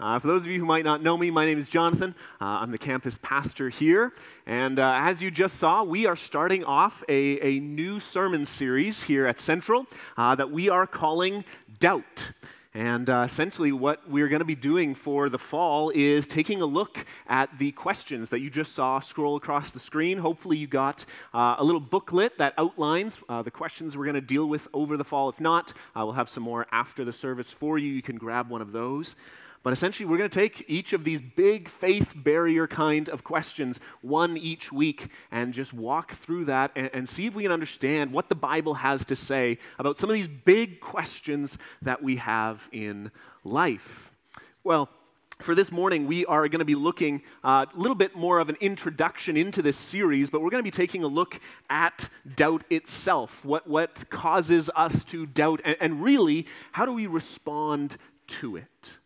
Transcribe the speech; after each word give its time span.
Uh, 0.00 0.16
for 0.20 0.28
those 0.28 0.42
of 0.42 0.48
you 0.48 0.60
who 0.60 0.64
might 0.64 0.84
not 0.84 1.02
know 1.02 1.16
me, 1.16 1.28
my 1.28 1.44
name 1.44 1.58
is 1.58 1.68
Jonathan. 1.68 2.14
Uh, 2.40 2.44
I'm 2.44 2.70
the 2.70 2.78
campus 2.78 3.18
pastor 3.20 3.68
here. 3.68 4.12
And 4.46 4.78
uh, 4.78 4.92
as 5.02 5.20
you 5.20 5.28
just 5.28 5.56
saw, 5.56 5.82
we 5.82 6.06
are 6.06 6.14
starting 6.14 6.62
off 6.62 7.02
a, 7.08 7.44
a 7.44 7.58
new 7.58 7.98
sermon 7.98 8.46
series 8.46 9.02
here 9.02 9.26
at 9.26 9.40
Central 9.40 9.86
uh, 10.16 10.36
that 10.36 10.52
we 10.52 10.68
are 10.68 10.86
calling 10.86 11.44
Doubt. 11.80 12.30
And 12.74 13.10
uh, 13.10 13.24
essentially, 13.26 13.72
what 13.72 14.08
we're 14.08 14.28
going 14.28 14.38
to 14.38 14.44
be 14.44 14.54
doing 14.54 14.94
for 14.94 15.28
the 15.28 15.38
fall 15.38 15.90
is 15.90 16.28
taking 16.28 16.62
a 16.62 16.66
look 16.66 17.04
at 17.26 17.58
the 17.58 17.72
questions 17.72 18.28
that 18.28 18.38
you 18.38 18.50
just 18.50 18.74
saw 18.74 19.00
scroll 19.00 19.34
across 19.34 19.72
the 19.72 19.80
screen. 19.80 20.18
Hopefully, 20.18 20.58
you 20.58 20.68
got 20.68 21.04
uh, 21.34 21.56
a 21.58 21.64
little 21.64 21.80
booklet 21.80 22.38
that 22.38 22.54
outlines 22.56 23.18
uh, 23.28 23.42
the 23.42 23.50
questions 23.50 23.96
we're 23.96 24.04
going 24.04 24.14
to 24.14 24.20
deal 24.20 24.46
with 24.46 24.68
over 24.72 24.96
the 24.96 25.02
fall. 25.02 25.28
If 25.28 25.40
not, 25.40 25.72
uh, 25.96 26.04
we'll 26.04 26.12
have 26.12 26.28
some 26.28 26.44
more 26.44 26.68
after 26.70 27.04
the 27.04 27.12
service 27.12 27.50
for 27.50 27.78
you. 27.78 27.88
You 27.88 28.02
can 28.02 28.16
grab 28.16 28.48
one 28.48 28.62
of 28.62 28.70
those. 28.70 29.16
But 29.62 29.72
essentially, 29.72 30.06
we're 30.06 30.18
going 30.18 30.30
to 30.30 30.40
take 30.40 30.64
each 30.68 30.92
of 30.92 31.04
these 31.04 31.20
big 31.20 31.68
faith 31.68 32.12
barrier 32.14 32.66
kind 32.66 33.08
of 33.08 33.24
questions, 33.24 33.80
one 34.02 34.36
each 34.36 34.72
week, 34.72 35.08
and 35.30 35.52
just 35.52 35.72
walk 35.72 36.14
through 36.14 36.46
that 36.46 36.70
and, 36.76 36.90
and, 36.92 37.08
see 37.08 37.26
if 37.26 37.34
we 37.34 37.42
can 37.42 37.52
understand 37.52 38.12
what 38.12 38.28
the 38.28 38.34
Bible 38.34 38.74
has 38.74 39.04
to 39.06 39.16
say 39.16 39.58
about 39.78 39.98
some 39.98 40.10
of 40.10 40.14
these 40.14 40.28
big 40.28 40.80
questions 40.80 41.58
that 41.82 42.02
we 42.02 42.16
have 42.16 42.68
in 42.72 43.10
life. 43.44 44.12
Well, 44.62 44.88
for 45.40 45.54
this 45.54 45.70
morning, 45.70 46.06
we 46.06 46.26
are 46.26 46.48
going 46.48 46.58
to 46.58 46.64
be 46.64 46.74
looking 46.74 47.22
uh, 47.44 47.66
a 47.72 47.78
little 47.78 47.94
bit 47.94 48.16
more 48.16 48.40
of 48.40 48.48
an 48.48 48.56
introduction 48.60 49.36
into 49.36 49.62
this 49.62 49.76
series, 49.76 50.30
but 50.30 50.40
we're 50.40 50.50
going 50.50 50.62
to 50.62 50.66
be 50.66 50.70
taking 50.70 51.04
a 51.04 51.06
look 51.06 51.40
at 51.70 52.08
doubt 52.36 52.64
itself, 52.70 53.44
what, 53.44 53.68
what 53.68 54.10
causes 54.10 54.68
us 54.74 55.04
to 55.04 55.26
doubt, 55.26 55.60
and, 55.64 55.76
and 55.80 56.02
really, 56.02 56.46
how 56.72 56.84
do 56.84 56.92
we 56.92 57.06
respond 57.06 57.96
to 58.26 58.56
it? 58.56 58.97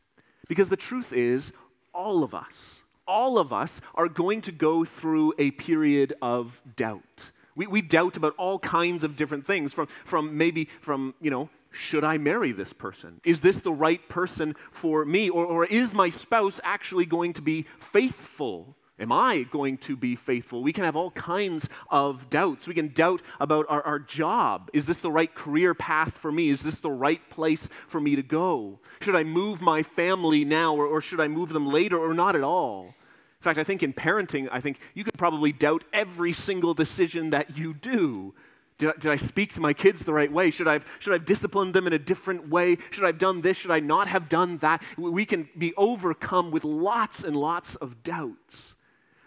Because 0.52 0.68
the 0.68 0.76
truth 0.76 1.14
is, 1.14 1.50
all 1.94 2.22
of 2.22 2.34
us, 2.34 2.82
all 3.08 3.38
of 3.38 3.54
us 3.54 3.80
are 3.94 4.06
going 4.06 4.42
to 4.42 4.52
go 4.52 4.84
through 4.84 5.32
a 5.38 5.50
period 5.52 6.12
of 6.20 6.60
doubt. 6.76 7.30
We, 7.56 7.66
we 7.66 7.80
doubt 7.80 8.18
about 8.18 8.34
all 8.36 8.58
kinds 8.58 9.02
of 9.02 9.16
different 9.16 9.46
things, 9.46 9.72
from, 9.72 9.88
from 10.04 10.36
maybe 10.36 10.68
from, 10.82 11.14
you 11.22 11.30
know, 11.30 11.48
should 11.70 12.04
I 12.04 12.18
marry 12.18 12.52
this 12.52 12.74
person? 12.74 13.22
Is 13.24 13.40
this 13.40 13.62
the 13.62 13.72
right 13.72 14.06
person 14.10 14.54
for 14.70 15.06
me? 15.06 15.30
Or, 15.30 15.46
or 15.46 15.64
is 15.64 15.94
my 15.94 16.10
spouse 16.10 16.60
actually 16.62 17.06
going 17.06 17.32
to 17.32 17.40
be 17.40 17.64
faithful 17.78 18.76
Am 19.02 19.10
I 19.10 19.42
going 19.50 19.78
to 19.78 19.96
be 19.96 20.14
faithful? 20.14 20.62
We 20.62 20.72
can 20.72 20.84
have 20.84 20.94
all 20.94 21.10
kinds 21.10 21.68
of 21.90 22.30
doubts. 22.30 22.68
We 22.68 22.74
can 22.74 22.92
doubt 22.92 23.20
about 23.40 23.66
our, 23.68 23.82
our 23.82 23.98
job. 23.98 24.70
Is 24.72 24.86
this 24.86 25.00
the 25.00 25.10
right 25.10 25.34
career 25.34 25.74
path 25.74 26.16
for 26.16 26.30
me? 26.30 26.50
Is 26.50 26.62
this 26.62 26.78
the 26.78 26.92
right 26.92 27.28
place 27.28 27.68
for 27.88 28.00
me 28.00 28.14
to 28.14 28.22
go? 28.22 28.78
Should 29.00 29.16
I 29.16 29.24
move 29.24 29.60
my 29.60 29.82
family 29.82 30.44
now 30.44 30.76
or, 30.76 30.86
or 30.86 31.00
should 31.00 31.18
I 31.18 31.26
move 31.26 31.48
them 31.48 31.66
later 31.66 31.98
or 31.98 32.14
not 32.14 32.36
at 32.36 32.44
all? 32.44 32.94
In 33.40 33.42
fact, 33.42 33.58
I 33.58 33.64
think 33.64 33.82
in 33.82 33.92
parenting, 33.92 34.48
I 34.52 34.60
think 34.60 34.78
you 34.94 35.02
could 35.02 35.18
probably 35.18 35.50
doubt 35.50 35.82
every 35.92 36.32
single 36.32 36.72
decision 36.72 37.30
that 37.30 37.56
you 37.56 37.74
do. 37.74 38.34
Did 38.78 38.90
I, 38.90 38.92
did 38.92 39.10
I, 39.10 39.16
speak 39.16 39.52
to 39.54 39.60
my 39.60 39.72
kids 39.72 40.04
the 40.04 40.14
right 40.14 40.30
way? 40.30 40.52
Should 40.52 40.68
I, 40.68 40.74
have, 40.74 40.86
should 41.00 41.10
I 41.10 41.16
have 41.16 41.24
disciplined 41.24 41.74
them 41.74 41.88
in 41.88 41.92
a 41.92 41.98
different 41.98 42.50
way? 42.50 42.78
Should 42.92 43.02
I 43.02 43.08
have 43.08 43.18
done 43.18 43.40
this? 43.40 43.56
Should 43.56 43.72
I 43.72 43.80
not 43.80 44.06
have 44.06 44.28
done 44.28 44.58
that? 44.58 44.80
We 44.96 45.26
can 45.26 45.48
be 45.58 45.74
overcome 45.76 46.52
with 46.52 46.62
lots 46.62 47.24
and 47.24 47.34
lots 47.36 47.74
of 47.74 48.04
doubts. 48.04 48.76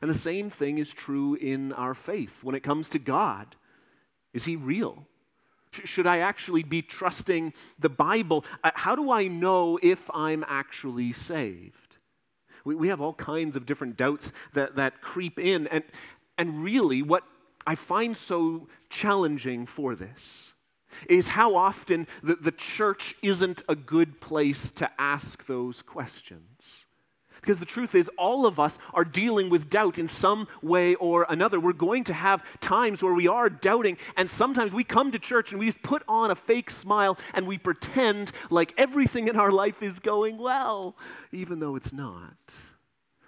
And 0.05 0.13
the 0.13 0.19
same 0.19 0.51
thing 0.51 0.77
is 0.77 0.93
true 0.93 1.33
in 1.33 1.73
our 1.73 1.95
faith 1.95 2.43
when 2.43 2.53
it 2.53 2.61
comes 2.61 2.89
to 2.89 2.99
God. 2.99 3.55
Is 4.35 4.45
He 4.45 4.55
real? 4.55 5.07
Should 5.71 6.05
I 6.05 6.19
actually 6.19 6.61
be 6.61 6.83
trusting 6.83 7.53
the 7.79 7.89
Bible? 7.89 8.45
Uh, 8.63 8.69
how 8.75 8.95
do 8.95 9.09
I 9.09 9.27
know 9.27 9.79
if 9.81 10.07
I'm 10.13 10.45
actually 10.47 11.11
saved? 11.11 11.97
We, 12.63 12.75
we 12.75 12.89
have 12.89 13.01
all 13.01 13.15
kinds 13.15 13.55
of 13.55 13.65
different 13.65 13.97
doubts 13.97 14.31
that, 14.53 14.75
that 14.75 15.01
creep 15.01 15.39
in. 15.39 15.65
And, 15.69 15.83
and 16.37 16.63
really, 16.63 17.01
what 17.01 17.23
I 17.65 17.73
find 17.73 18.15
so 18.15 18.67
challenging 18.91 19.65
for 19.65 19.95
this 19.95 20.53
is 21.09 21.29
how 21.29 21.55
often 21.55 22.05
the, 22.21 22.35
the 22.35 22.51
church 22.51 23.15
isn't 23.23 23.63
a 23.67 23.75
good 23.75 24.21
place 24.21 24.71
to 24.73 24.87
ask 24.99 25.47
those 25.47 25.81
questions. 25.81 26.84
Because 27.45 27.59
the 27.59 27.65
truth 27.65 27.93
is, 27.93 28.09
all 28.17 28.47
of 28.47 28.59
us 28.59 28.79
are 28.91 29.05
dealing 29.05 29.51
with 29.51 29.69
doubt 29.69 29.99
in 29.99 30.07
some 30.07 30.47
way 30.63 30.95
or 30.95 31.27
another. 31.29 31.59
We're 31.59 31.73
going 31.73 32.03
to 32.05 32.13
have 32.13 32.43
times 32.59 33.03
where 33.03 33.13
we 33.13 33.27
are 33.27 33.51
doubting, 33.51 33.99
and 34.17 34.31
sometimes 34.31 34.73
we 34.73 34.83
come 34.83 35.11
to 35.11 35.19
church 35.19 35.51
and 35.51 35.59
we 35.59 35.67
just 35.67 35.83
put 35.83 36.01
on 36.07 36.31
a 36.31 36.35
fake 36.35 36.71
smile 36.71 37.19
and 37.35 37.45
we 37.45 37.59
pretend 37.59 38.31
like 38.49 38.73
everything 38.79 39.27
in 39.27 39.35
our 39.35 39.51
life 39.51 39.83
is 39.83 39.99
going 39.99 40.39
well, 40.39 40.95
even 41.31 41.59
though 41.59 41.75
it's 41.75 41.93
not. 41.93 42.55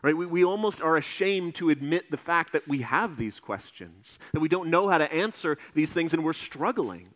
Right? 0.01 0.17
We, 0.17 0.25
we 0.25 0.44
almost 0.44 0.81
are 0.81 0.97
ashamed 0.97 1.53
to 1.56 1.69
admit 1.69 2.09
the 2.09 2.17
fact 2.17 2.53
that 2.53 2.67
we 2.67 2.81
have 2.81 3.17
these 3.17 3.39
questions, 3.39 4.17
that 4.33 4.39
we 4.39 4.50
don't 4.50 4.72
know 4.72 4.89
how 4.89 4.97
to 4.97 5.13
answer 5.13 5.59
these 5.75 5.94
things, 5.94 6.11
and 6.11 6.23
we're 6.23 6.33
struggling. 6.33 7.09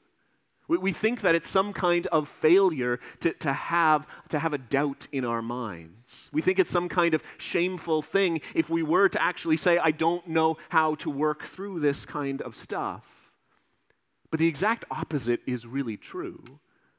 We, 0.71 0.77
we 0.77 0.93
think 0.93 1.19
that 1.19 1.35
it's 1.35 1.49
some 1.49 1.73
kind 1.73 2.07
of 2.07 2.29
failure 2.29 3.01
to, 3.19 3.33
to, 3.33 3.51
have, 3.51 4.07
to 4.29 4.39
have 4.39 4.53
a 4.53 4.57
doubt 4.57 5.05
in 5.11 5.25
our 5.25 5.41
minds. 5.41 6.29
We 6.31 6.41
think 6.41 6.59
it's 6.59 6.71
some 6.71 6.87
kind 6.87 7.13
of 7.13 7.21
shameful 7.37 8.01
thing 8.01 8.39
if 8.55 8.69
we 8.69 8.81
were 8.81 9.09
to 9.09 9.21
actually 9.21 9.57
say, 9.57 9.77
I 9.79 9.91
don't 9.91 10.25
know 10.27 10.55
how 10.69 10.95
to 10.95 11.09
work 11.09 11.43
through 11.43 11.81
this 11.81 12.05
kind 12.05 12.41
of 12.41 12.55
stuff. 12.55 13.03
But 14.29 14.39
the 14.39 14.47
exact 14.47 14.85
opposite 14.89 15.41
is 15.45 15.67
really 15.67 15.97
true. 15.97 16.41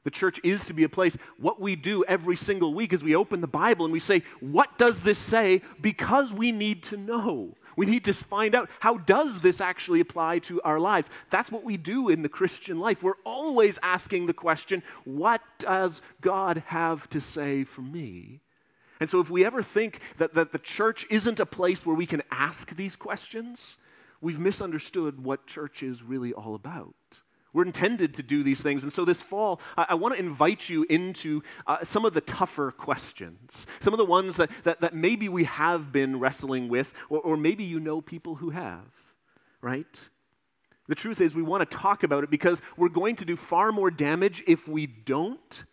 The 0.03 0.11
church 0.11 0.39
is 0.43 0.65
to 0.65 0.73
be 0.73 0.83
a 0.83 0.89
place. 0.89 1.17
What 1.39 1.59
we 1.59 1.75
do 1.75 2.03
every 2.03 2.35
single 2.35 2.75
week 2.75 2.93
is 2.93 3.03
we 3.03 3.15
open 3.15 3.41
the 3.41 3.47
Bible 3.47 3.85
and 3.85 3.93
we 3.93 3.99
say, 3.99 4.21
What 4.39 4.77
does 4.77 5.01
this 5.01 5.17
say? 5.17 5.63
Because 5.81 6.31
we 6.31 6.51
need 6.51 6.83
to 6.83 6.97
know. 6.97 7.55
We 7.75 7.85
need 7.85 8.05
to 8.05 8.13
find 8.13 8.55
out 8.55 8.69
how 8.79 8.97
does 8.97 9.39
this 9.39 9.61
actually 9.61 9.99
apply 9.99 10.39
to 10.39 10.61
our 10.61 10.79
lives? 10.79 11.09
That's 11.29 11.51
what 11.51 11.63
we 11.63 11.77
do 11.77 12.09
in 12.09 12.21
the 12.21 12.29
Christian 12.29 12.79
life. 12.79 13.03
We're 13.03 13.13
always 13.25 13.79
asking 13.81 14.27
the 14.27 14.33
question, 14.33 14.83
what 15.05 15.41
does 15.59 16.01
God 16.21 16.63
have 16.67 17.09
to 17.09 17.21
say 17.21 17.63
for 17.63 17.81
me? 17.81 18.41
And 18.99 19.09
so 19.09 19.19
if 19.19 19.29
we 19.29 19.43
ever 19.43 19.61
think 19.61 19.99
that, 20.17 20.33
that 20.33 20.51
the 20.51 20.59
church 20.59 21.05
isn't 21.09 21.39
a 21.39 21.45
place 21.45 21.85
where 21.85 21.95
we 21.95 22.05
can 22.05 22.23
ask 22.31 22.75
these 22.75 22.95
questions, 22.95 23.77
we've 24.21 24.39
misunderstood 24.39 25.23
what 25.23 25.47
church 25.47 25.83
is 25.83 26.03
really 26.03 26.31
all 26.33 26.55
about. 26.55 26.93
We're 27.53 27.65
intended 27.65 28.15
to 28.15 28.23
do 28.23 28.43
these 28.43 28.61
things. 28.61 28.83
And 28.83 28.91
so 28.91 29.05
this 29.05 29.21
fall, 29.21 29.61
I, 29.77 29.85
I 29.89 29.93
want 29.93 30.15
to 30.15 30.19
invite 30.19 30.69
you 30.69 30.85
into 30.89 31.43
uh, 31.67 31.83
some 31.83 32.03
of 32.03 32.13
the 32.13 32.21
tougher 32.21 32.71
questions, 32.71 33.65
some 33.79 33.93
of 33.93 33.99
the 33.99 34.05
ones 34.05 34.37
that, 34.37 34.49
that, 34.63 34.81
that 34.81 34.95
maybe 34.95 35.29
we 35.29 35.43
have 35.43 35.91
been 35.91 36.19
wrestling 36.19 36.67
with, 36.67 36.93
or, 37.09 37.19
or 37.19 37.37
maybe 37.37 37.63
you 37.63 37.79
know 37.79 38.01
people 38.01 38.35
who 38.35 38.49
have, 38.49 38.87
right? 39.61 40.09
The 40.87 40.95
truth 40.95 41.21
is, 41.21 41.33
we 41.33 41.43
want 41.43 41.69
to 41.69 41.77
talk 41.77 42.03
about 42.03 42.23
it 42.23 42.29
because 42.29 42.61
we're 42.75 42.89
going 42.89 43.15
to 43.17 43.25
do 43.25 43.35
far 43.35 43.71
more 43.71 43.89
damage 43.89 44.43
if 44.47 44.67
we 44.67 44.85
don't 44.87 45.63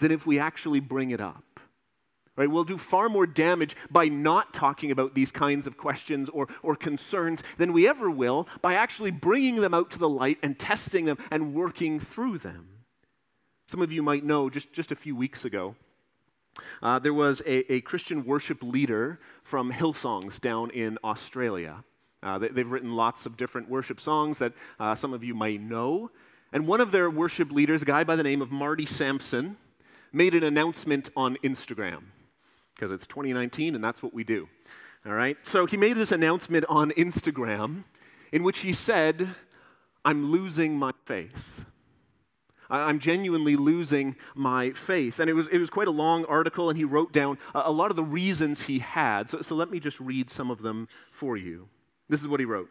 than 0.00 0.10
if 0.10 0.26
we 0.26 0.38
actually 0.38 0.80
bring 0.80 1.10
it 1.10 1.20
up. 1.20 1.44
Right? 2.38 2.48
We'll 2.48 2.62
do 2.62 2.78
far 2.78 3.08
more 3.08 3.26
damage 3.26 3.74
by 3.90 4.06
not 4.06 4.54
talking 4.54 4.92
about 4.92 5.16
these 5.16 5.32
kinds 5.32 5.66
of 5.66 5.76
questions 5.76 6.28
or, 6.28 6.46
or 6.62 6.76
concerns 6.76 7.42
than 7.56 7.72
we 7.72 7.88
ever 7.88 8.08
will 8.08 8.46
by 8.62 8.74
actually 8.74 9.10
bringing 9.10 9.56
them 9.56 9.74
out 9.74 9.90
to 9.90 9.98
the 9.98 10.08
light 10.08 10.38
and 10.40 10.56
testing 10.56 11.04
them 11.04 11.18
and 11.32 11.52
working 11.52 11.98
through 11.98 12.38
them. 12.38 12.68
Some 13.66 13.82
of 13.82 13.90
you 13.90 14.04
might 14.04 14.24
know 14.24 14.48
just, 14.48 14.72
just 14.72 14.92
a 14.92 14.96
few 14.96 15.16
weeks 15.16 15.44
ago, 15.44 15.74
uh, 16.80 17.00
there 17.00 17.12
was 17.12 17.40
a, 17.40 17.72
a, 17.72 17.80
Christian 17.80 18.24
worship 18.24 18.62
leader 18.62 19.18
from 19.42 19.72
Hillsongs 19.72 20.40
down 20.40 20.70
in 20.70 20.96
Australia. 21.02 21.82
Uh, 22.22 22.38
they, 22.38 22.46
have 22.54 22.70
written 22.70 22.94
lots 22.94 23.26
of 23.26 23.36
different 23.36 23.68
worship 23.68 24.00
songs 24.00 24.38
that 24.38 24.52
uh, 24.78 24.94
some 24.94 25.12
of 25.12 25.24
you 25.24 25.34
might 25.34 25.60
know. 25.60 26.08
And 26.52 26.68
one 26.68 26.80
of 26.80 26.92
their 26.92 27.10
worship 27.10 27.50
leaders, 27.50 27.82
a 27.82 27.84
guy 27.84 28.04
by 28.04 28.14
the 28.14 28.22
name 28.22 28.42
of 28.42 28.52
Marty 28.52 28.86
Sampson, 28.86 29.56
made 30.12 30.34
an 30.34 30.44
announcement 30.44 31.10
on 31.16 31.36
Instagram 31.42 32.04
because 32.78 32.92
it's 32.92 33.06
2019 33.08 33.74
and 33.74 33.82
that's 33.82 34.02
what 34.02 34.14
we 34.14 34.22
do. 34.22 34.48
All 35.04 35.12
right? 35.12 35.36
So 35.42 35.66
he 35.66 35.76
made 35.76 35.96
this 35.96 36.12
announcement 36.12 36.64
on 36.68 36.92
Instagram 36.92 37.84
in 38.30 38.44
which 38.44 38.60
he 38.60 38.72
said, 38.72 39.34
I'm 40.04 40.30
losing 40.30 40.78
my 40.78 40.92
faith. 41.04 41.64
I'm 42.70 42.98
genuinely 42.98 43.56
losing 43.56 44.14
my 44.34 44.70
faith. 44.70 45.18
And 45.18 45.28
it 45.28 45.32
was, 45.32 45.48
it 45.48 45.58
was 45.58 45.70
quite 45.70 45.88
a 45.88 45.92
long 45.92 46.26
article, 46.26 46.68
and 46.68 46.76
he 46.78 46.84
wrote 46.84 47.12
down 47.12 47.38
a, 47.54 47.62
a 47.66 47.72
lot 47.72 47.90
of 47.90 47.96
the 47.96 48.04
reasons 48.04 48.62
he 48.62 48.78
had. 48.78 49.30
So, 49.30 49.40
so 49.40 49.54
let 49.54 49.70
me 49.70 49.80
just 49.80 49.98
read 49.98 50.30
some 50.30 50.50
of 50.50 50.60
them 50.60 50.86
for 51.10 51.36
you. 51.36 51.68
This 52.10 52.20
is 52.20 52.28
what 52.28 52.40
he 52.40 52.46
wrote. 52.46 52.68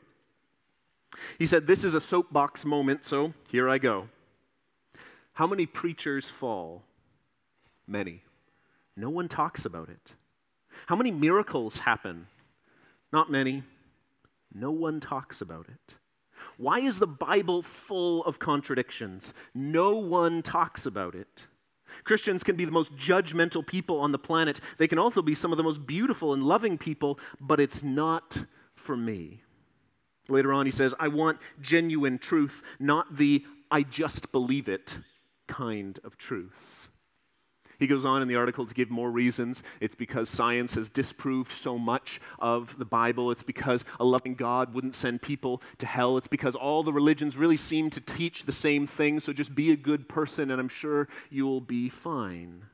He 1.40 1.48
said, 1.48 1.66
This 1.66 1.84
is 1.84 1.96
a 1.96 2.00
soapbox 2.00 2.64
moment, 2.64 3.06
so 3.06 3.34
here 3.50 3.68
I 3.68 3.80
go. 3.80 4.10
How 5.34 5.48
many 5.48 5.66
preachers 5.66 6.30
fall? 6.30 6.84
Many. 7.88 8.22
No 8.98 9.10
one 9.10 9.30
talks 9.30 9.64
about 9.64 9.90
it. 9.90 10.14
How 10.88 10.96
many 10.96 11.12
miracles 11.12 11.78
happen? 11.78 12.28
Not 13.14 13.32
many. 13.32 13.64
No 14.54 14.72
one 14.72 15.00
talks 15.00 15.40
about 15.40 15.68
it. 15.70 15.96
Why 16.58 16.80
is 16.80 16.98
the 16.98 17.08
Bible 17.08 17.62
full 17.62 18.24
of 18.26 18.40
contradictions? 18.40 19.34
No 19.54 19.96
one 19.96 20.42
talks 20.42 20.88
about 20.88 21.14
it. 21.14 21.48
Christians 22.04 22.44
can 22.44 22.56
be 22.56 22.66
the 22.66 22.72
most 22.72 22.96
judgmental 22.96 23.66
people 23.66 24.00
on 24.00 24.12
the 24.12 24.20
planet. 24.20 24.60
They 24.78 24.88
can 24.88 25.00
also 25.00 25.22
be 25.22 25.36
some 25.36 25.52
of 25.52 25.58
the 25.58 25.64
most 25.64 25.86
beautiful 25.86 26.34
and 26.34 26.44
loving 26.44 26.78
people, 26.78 27.20
but 27.40 27.60
it's 27.60 27.84
not 27.84 28.46
for 28.76 28.98
me. 28.98 29.44
Later 30.28 30.52
on, 30.52 30.66
he 30.66 30.72
says, 30.72 30.94
I 31.00 31.08
want 31.08 31.40
genuine 31.62 32.18
truth, 32.18 32.64
not 32.80 33.16
the 33.16 33.46
I 33.70 33.84
just 33.84 34.32
believe 34.32 34.68
it 34.68 34.98
kind 35.48 36.00
of 36.04 36.18
truth. 36.18 36.77
He 37.80 37.88
goes 37.88 38.06
on 38.06 38.22
in 38.22 38.28
the 38.28 38.36
article 38.36 38.66
to 38.66 38.74
give 38.74 38.90
more 38.90 39.12
reasons. 39.12 39.62
It's 39.80 39.96
because 39.96 40.30
science 40.30 40.74
has 40.74 40.90
disproved 40.90 41.52
so 41.52 41.78
much 41.78 42.20
of 42.40 42.78
the 42.78 42.86
Bible. 42.86 43.32
It's 43.32 43.44
because 43.44 43.86
a 44.00 44.06
loving 44.06 44.36
God 44.36 44.74
wouldn't 44.74 44.96
send 44.96 45.22
people 45.22 45.62
to 45.78 45.86
hell. 45.86 46.18
It's 46.18 46.28
because 46.28 46.56
all 46.56 46.84
the 46.84 46.94
religions 46.94 47.38
really 47.38 47.58
seem 47.58 47.90
to 47.92 48.02
teach 48.02 48.44
the 48.44 48.52
same 48.52 48.88
thing. 48.88 49.20
So 49.20 49.34
just 49.34 49.54
be 49.54 49.72
a 49.72 49.76
good 49.76 50.10
person, 50.10 50.50
and 50.50 50.60
I'm 50.60 50.70
sure 50.70 51.08
you'll 51.30 51.62
be 51.62 51.90
fine. 51.90 52.66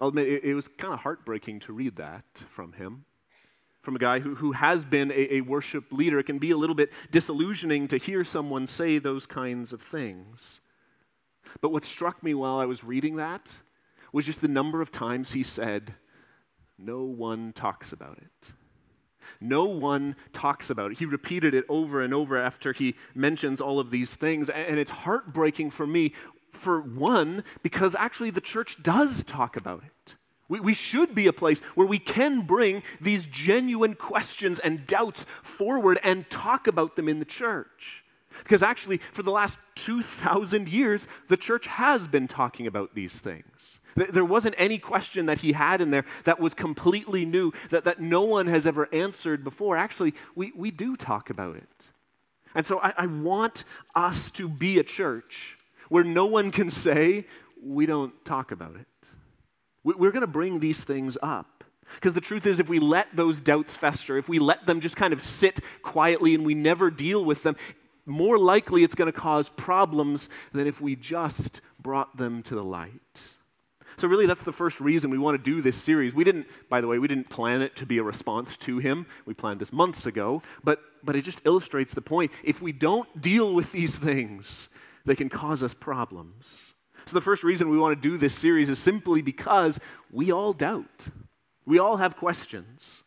I'll 0.00 0.08
admit, 0.08 0.28
it, 0.28 0.44
it 0.44 0.54
was 0.54 0.68
kind 0.68 0.92
of 0.92 1.00
heartbreaking 1.00 1.60
to 1.60 1.72
read 1.72 1.96
that 1.96 2.24
from 2.48 2.72
him 2.72 3.04
from 3.84 3.96
a 3.96 3.98
guy 3.98 4.18
who, 4.18 4.34
who 4.34 4.52
has 4.52 4.84
been 4.84 5.10
a, 5.12 5.34
a, 5.34 5.40
worship 5.42 5.92
leader. 5.92 6.18
It 6.18 6.24
can 6.24 6.38
be 6.38 6.52
a 6.52 6.56
little 6.56 6.74
bit 6.74 6.90
disillusioning 7.10 7.86
to 7.88 7.98
hear 7.98 8.24
someone 8.24 8.66
say 8.66 8.98
those 8.98 9.26
kinds 9.26 9.74
of 9.74 9.82
things. 9.82 10.62
But 11.60 11.72
what 11.72 11.84
struck 11.84 12.22
me 12.22 12.34
while 12.34 12.58
I 12.58 12.66
was 12.66 12.84
reading 12.84 13.16
that 13.16 13.52
was 14.12 14.26
just 14.26 14.40
the 14.40 14.48
number 14.48 14.80
of 14.80 14.92
times 14.92 15.32
he 15.32 15.42
said, 15.42 15.94
No 16.78 17.02
one 17.02 17.52
talks 17.52 17.92
about 17.92 18.18
it. 18.18 18.52
No 19.40 19.64
one 19.64 20.16
talks 20.32 20.70
about 20.70 20.92
it. 20.92 20.98
He 20.98 21.06
repeated 21.06 21.54
it 21.54 21.64
over 21.68 22.00
and 22.00 22.14
over 22.14 22.36
after 22.36 22.72
he 22.72 22.94
mentions 23.14 23.60
all 23.60 23.80
of 23.80 23.90
these 23.90 24.14
things. 24.14 24.48
And 24.50 24.78
it's 24.78 24.90
heartbreaking 24.90 25.70
for 25.70 25.86
me, 25.86 26.12
for 26.50 26.80
one, 26.80 27.44
because 27.62 27.94
actually 27.98 28.30
the 28.30 28.40
church 28.40 28.82
does 28.82 29.24
talk 29.24 29.56
about 29.56 29.82
it. 29.84 30.16
We, 30.48 30.60
we 30.60 30.74
should 30.74 31.14
be 31.14 31.26
a 31.26 31.32
place 31.32 31.60
where 31.74 31.86
we 31.86 31.98
can 31.98 32.42
bring 32.42 32.82
these 33.00 33.26
genuine 33.26 33.94
questions 33.94 34.58
and 34.58 34.86
doubts 34.86 35.26
forward 35.42 35.98
and 36.02 36.28
talk 36.30 36.66
about 36.66 36.96
them 36.96 37.08
in 37.08 37.18
the 37.18 37.24
church. 37.24 38.03
Because 38.42 38.62
actually, 38.62 39.00
for 39.12 39.22
the 39.22 39.30
last 39.30 39.58
2,000 39.76 40.68
years, 40.68 41.06
the 41.28 41.36
church 41.36 41.66
has 41.66 42.08
been 42.08 42.28
talking 42.28 42.66
about 42.66 42.94
these 42.94 43.12
things. 43.12 43.44
There 43.96 44.24
wasn't 44.24 44.56
any 44.58 44.78
question 44.78 45.26
that 45.26 45.38
he 45.38 45.52
had 45.52 45.80
in 45.80 45.90
there 45.90 46.04
that 46.24 46.40
was 46.40 46.52
completely 46.52 47.24
new, 47.24 47.52
that, 47.70 47.84
that 47.84 48.00
no 48.00 48.22
one 48.22 48.48
has 48.48 48.66
ever 48.66 48.92
answered 48.92 49.44
before. 49.44 49.76
Actually, 49.76 50.14
we, 50.34 50.52
we 50.56 50.70
do 50.72 50.96
talk 50.96 51.30
about 51.30 51.56
it. 51.56 51.88
And 52.56 52.66
so 52.66 52.80
I, 52.80 52.92
I 52.98 53.06
want 53.06 53.64
us 53.94 54.30
to 54.32 54.48
be 54.48 54.78
a 54.78 54.84
church 54.84 55.56
where 55.88 56.04
no 56.04 56.26
one 56.26 56.50
can 56.50 56.70
say, 56.70 57.26
we 57.62 57.86
don't 57.86 58.24
talk 58.24 58.50
about 58.50 58.74
it. 58.76 58.86
We're 59.84 60.12
going 60.12 60.22
to 60.22 60.26
bring 60.26 60.60
these 60.60 60.82
things 60.82 61.18
up. 61.22 61.62
Because 61.94 62.14
the 62.14 62.20
truth 62.20 62.46
is, 62.46 62.58
if 62.58 62.68
we 62.68 62.78
let 62.78 63.14
those 63.14 63.40
doubts 63.40 63.76
fester, 63.76 64.16
if 64.16 64.28
we 64.28 64.38
let 64.38 64.66
them 64.66 64.80
just 64.80 64.96
kind 64.96 65.12
of 65.12 65.20
sit 65.20 65.60
quietly 65.82 66.34
and 66.34 66.44
we 66.44 66.54
never 66.54 66.90
deal 66.90 67.24
with 67.24 67.42
them, 67.42 67.56
more 68.06 68.38
likely 68.38 68.84
it's 68.84 68.94
going 68.94 69.12
to 69.12 69.18
cause 69.18 69.48
problems 69.48 70.28
than 70.52 70.66
if 70.66 70.80
we 70.80 70.96
just 70.96 71.60
brought 71.80 72.16
them 72.16 72.42
to 72.44 72.54
the 72.54 72.64
light. 72.64 73.22
So, 73.96 74.08
really, 74.08 74.26
that's 74.26 74.42
the 74.42 74.52
first 74.52 74.80
reason 74.80 75.10
we 75.10 75.18
want 75.18 75.42
to 75.42 75.50
do 75.50 75.62
this 75.62 75.80
series. 75.80 76.14
We 76.14 76.24
didn't, 76.24 76.46
by 76.68 76.80
the 76.80 76.88
way, 76.88 76.98
we 76.98 77.06
didn't 77.06 77.30
plan 77.30 77.62
it 77.62 77.76
to 77.76 77.86
be 77.86 77.98
a 77.98 78.02
response 78.02 78.56
to 78.58 78.78
him. 78.78 79.06
We 79.24 79.34
planned 79.34 79.60
this 79.60 79.72
months 79.72 80.04
ago, 80.04 80.42
but, 80.64 80.80
but 81.04 81.14
it 81.14 81.22
just 81.22 81.42
illustrates 81.44 81.94
the 81.94 82.02
point. 82.02 82.32
If 82.42 82.60
we 82.60 82.72
don't 82.72 83.20
deal 83.20 83.54
with 83.54 83.70
these 83.70 83.96
things, 83.96 84.68
they 85.04 85.14
can 85.14 85.28
cause 85.28 85.62
us 85.62 85.74
problems. 85.74 86.74
So, 87.06 87.14
the 87.14 87.20
first 87.20 87.44
reason 87.44 87.68
we 87.68 87.78
want 87.78 88.00
to 88.00 88.08
do 88.08 88.18
this 88.18 88.34
series 88.34 88.68
is 88.68 88.80
simply 88.80 89.22
because 89.22 89.78
we 90.10 90.32
all 90.32 90.52
doubt. 90.52 91.08
We 91.64 91.78
all 91.78 91.98
have 91.98 92.16
questions. 92.16 93.03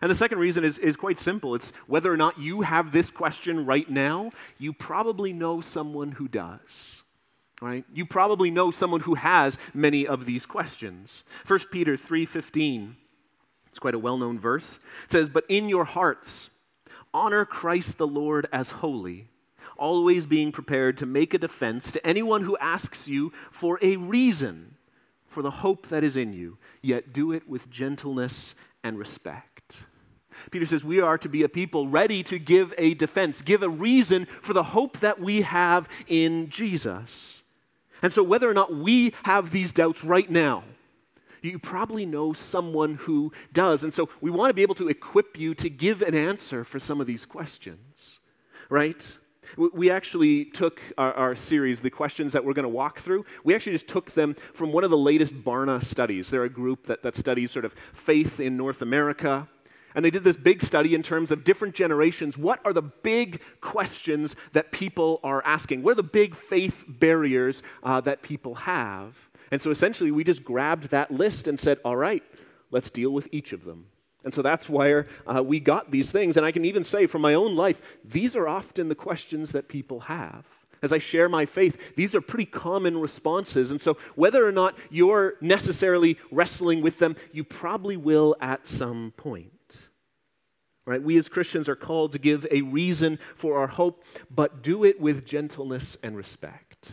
And 0.00 0.10
the 0.10 0.16
second 0.16 0.38
reason 0.38 0.64
is, 0.64 0.78
is 0.78 0.96
quite 0.96 1.18
simple 1.18 1.54
it's 1.54 1.72
whether 1.86 2.12
or 2.12 2.16
not 2.16 2.38
you 2.38 2.62
have 2.62 2.92
this 2.92 3.10
question 3.10 3.66
right 3.66 3.88
now, 3.88 4.30
you 4.58 4.72
probably 4.72 5.32
know 5.32 5.60
someone 5.60 6.12
who 6.12 6.28
does. 6.28 7.02
Right? 7.60 7.84
You 7.92 8.06
probably 8.06 8.50
know 8.50 8.70
someone 8.70 9.00
who 9.00 9.16
has 9.16 9.58
many 9.74 10.06
of 10.06 10.24
these 10.24 10.46
questions. 10.46 11.24
1 11.46 11.70
Peter 11.70 11.94
3:15. 11.94 12.96
It's 13.68 13.78
quite 13.78 13.94
a 13.94 13.98
well-known 13.98 14.38
verse. 14.38 14.80
It 15.04 15.12
says, 15.12 15.28
"But 15.28 15.44
in 15.48 15.68
your 15.68 15.84
hearts 15.84 16.50
honor 17.12 17.44
Christ 17.44 17.98
the 17.98 18.06
Lord 18.06 18.48
as 18.52 18.70
holy, 18.70 19.28
always 19.76 20.26
being 20.26 20.52
prepared 20.52 20.96
to 20.98 21.06
make 21.06 21.34
a 21.34 21.38
defense 21.38 21.92
to 21.92 22.06
anyone 22.06 22.42
who 22.42 22.56
asks 22.58 23.08
you 23.08 23.32
for 23.50 23.78
a 23.82 23.96
reason 23.96 24.76
for 25.26 25.42
the 25.42 25.50
hope 25.50 25.88
that 25.88 26.04
is 26.04 26.16
in 26.16 26.32
you, 26.32 26.58
yet 26.82 27.12
do 27.12 27.32
it 27.32 27.48
with 27.48 27.70
gentleness 27.70 28.54
and 28.82 28.98
respect. 28.98 29.59
Peter 30.50 30.66
says 30.66 30.84
we 30.84 31.00
are 31.00 31.18
to 31.18 31.28
be 31.28 31.42
a 31.42 31.48
people 31.48 31.88
ready 31.88 32.22
to 32.24 32.38
give 32.38 32.72
a 32.78 32.94
defense, 32.94 33.42
give 33.42 33.62
a 33.62 33.68
reason 33.68 34.26
for 34.42 34.52
the 34.52 34.62
hope 34.62 34.98
that 35.00 35.20
we 35.20 35.42
have 35.42 35.88
in 36.06 36.48
Jesus. 36.48 37.42
And 38.02 38.12
so, 38.12 38.22
whether 38.22 38.48
or 38.48 38.54
not 38.54 38.74
we 38.74 39.14
have 39.24 39.50
these 39.50 39.72
doubts 39.72 40.02
right 40.02 40.30
now, 40.30 40.64
you 41.42 41.58
probably 41.58 42.06
know 42.06 42.32
someone 42.32 42.96
who 42.96 43.32
does. 43.52 43.82
And 43.82 43.92
so, 43.92 44.08
we 44.20 44.30
want 44.30 44.50
to 44.50 44.54
be 44.54 44.62
able 44.62 44.74
to 44.76 44.88
equip 44.88 45.38
you 45.38 45.54
to 45.56 45.68
give 45.68 46.02
an 46.02 46.14
answer 46.14 46.64
for 46.64 46.78
some 46.78 47.00
of 47.00 47.06
these 47.06 47.26
questions, 47.26 48.20
right? 48.68 49.16
We 49.56 49.90
actually 49.90 50.44
took 50.44 50.80
our, 50.96 51.12
our, 51.12 51.34
series, 51.34 51.80
the 51.80 51.90
questions 51.90 52.32
that 52.34 52.44
we're 52.44 52.52
going 52.52 52.64
to 52.64 52.68
walk 52.68 53.00
through, 53.00 53.24
we 53.42 53.54
actually 53.54 53.72
just 53.72 53.88
took 53.88 54.12
them 54.12 54.36
from 54.54 54.72
one 54.72 54.84
of 54.84 54.90
the 54.90 54.96
latest 54.96 55.34
Barna 55.34 55.84
studies. 55.84 56.30
They're 56.30 56.44
a 56.44 56.48
group 56.48 56.86
that, 56.86 57.02
that 57.02 57.16
studies 57.16 57.50
sort 57.50 57.64
of 57.64 57.74
faith 57.92 58.38
in 58.38 58.56
North 58.56 58.80
America. 58.80 59.48
And 59.94 60.04
they 60.04 60.10
did 60.10 60.24
this 60.24 60.36
big 60.36 60.62
study 60.62 60.94
in 60.94 61.02
terms 61.02 61.32
of 61.32 61.44
different 61.44 61.74
generations. 61.74 62.38
What 62.38 62.60
are 62.64 62.72
the 62.72 62.82
big 62.82 63.40
questions 63.60 64.36
that 64.52 64.70
people 64.72 65.20
are 65.24 65.44
asking? 65.44 65.82
What 65.82 65.92
are 65.92 65.96
the 65.96 66.02
big 66.04 66.36
faith 66.36 66.84
barriers 66.86 67.62
uh, 67.82 68.00
that 68.02 68.22
people 68.22 68.54
have? 68.54 69.28
And 69.50 69.60
so 69.60 69.70
essentially, 69.70 70.10
we 70.10 70.22
just 70.22 70.44
grabbed 70.44 70.90
that 70.90 71.10
list 71.10 71.48
and 71.48 71.58
said, 71.58 71.78
all 71.84 71.96
right, 71.96 72.22
let's 72.70 72.90
deal 72.90 73.10
with 73.10 73.28
each 73.32 73.52
of 73.52 73.64
them. 73.64 73.86
And 74.22 74.34
so 74.34 74.42
that's 74.42 74.68
where 74.68 75.06
uh, 75.26 75.42
we 75.42 75.60
got 75.60 75.90
these 75.90 76.10
things. 76.10 76.36
And 76.36 76.44
I 76.44 76.52
can 76.52 76.64
even 76.64 76.84
say 76.84 77.06
from 77.06 77.22
my 77.22 77.34
own 77.34 77.56
life, 77.56 77.80
these 78.04 78.36
are 78.36 78.46
often 78.46 78.88
the 78.88 78.94
questions 78.94 79.52
that 79.52 79.68
people 79.68 80.00
have. 80.00 80.44
As 80.82 80.92
I 80.92 80.98
share 80.98 81.28
my 81.28 81.46
faith, 81.46 81.76
these 81.96 82.14
are 82.14 82.20
pretty 82.20 82.46
common 82.46 82.98
responses. 82.98 83.70
And 83.70 83.80
so, 83.80 83.98
whether 84.14 84.46
or 84.46 84.52
not 84.52 84.78
you're 84.88 85.34
necessarily 85.40 86.16
wrestling 86.30 86.80
with 86.80 86.98
them, 86.98 87.16
you 87.32 87.44
probably 87.44 87.98
will 87.98 88.34
at 88.40 88.66
some 88.66 89.12
point. 89.16 89.52
Right? 90.86 91.02
We 91.02 91.18
as 91.18 91.28
Christians 91.28 91.68
are 91.68 91.76
called 91.76 92.12
to 92.12 92.18
give 92.18 92.46
a 92.50 92.62
reason 92.62 93.18
for 93.36 93.58
our 93.58 93.68
hope, 93.68 94.04
but 94.30 94.62
do 94.62 94.84
it 94.84 95.00
with 95.00 95.24
gentleness 95.24 95.96
and 96.02 96.16
respect. 96.16 96.92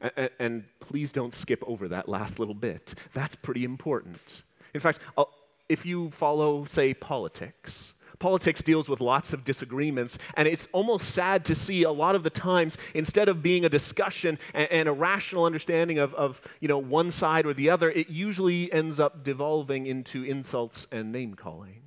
And, 0.00 0.30
and 0.38 0.64
please 0.80 1.12
don't 1.12 1.34
skip 1.34 1.62
over 1.66 1.88
that 1.88 2.08
last 2.08 2.38
little 2.38 2.54
bit. 2.54 2.94
That's 3.14 3.36
pretty 3.36 3.64
important. 3.64 4.42
In 4.74 4.80
fact, 4.80 4.98
if 5.68 5.86
you 5.86 6.10
follow, 6.10 6.64
say, 6.64 6.92
politics, 6.92 7.94
politics 8.18 8.62
deals 8.62 8.88
with 8.88 9.00
lots 9.00 9.32
of 9.32 9.44
disagreements, 9.44 10.18
and 10.36 10.46
it's 10.46 10.68
almost 10.72 11.06
sad 11.06 11.44
to 11.46 11.54
see 11.54 11.82
a 11.82 11.90
lot 11.90 12.14
of 12.14 12.22
the 12.22 12.30
times, 12.30 12.76
instead 12.94 13.28
of 13.28 13.42
being 13.42 13.64
a 13.64 13.68
discussion 13.68 14.38
and, 14.52 14.68
and, 14.70 14.88
a 14.88 14.92
rational 14.92 15.44
understanding 15.44 15.98
of, 15.98 16.14
of 16.14 16.40
you 16.60 16.68
know, 16.68 16.78
one 16.78 17.10
side 17.10 17.46
or 17.46 17.54
the 17.54 17.70
other, 17.70 17.90
it 17.90 18.08
usually 18.10 18.72
ends 18.72 19.00
up 19.00 19.24
devolving 19.24 19.86
into 19.86 20.22
insults 20.22 20.86
and 20.90 21.12
name 21.12 21.34
calling. 21.34 21.83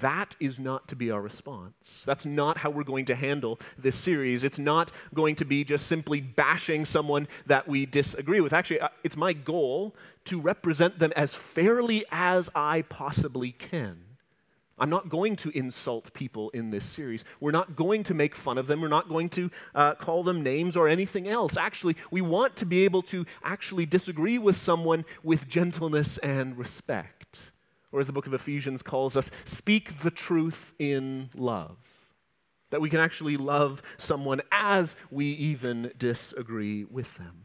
That 0.00 0.34
is 0.40 0.58
not 0.58 0.88
to 0.88 0.96
be 0.96 1.10
our 1.10 1.20
response. 1.20 2.02
That's 2.04 2.26
not 2.26 2.58
how 2.58 2.70
we're 2.70 2.84
going 2.84 3.04
to 3.06 3.14
handle 3.14 3.60
this 3.78 3.96
series. 3.96 4.44
It's 4.44 4.58
not 4.58 4.90
going 5.12 5.36
to 5.36 5.44
be 5.44 5.64
just 5.64 5.86
simply 5.86 6.20
bashing 6.20 6.84
someone 6.84 7.28
that 7.46 7.68
we 7.68 7.86
disagree 7.86 8.40
with. 8.40 8.52
Actually, 8.52 8.80
uh, 8.80 8.88
it's 9.02 9.16
my 9.16 9.32
goal 9.32 9.94
to 10.26 10.40
represent 10.40 10.98
them 10.98 11.12
as 11.16 11.34
fairly 11.34 12.04
as 12.10 12.48
I 12.54 12.82
possibly 12.82 13.52
can. 13.52 14.00
I'm 14.76 14.90
not 14.90 15.08
going 15.08 15.36
to 15.36 15.56
insult 15.56 16.12
people 16.14 16.50
in 16.50 16.70
this 16.70 16.84
series. 16.84 17.24
We're 17.38 17.52
not 17.52 17.76
going 17.76 18.02
to 18.04 18.14
make 18.14 18.34
fun 18.34 18.58
of 18.58 18.66
them. 18.66 18.80
We're 18.80 18.88
not 18.88 19.08
going 19.08 19.28
to 19.30 19.50
uh, 19.74 19.94
call 19.94 20.24
them 20.24 20.42
names 20.42 20.76
or 20.76 20.88
anything 20.88 21.28
else. 21.28 21.56
Actually, 21.56 21.96
we 22.10 22.20
want 22.20 22.56
to 22.56 22.66
be 22.66 22.84
able 22.84 23.02
to 23.02 23.24
actually 23.44 23.86
disagree 23.86 24.36
with 24.36 24.58
someone 24.58 25.04
with 25.22 25.46
gentleness 25.46 26.18
and 26.18 26.58
respect 26.58 27.23
or 27.94 28.00
as 28.00 28.08
the 28.08 28.12
book 28.12 28.26
of 28.26 28.34
Ephesians 28.34 28.82
calls 28.82 29.16
us, 29.16 29.30
speak 29.44 30.00
the 30.00 30.10
truth 30.10 30.72
in 30.80 31.30
love. 31.32 31.76
That 32.70 32.80
we 32.80 32.90
can 32.90 32.98
actually 32.98 33.36
love 33.36 33.82
someone 33.98 34.42
as 34.50 34.96
we 35.12 35.26
even 35.26 35.92
disagree 35.96 36.84
with 36.84 37.16
them. 37.18 37.44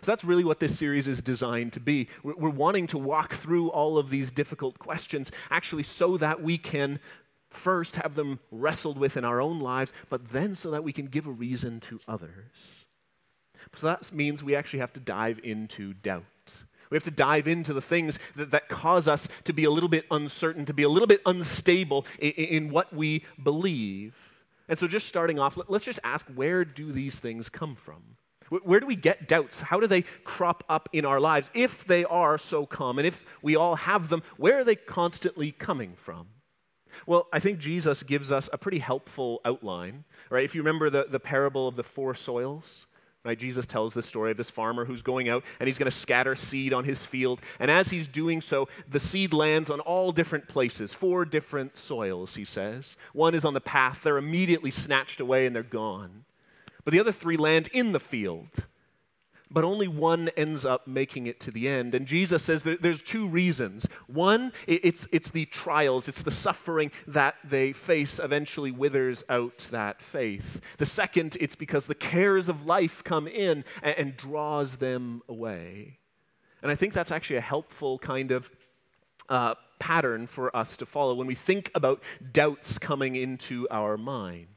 So 0.00 0.10
that's 0.10 0.24
really 0.24 0.42
what 0.42 0.58
this 0.58 0.78
series 0.78 1.06
is 1.06 1.20
designed 1.20 1.74
to 1.74 1.80
be. 1.80 2.08
We're, 2.22 2.48
wanting 2.48 2.86
to 2.88 2.98
walk 2.98 3.34
through 3.34 3.68
all 3.68 3.98
of 3.98 4.08
these 4.08 4.30
difficult 4.30 4.78
questions, 4.78 5.30
actually, 5.50 5.82
so 5.82 6.16
that 6.16 6.42
we 6.42 6.56
can 6.56 6.98
first 7.46 7.96
have 7.96 8.14
them 8.14 8.40
wrestled 8.50 8.96
with 8.96 9.18
in 9.18 9.24
our 9.24 9.38
own 9.38 9.60
lives, 9.60 9.92
but 10.08 10.30
then 10.30 10.54
so 10.54 10.70
that 10.70 10.82
we 10.82 10.94
can 10.94 11.06
give 11.06 11.26
a 11.26 11.30
reason 11.30 11.78
to 11.80 12.00
others. 12.08 12.86
So 13.74 13.86
that 13.86 14.14
means 14.14 14.42
we 14.42 14.56
actually 14.56 14.80
have 14.80 14.94
to 14.94 15.00
dive 15.00 15.40
into 15.44 15.92
doubt. 15.92 16.24
We 16.90 16.96
have 16.96 17.04
to 17.04 17.10
dive 17.10 17.48
into 17.48 17.72
the 17.72 17.80
things 17.80 18.18
that, 18.36 18.50
that 18.50 18.68
cause 18.68 19.08
us 19.08 19.28
to 19.44 19.52
be 19.52 19.64
a 19.64 19.70
little 19.70 19.88
bit 19.88 20.04
uncertain, 20.10 20.64
to 20.66 20.74
be 20.74 20.82
a 20.82 20.88
little 20.88 21.06
bit 21.08 21.20
unstable 21.26 22.06
in, 22.18 22.30
in 22.30 22.70
what 22.70 22.94
we 22.94 23.24
believe. 23.42 24.14
And 24.68 24.78
so, 24.78 24.86
just 24.86 25.08
starting 25.08 25.38
off, 25.38 25.56
let, 25.56 25.70
let's 25.70 25.84
just 25.84 26.00
ask 26.04 26.26
where 26.34 26.64
do 26.64 26.92
these 26.92 27.18
things 27.18 27.48
come 27.48 27.74
from? 27.74 28.02
Where 28.50 28.78
do 28.78 28.86
we 28.86 28.96
get 28.96 29.26
doubts? 29.26 29.60
How 29.60 29.80
do 29.80 29.86
they 29.86 30.02
crop 30.22 30.64
up 30.68 30.88
in 30.92 31.04
our 31.04 31.18
lives? 31.18 31.50
If 31.54 31.84
they 31.86 32.04
are 32.04 32.38
so 32.38 32.66
common, 32.66 33.06
if 33.06 33.24
we 33.42 33.56
all 33.56 33.76
have 33.76 34.10
them, 34.10 34.22
where 34.36 34.60
are 34.60 34.64
they 34.64 34.76
constantly 34.76 35.50
coming 35.50 35.94
from? 35.96 36.28
Well, 37.06 37.26
I 37.32 37.40
think 37.40 37.58
Jesus 37.58 38.02
gives 38.02 38.30
us 38.30 38.48
a 38.52 38.58
pretty 38.58 38.78
helpful 38.78 39.40
outline, 39.44 40.04
right? 40.30 40.44
If 40.44 40.54
you 40.54 40.60
remember 40.60 40.90
the, 40.90 41.06
the 41.10 41.18
parable 41.18 41.66
of 41.66 41.76
the 41.76 41.82
four 41.82 42.14
soils, 42.14 42.86
right? 43.24 43.38
Jesus 43.38 43.66
tells 43.66 43.94
the 43.94 44.02
story 44.02 44.30
of 44.30 44.36
this 44.36 44.50
farmer 44.50 44.84
who's 44.84 45.02
going 45.02 45.28
out 45.28 45.42
and 45.58 45.66
he's 45.66 45.78
going 45.78 45.90
to 45.90 45.96
scatter 45.96 46.36
seed 46.36 46.72
on 46.72 46.84
his 46.84 47.04
field. 47.04 47.40
And 47.58 47.70
as 47.70 47.88
he's 47.88 48.06
doing 48.06 48.40
so, 48.40 48.68
the 48.88 49.00
seed 49.00 49.32
lands 49.32 49.70
on 49.70 49.80
all 49.80 50.12
different 50.12 50.46
places, 50.46 50.92
four 50.92 51.24
different 51.24 51.78
soils, 51.78 52.34
he 52.34 52.44
says. 52.44 52.96
One 53.12 53.34
is 53.34 53.44
on 53.44 53.54
the 53.54 53.60
path, 53.60 54.02
they're 54.02 54.18
immediately 54.18 54.70
snatched 54.70 55.20
away 55.20 55.46
and 55.46 55.56
they're 55.56 55.62
gone. 55.62 56.24
But 56.84 56.92
the 56.92 57.00
other 57.00 57.12
three 57.12 57.38
land 57.38 57.68
in 57.68 57.92
the 57.92 58.00
field 58.00 58.48
but 59.54 59.64
only 59.64 59.86
one 59.86 60.28
ends 60.36 60.64
up 60.64 60.86
making 60.86 61.28
it 61.28 61.38
to 61.40 61.52
the 61.52 61.68
end. 61.68 61.94
And 61.94 62.06
Jesus 62.06 62.42
says 62.42 62.64
there's 62.64 63.00
two 63.00 63.28
reasons. 63.28 63.86
One, 64.08 64.52
it's, 64.66 65.06
it's 65.12 65.30
the 65.30 65.46
trials, 65.46 66.08
it's 66.08 66.22
the 66.22 66.32
suffering 66.32 66.90
that 67.06 67.36
they 67.44 67.72
face 67.72 68.18
eventually 68.18 68.72
withers 68.72 69.22
out 69.28 69.68
that 69.70 70.02
faith. 70.02 70.60
The 70.78 70.86
second, 70.86 71.36
it's 71.40 71.54
because 71.54 71.86
the 71.86 71.94
cares 71.94 72.48
of 72.48 72.66
life 72.66 73.04
come 73.04 73.28
in 73.28 73.64
and, 73.82 73.96
and 73.96 74.16
draws 74.16 74.76
them 74.76 75.22
away. 75.28 76.00
And 76.60 76.72
I 76.72 76.74
think 76.74 76.92
that's 76.92 77.12
actually 77.12 77.36
a 77.36 77.42
helpful 77.42 77.98
kind 77.98 78.32
of 78.32 78.50
uh, 79.28 79.54
pattern 79.78 80.26
for 80.26 80.54
us 80.56 80.76
to 80.78 80.86
follow 80.86 81.14
when 81.14 81.28
we 81.28 81.36
think 81.36 81.70
about 81.76 82.02
doubts 82.32 82.78
coming 82.78 83.14
into 83.14 83.68
our 83.70 83.96
mind. 83.96 84.48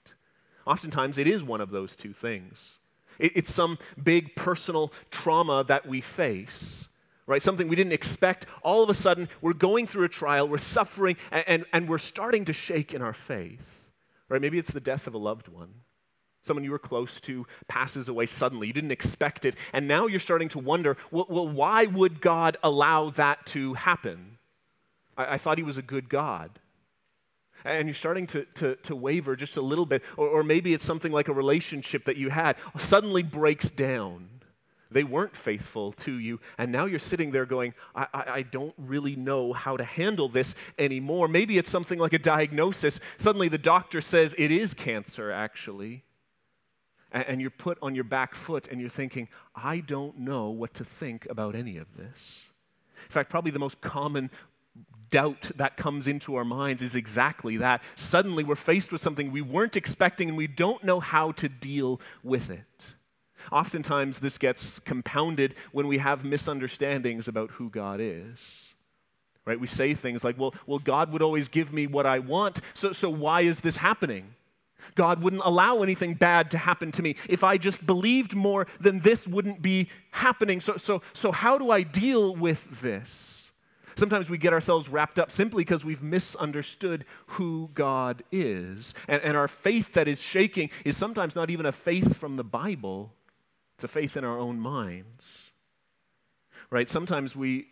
Oftentimes, 0.65 1.17
it 1.17 1.27
is 1.27 1.43
one 1.43 1.61
of 1.61 1.69
those 1.69 1.95
two 1.95 2.13
things. 2.13 2.79
It's 3.19 3.53
some 3.53 3.77
big 4.01 4.35
personal 4.35 4.91
trauma 5.11 5.63
that 5.67 5.87
we 5.87 6.01
face, 6.01 6.87
right? 7.25 7.41
Something 7.41 7.67
we 7.67 7.75
didn't 7.75 7.93
expect. 7.93 8.45
All 8.63 8.83
of 8.83 8.89
a 8.89 8.93
sudden, 8.93 9.29
we're 9.41 9.53
going 9.53 9.87
through 9.87 10.05
a 10.05 10.09
trial, 10.09 10.47
we're 10.47 10.57
suffering, 10.57 11.17
and, 11.31 11.43
and, 11.47 11.65
and 11.73 11.89
we're 11.89 11.97
starting 11.97 12.45
to 12.45 12.53
shake 12.53 12.93
in 12.93 13.01
our 13.01 13.13
faith, 13.13 13.65
right? 14.29 14.41
Maybe 14.41 14.59
it's 14.59 14.71
the 14.71 14.79
death 14.79 15.07
of 15.07 15.13
a 15.13 15.17
loved 15.17 15.47
one. 15.47 15.73
Someone 16.43 16.63
you 16.63 16.71
were 16.71 16.79
close 16.79 17.19
to 17.21 17.45
passes 17.67 18.07
away 18.07 18.25
suddenly. 18.25 18.67
You 18.67 18.73
didn't 18.73 18.91
expect 18.91 19.43
it. 19.43 19.55
And 19.73 19.87
now 19.87 20.07
you're 20.07 20.19
starting 20.19 20.47
to 20.49 20.59
wonder 20.59 20.95
well, 21.11 21.25
well 21.27 21.47
why 21.47 21.85
would 21.85 22.21
God 22.21 22.57
allow 22.63 23.09
that 23.11 23.45
to 23.47 23.73
happen? 23.73 24.37
I, 25.17 25.33
I 25.33 25.37
thought 25.37 25.57
He 25.57 25.63
was 25.63 25.77
a 25.77 25.81
good 25.81 26.07
God 26.07 26.59
and 27.65 27.87
you're 27.87 27.95
starting 27.95 28.27
to, 28.27 28.45
to, 28.55 28.75
to 28.75 28.95
waver 28.95 29.35
just 29.35 29.57
a 29.57 29.61
little 29.61 29.85
bit, 29.85 30.03
or, 30.15 30.27
or 30.27 30.43
maybe 30.43 30.73
it's 30.73 30.85
something 30.85 31.11
like 31.11 31.27
a 31.27 31.33
relationship 31.33 32.05
that 32.05 32.17
you 32.17 32.29
had 32.29 32.55
suddenly 32.77 33.23
breaks 33.23 33.69
down. 33.69 34.29
They 34.89 35.03
weren't 35.03 35.35
faithful 35.35 35.91
to 35.93 36.13
you, 36.13 36.39
and 36.57 36.71
now 36.71 36.85
you're 36.85 36.99
sitting 36.99 37.31
there 37.31 37.45
going, 37.45 37.73
I, 37.93 38.07
I, 38.13 38.23
I, 38.35 38.41
don't 38.43 38.73
really 38.77 39.17
know 39.17 39.51
how 39.51 39.75
to 39.75 39.83
handle 39.83 40.29
this 40.29 40.55
anymore. 40.79 41.27
Maybe 41.27 41.57
it's 41.57 41.69
something 41.69 41.99
like 41.99 42.13
a 42.13 42.19
diagnosis. 42.19 42.99
Suddenly 43.17 43.49
the 43.49 43.57
doctor 43.57 43.99
says 43.99 44.33
it 44.37 44.49
is 44.49 44.73
cancer, 44.73 45.29
actually. 45.29 46.05
And, 47.11 47.25
and 47.27 47.41
you're 47.41 47.49
put 47.49 47.77
on 47.81 47.95
your 47.95 48.05
back 48.05 48.33
foot, 48.33 48.69
and 48.71 48.79
you're 48.79 48.89
thinking, 48.89 49.27
I 49.53 49.79
don't 49.79 50.19
know 50.19 50.49
what 50.49 50.73
to 50.75 50.85
think 50.85 51.27
about 51.29 51.53
any 51.53 51.77
of 51.77 51.87
this. 51.97 52.43
In 53.05 53.11
fact, 53.11 53.29
probably 53.29 53.51
the 53.51 53.59
most 53.59 53.81
common 53.81 54.29
doubt 55.09 55.51
that 55.55 55.77
comes 55.77 56.07
into 56.07 56.35
our 56.35 56.45
minds 56.45 56.81
is 56.81 56.95
exactly 56.95 57.57
that. 57.57 57.81
Suddenly 57.95 58.43
we're 58.43 58.55
faced 58.55 58.91
with 58.91 59.01
something 59.01 59.31
we 59.31 59.41
weren't 59.41 59.77
expecting 59.77 60.29
and 60.29 60.37
we 60.37 60.47
don't 60.47 60.83
know 60.83 60.99
how 60.99 61.31
to 61.33 61.49
deal 61.49 61.99
with 62.23 62.49
it. 62.49 62.95
Oftentimes, 63.51 64.19
this 64.19 64.37
gets 64.37 64.79
compounded 64.79 65.55
when 65.71 65.87
we 65.87 65.99
have 65.99 66.25
misunderstandings 66.25 67.27
about 67.27 67.51
who 67.51 67.69
God 67.69 67.99
is. 68.01 68.37
Right? 69.45 69.59
We 69.59 69.67
say 69.67 69.93
things 69.93 70.23
like, 70.23 70.37
well, 70.37 70.53
well 70.65 70.79
God 70.79 71.13
would 71.13 71.21
always 71.21 71.47
give 71.47 71.71
me 71.71 71.87
what 71.87 72.05
I 72.05 72.19
want, 72.19 72.59
so, 72.73 72.91
so 72.91 73.09
why 73.09 73.41
is 73.41 73.61
this 73.61 73.77
happening? 73.77 74.35
God 74.95 75.21
wouldn't 75.21 75.41
allow 75.45 75.83
anything 75.83 76.13
bad 76.13 76.51
to 76.51 76.57
happen 76.57 76.91
to 76.93 77.01
me. 77.01 77.15
If 77.27 77.43
I 77.43 77.57
just 77.57 77.85
believed 77.85 78.35
more, 78.35 78.67
then 78.79 78.99
this 78.99 79.27
wouldn't 79.27 79.61
be 79.61 79.89
happening. 80.11 80.59
So, 80.59 80.77
so, 80.77 81.01
so 81.13 81.31
how 81.31 81.57
do 81.57 81.71
I 81.71 81.83
deal 81.83 82.35
with 82.35 82.81
this? 82.81 83.36
Sometimes 83.97 84.29
we 84.29 84.37
get 84.37 84.53
ourselves 84.53 84.87
wrapped 84.87 85.17
up 85.17 85.31
simply 85.31 85.63
because 85.63 85.83
we've 85.83 86.03
misunderstood 86.03 87.03
who 87.25 87.71
God 87.73 88.23
is. 88.31 88.93
And, 89.07 89.23
and 89.23 89.35
our 89.35 89.47
faith 89.47 89.93
that 89.93 90.07
is 90.07 90.21
shaking 90.21 90.69
is 90.85 90.95
sometimes 90.95 91.35
not 91.35 91.49
even 91.49 91.65
a 91.65 91.71
faith 91.71 92.15
from 92.15 92.35
the 92.35 92.43
Bible, 92.43 93.11
it's 93.75 93.83
a 93.83 93.87
faith 93.87 94.15
in 94.15 94.23
our 94.23 94.37
own 94.37 94.59
minds. 94.59 95.51
Right? 96.69 96.89
Sometimes 96.89 97.35
we, 97.35 97.67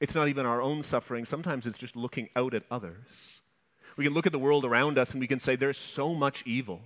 it's 0.00 0.14
not 0.14 0.28
even 0.28 0.46
our 0.46 0.62
own 0.62 0.84
suffering, 0.84 1.24
sometimes 1.24 1.66
it's 1.66 1.78
just 1.78 1.96
looking 1.96 2.28
out 2.36 2.54
at 2.54 2.62
others. 2.70 3.06
We 3.96 4.04
can 4.04 4.14
look 4.14 4.26
at 4.26 4.32
the 4.32 4.38
world 4.38 4.64
around 4.64 4.96
us 4.96 5.10
and 5.10 5.20
we 5.20 5.26
can 5.26 5.40
say, 5.40 5.56
there's 5.56 5.76
so 5.76 6.14
much 6.14 6.44
evil. 6.46 6.80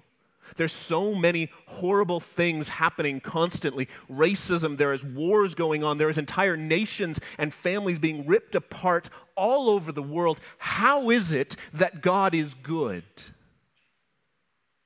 There's 0.57 0.73
so 0.73 1.15
many 1.15 1.51
horrible 1.67 2.21
things 2.21 2.69
happening 2.69 3.21
constantly. 3.21 3.89
Racism, 4.11 4.79
there 4.79 4.93
is 4.93 5.05
wars 5.05 5.55
going 5.55 5.83
on, 5.83 5.99
there 5.99 6.11
is 6.11 6.19
entire 6.19 6.57
nations 6.57 7.19
and 7.39 7.53
families 7.53 7.99
being 7.99 8.27
ripped 8.27 8.55
apart 8.55 9.11
all 9.37 9.69
over 9.71 9.93
the 9.93 10.03
world. 10.03 10.39
How 10.59 11.11
is 11.11 11.33
it 11.33 11.57
that 11.73 12.03
God 12.03 12.35
is 12.35 12.55
good? 12.55 13.05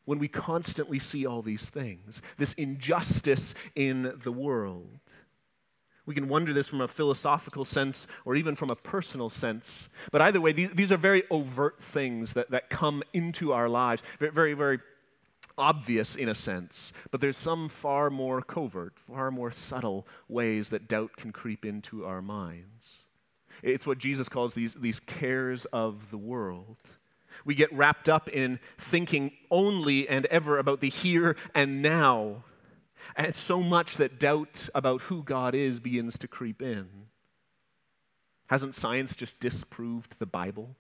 When 0.04 0.18
we 0.18 0.28
constantly 0.28 0.98
see 0.98 1.24
all 1.24 1.42
these 1.42 1.70
things, 1.70 2.20
this 2.36 2.52
injustice 2.54 3.54
in 3.76 4.14
the 4.22 4.32
world. 4.32 4.98
We 6.06 6.14
can 6.14 6.28
wonder 6.28 6.52
this 6.52 6.66
from 6.66 6.80
a 6.80 6.88
philosophical 6.88 7.64
sense 7.64 8.08
or 8.24 8.34
even 8.34 8.56
from 8.56 8.70
a 8.70 8.74
personal 8.74 9.30
sense. 9.30 9.88
But 10.10 10.20
either 10.20 10.40
way, 10.40 10.50
these, 10.50 10.70
these 10.74 10.90
are 10.90 10.96
very 10.96 11.22
overt 11.30 11.80
things 11.80 12.32
that, 12.32 12.50
that 12.50 12.68
come 12.68 13.04
into 13.12 13.52
our 13.52 13.68
lives, 13.68 14.02
very, 14.18 14.32
very, 14.32 14.54
very 14.54 14.80
obvious 15.60 16.16
in 16.16 16.28
a 16.28 16.34
sense, 16.34 16.92
but 17.10 17.20
there's 17.20 17.36
some 17.36 17.68
far 17.68 18.10
more 18.10 18.42
covert, 18.42 18.94
far 19.06 19.30
more 19.30 19.52
subtle 19.52 20.06
ways 20.28 20.70
that 20.70 20.88
doubt 20.88 21.16
can 21.16 21.30
creep 21.30 21.64
into 21.64 22.04
our 22.04 22.22
minds. 22.22 23.04
It's 23.62 23.86
what 23.86 23.98
Jesus 23.98 24.28
calls 24.28 24.54
these, 24.54 24.74
these 24.74 25.00
cares 25.00 25.66
of 25.66 26.10
the 26.10 26.18
world. 26.18 26.78
We 27.44 27.54
get 27.54 27.72
wrapped 27.72 28.08
up 28.08 28.28
in 28.28 28.58
thinking 28.78 29.32
only 29.50 30.08
and 30.08 30.26
ever 30.26 30.58
about 30.58 30.80
the 30.80 30.88
here 30.88 31.36
and 31.54 31.82
now. 31.82 32.44
And 33.16 33.34
so 33.34 33.62
much 33.62 33.96
that 33.96 34.18
doubt 34.18 34.68
about 34.74 35.02
who 35.02 35.22
God 35.22 35.54
is 35.54 35.80
begins 35.80 36.18
to 36.18 36.28
creep 36.28 36.62
in. 36.62 36.88
Hasn't 38.46 38.74
science 38.74 39.14
just 39.14 39.38
disproved 39.38 40.16
the 40.18 40.26
Bible? 40.26 40.74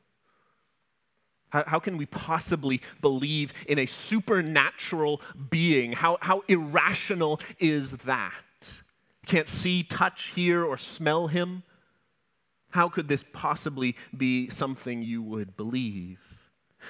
How, 1.50 1.64
how, 1.66 1.78
can 1.80 1.96
we 1.96 2.06
possibly 2.06 2.80
believe 3.00 3.52
in 3.66 3.78
a 3.78 3.86
supernatural 3.86 5.20
being? 5.50 5.92
How, 5.92 6.18
how 6.20 6.42
irrational 6.48 7.40
is 7.58 7.90
that? 7.90 8.32
Can't 9.26 9.48
see, 9.48 9.82
touch, 9.82 10.28
hear, 10.28 10.64
or 10.64 10.76
smell 10.76 11.26
him? 11.26 11.62
How 12.70 12.88
could 12.88 13.08
this 13.08 13.24
possibly 13.32 13.96
be 14.16 14.48
something 14.48 15.02
you 15.02 15.22
would 15.22 15.56
believe? 15.56 16.18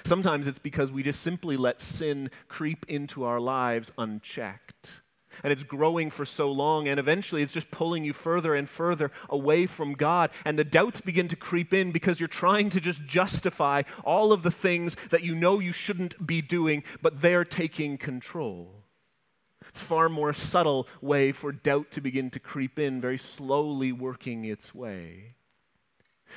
Sometimes 0.04 0.46
it's 0.46 0.58
because 0.58 0.92
we 0.92 1.02
just 1.02 1.22
simply 1.22 1.56
let 1.56 1.80
sin 1.80 2.30
creep 2.48 2.84
into 2.88 3.24
our 3.24 3.40
lives 3.40 3.92
unchecked 3.98 5.00
and 5.42 5.52
it's 5.52 5.62
growing 5.62 6.10
for 6.10 6.25
so 6.25 6.50
long, 6.50 6.88
and 6.88 6.99
eventually 6.99 7.42
it's 7.42 7.52
just 7.52 7.70
pulling 7.70 8.04
you 8.04 8.12
further 8.12 8.54
and 8.54 8.68
further 8.68 9.10
away 9.28 9.66
from 9.66 9.92
God. 9.92 10.30
And 10.44 10.58
the 10.58 10.64
doubts 10.64 11.00
begin 11.00 11.28
to 11.28 11.37
creep 11.37 11.72
in 11.72 11.92
because 11.92 12.20
you're 12.20 12.28
trying 12.28 12.70
to 12.70 12.80
just 12.80 13.04
justify 13.06 13.82
all 14.04 14.32
of 14.32 14.42
the 14.42 14.50
things 14.50 14.96
that 15.10 15.22
you 15.22 15.34
know 15.34 15.58
you 15.58 15.72
shouldn't 15.72 16.26
be 16.26 16.42
doing, 16.42 16.82
but 17.02 17.20
they're 17.20 17.44
taking 17.44 17.99
control. 17.99 18.84
It's 19.68 19.80
far 19.80 20.08
more 20.08 20.32
subtle 20.32 20.88
way 21.00 21.32
for 21.32 21.52
doubt 21.52 21.92
to 21.92 22.00
begin 22.00 22.30
to 22.30 22.40
creep 22.40 22.78
in, 22.78 23.00
very 23.00 23.18
slowly 23.18 23.92
working 23.92 24.44
its 24.44 24.75
way. 24.75 25.37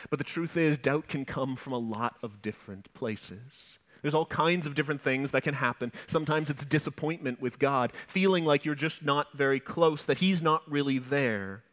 But 0.10 0.20
the 0.20 0.26
truth 0.26 0.58
is, 0.58 0.78
doubt 0.78 1.08
can 1.08 1.26
come 1.26 1.56
from 1.56 1.74
a 1.74 1.78
lot 1.78 2.18
of 2.22 2.42
different 2.42 2.94
places. 2.94 3.80
There's 4.04 4.14
all 4.14 4.28
kinds 4.28 4.68
of 4.68 4.76
different 4.76 5.02
things 5.02 5.32
that 5.32 5.42
can 5.42 5.56
happen. 5.56 5.92
Sometimes 6.06 6.52
it's 6.52 6.66
disappointment 6.66 7.42
with 7.42 7.58
God, 7.58 7.92
feeling 8.06 8.46
like 8.46 8.66
you're 8.66 8.76
just 8.76 9.04
not 9.04 9.36
very 9.36 9.60
close, 9.60 10.06
that 10.06 10.20
He's 10.20 10.44
not 10.44 10.70
really 10.70 11.00
there. 11.00 11.64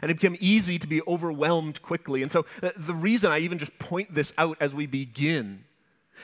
And 0.00 0.10
it 0.10 0.20
become 0.20 0.36
easy 0.38 0.78
to 0.78 0.86
be 0.86 1.02
overwhelmed 1.08 1.82
quickly. 1.82 2.22
And 2.22 2.30
so 2.30 2.46
uh, 2.62 2.70
the 2.76 2.94
reason 2.94 3.32
I 3.32 3.40
even 3.40 3.58
just 3.58 3.76
point 3.80 4.14
this 4.14 4.32
out 4.38 4.56
as 4.60 4.74
we 4.74 4.86
begin 4.86 5.64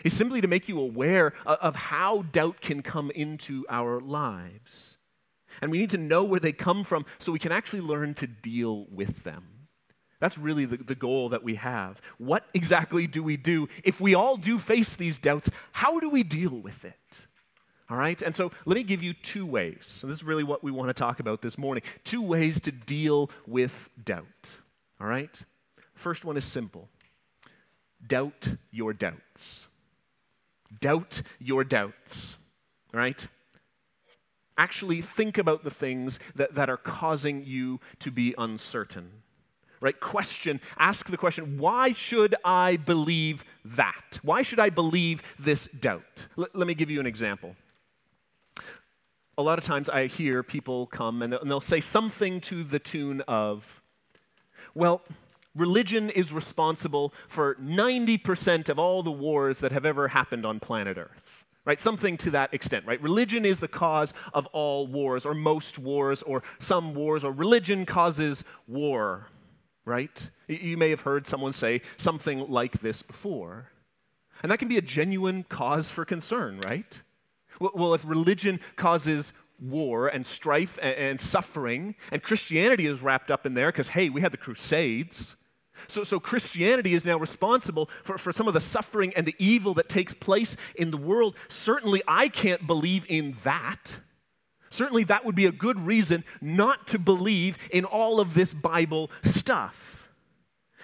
is 0.04 0.12
simply 0.12 0.40
to 0.40 0.46
make 0.46 0.68
you 0.68 0.78
aware 0.78 1.32
of 1.44 1.74
how 1.74 2.22
doubt 2.30 2.60
can 2.60 2.82
come 2.82 3.10
into 3.10 3.64
our 3.68 4.00
lives. 4.00 4.96
And 5.60 5.70
we 5.70 5.78
need 5.78 5.90
to 5.90 5.98
know 5.98 6.22
where 6.22 6.38
they 6.38 6.52
come 6.52 6.84
from 6.84 7.04
so 7.18 7.32
we 7.32 7.38
can 7.38 7.52
actually 7.52 7.80
learn 7.80 8.14
to 8.14 8.26
deal 8.26 8.86
with 8.90 9.24
them. 9.24 9.57
That's 10.20 10.36
really 10.36 10.64
the, 10.64 10.78
the 10.78 10.94
goal 10.94 11.28
that 11.28 11.44
we 11.44 11.54
have. 11.56 12.00
What 12.18 12.44
exactly 12.52 13.06
do 13.06 13.22
we 13.22 13.36
do? 13.36 13.68
If 13.84 14.00
we 14.00 14.14
all 14.14 14.36
do 14.36 14.58
face 14.58 14.96
these 14.96 15.18
doubts, 15.18 15.50
how 15.72 16.00
do 16.00 16.10
we 16.10 16.22
deal 16.22 16.50
with 16.50 16.84
it? 16.84 17.26
All 17.88 17.96
right? 17.96 18.20
And 18.20 18.34
so 18.34 18.50
let 18.66 18.76
me 18.76 18.82
give 18.82 19.02
you 19.02 19.14
two 19.14 19.46
ways. 19.46 19.78
So 19.82 20.06
this 20.06 20.16
is 20.16 20.24
really 20.24 20.44
what 20.44 20.62
we 20.62 20.70
want 20.70 20.88
to 20.88 20.94
talk 20.94 21.20
about 21.20 21.40
this 21.40 21.56
morning. 21.56 21.82
Two 22.04 22.22
ways 22.22 22.60
to 22.62 22.72
deal 22.72 23.30
with 23.46 23.88
doubt. 24.02 24.58
All 25.00 25.06
right? 25.06 25.42
First 25.94 26.24
one 26.24 26.36
is 26.36 26.44
simple 26.44 26.88
doubt 28.06 28.48
your 28.70 28.92
doubts. 28.92 29.66
Doubt 30.80 31.22
your 31.38 31.64
doubts. 31.64 32.38
All 32.92 33.00
right? 33.00 33.26
Actually, 34.56 35.00
think 35.00 35.38
about 35.38 35.64
the 35.64 35.70
things 35.70 36.18
that, 36.34 36.54
that 36.54 36.68
are 36.68 36.76
causing 36.76 37.44
you 37.44 37.80
to 38.00 38.10
be 38.10 38.34
uncertain 38.36 39.22
right? 39.80 39.98
Question, 39.98 40.60
ask 40.78 41.08
the 41.08 41.16
question, 41.16 41.58
why 41.58 41.92
should 41.92 42.34
I 42.44 42.76
believe 42.76 43.44
that? 43.64 44.18
Why 44.22 44.42
should 44.42 44.58
I 44.58 44.70
believe 44.70 45.22
this 45.38 45.68
doubt? 45.78 46.26
L- 46.36 46.48
let 46.54 46.66
me 46.66 46.74
give 46.74 46.90
you 46.90 47.00
an 47.00 47.06
example. 47.06 47.56
A 49.36 49.42
lot 49.42 49.58
of 49.58 49.64
times 49.64 49.88
I 49.88 50.06
hear 50.06 50.42
people 50.42 50.86
come 50.86 51.22
and 51.22 51.32
they'll, 51.32 51.40
and 51.40 51.50
they'll 51.50 51.60
say 51.60 51.80
something 51.80 52.40
to 52.42 52.64
the 52.64 52.78
tune 52.78 53.20
of, 53.28 53.80
well, 54.74 55.02
religion 55.54 56.10
is 56.10 56.32
responsible 56.32 57.12
for 57.28 57.54
90% 57.56 58.68
of 58.68 58.78
all 58.78 59.02
the 59.02 59.12
wars 59.12 59.60
that 59.60 59.70
have 59.72 59.86
ever 59.86 60.08
happened 60.08 60.44
on 60.44 60.60
planet 60.60 60.98
Earth 60.98 61.44
right? 61.64 61.82
Something 61.82 62.16
to 62.16 62.30
that 62.30 62.54
extent, 62.54 62.86
right? 62.86 62.98
Religion 63.02 63.44
is 63.44 63.60
the 63.60 63.68
cause 63.68 64.14
of 64.32 64.46
all 64.54 64.86
wars, 64.86 65.26
or 65.26 65.34
most 65.34 65.78
wars, 65.78 66.22
or 66.22 66.42
some 66.58 66.94
wars, 66.94 67.24
or 67.24 67.30
religion 67.30 67.84
causes 67.84 68.42
war 68.66 69.26
right? 69.88 70.30
You 70.46 70.76
may 70.76 70.90
have 70.90 71.00
heard 71.00 71.26
someone 71.26 71.52
say 71.52 71.80
something 71.96 72.48
like 72.48 72.80
this 72.80 73.02
before. 73.02 73.70
And 74.42 74.52
that 74.52 74.58
can 74.58 74.68
be 74.68 74.78
a 74.78 74.82
genuine 74.82 75.44
cause 75.48 75.90
for 75.90 76.04
concern, 76.04 76.60
right? 76.60 77.02
Well, 77.60 77.94
if 77.94 78.04
religion 78.06 78.60
causes 78.76 79.32
war 79.60 80.06
and 80.06 80.24
strife 80.24 80.78
and, 80.80 81.20
suffering, 81.20 81.96
and 82.12 82.22
Christianity 82.22 82.86
is 82.86 83.02
wrapped 83.02 83.30
up 83.30 83.46
in 83.46 83.54
there 83.54 83.72
because, 83.72 83.88
hey, 83.88 84.08
we 84.08 84.20
had 84.20 84.32
the 84.32 84.36
Crusades. 84.36 85.34
So, 85.88 86.04
so 86.04 86.20
Christianity 86.20 86.94
is 86.94 87.04
now 87.04 87.18
responsible 87.18 87.90
for, 88.04 88.18
for 88.18 88.32
some 88.32 88.46
of 88.46 88.54
the 88.54 88.60
suffering 88.60 89.12
and 89.16 89.26
the 89.26 89.34
evil 89.38 89.74
that 89.74 89.88
takes 89.88 90.14
place 90.14 90.56
in 90.76 90.90
the 90.90 90.96
world. 90.96 91.34
Certainly, 91.48 92.02
I 92.06 92.28
can't 92.28 92.66
believe 92.66 93.04
in 93.08 93.36
that. 93.42 93.96
Certainly, 94.70 95.04
that 95.04 95.24
would 95.24 95.34
be 95.34 95.46
a 95.46 95.52
good 95.52 95.80
reason 95.80 96.24
not 96.40 96.86
to 96.88 96.98
believe 96.98 97.56
in 97.70 97.84
all 97.84 98.20
of 98.20 98.34
this 98.34 98.52
Bible 98.52 99.10
stuff. 99.22 100.08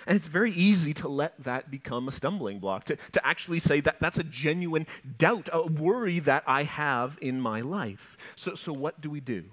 And 0.06 0.16
it's 0.16 0.28
very 0.28 0.52
easy 0.52 0.92
to 0.94 1.08
let 1.08 1.42
that 1.44 1.70
become 1.70 2.08
a 2.08 2.12
stumbling 2.12 2.58
block, 2.58 2.84
to, 2.84 2.96
to 3.12 3.26
actually 3.26 3.58
say 3.58 3.80
that 3.80 4.00
that's 4.00 4.18
a 4.18 4.24
genuine 4.24 4.86
doubt, 5.18 5.48
a 5.52 5.62
worry 5.62 6.18
that 6.20 6.44
I 6.46 6.64
have 6.64 7.18
in 7.22 7.40
my 7.40 7.62
life. 7.62 8.16
So, 8.36 8.54
so 8.54 8.72
what 8.72 9.00
do 9.00 9.08
we 9.08 9.20
do? 9.20 9.44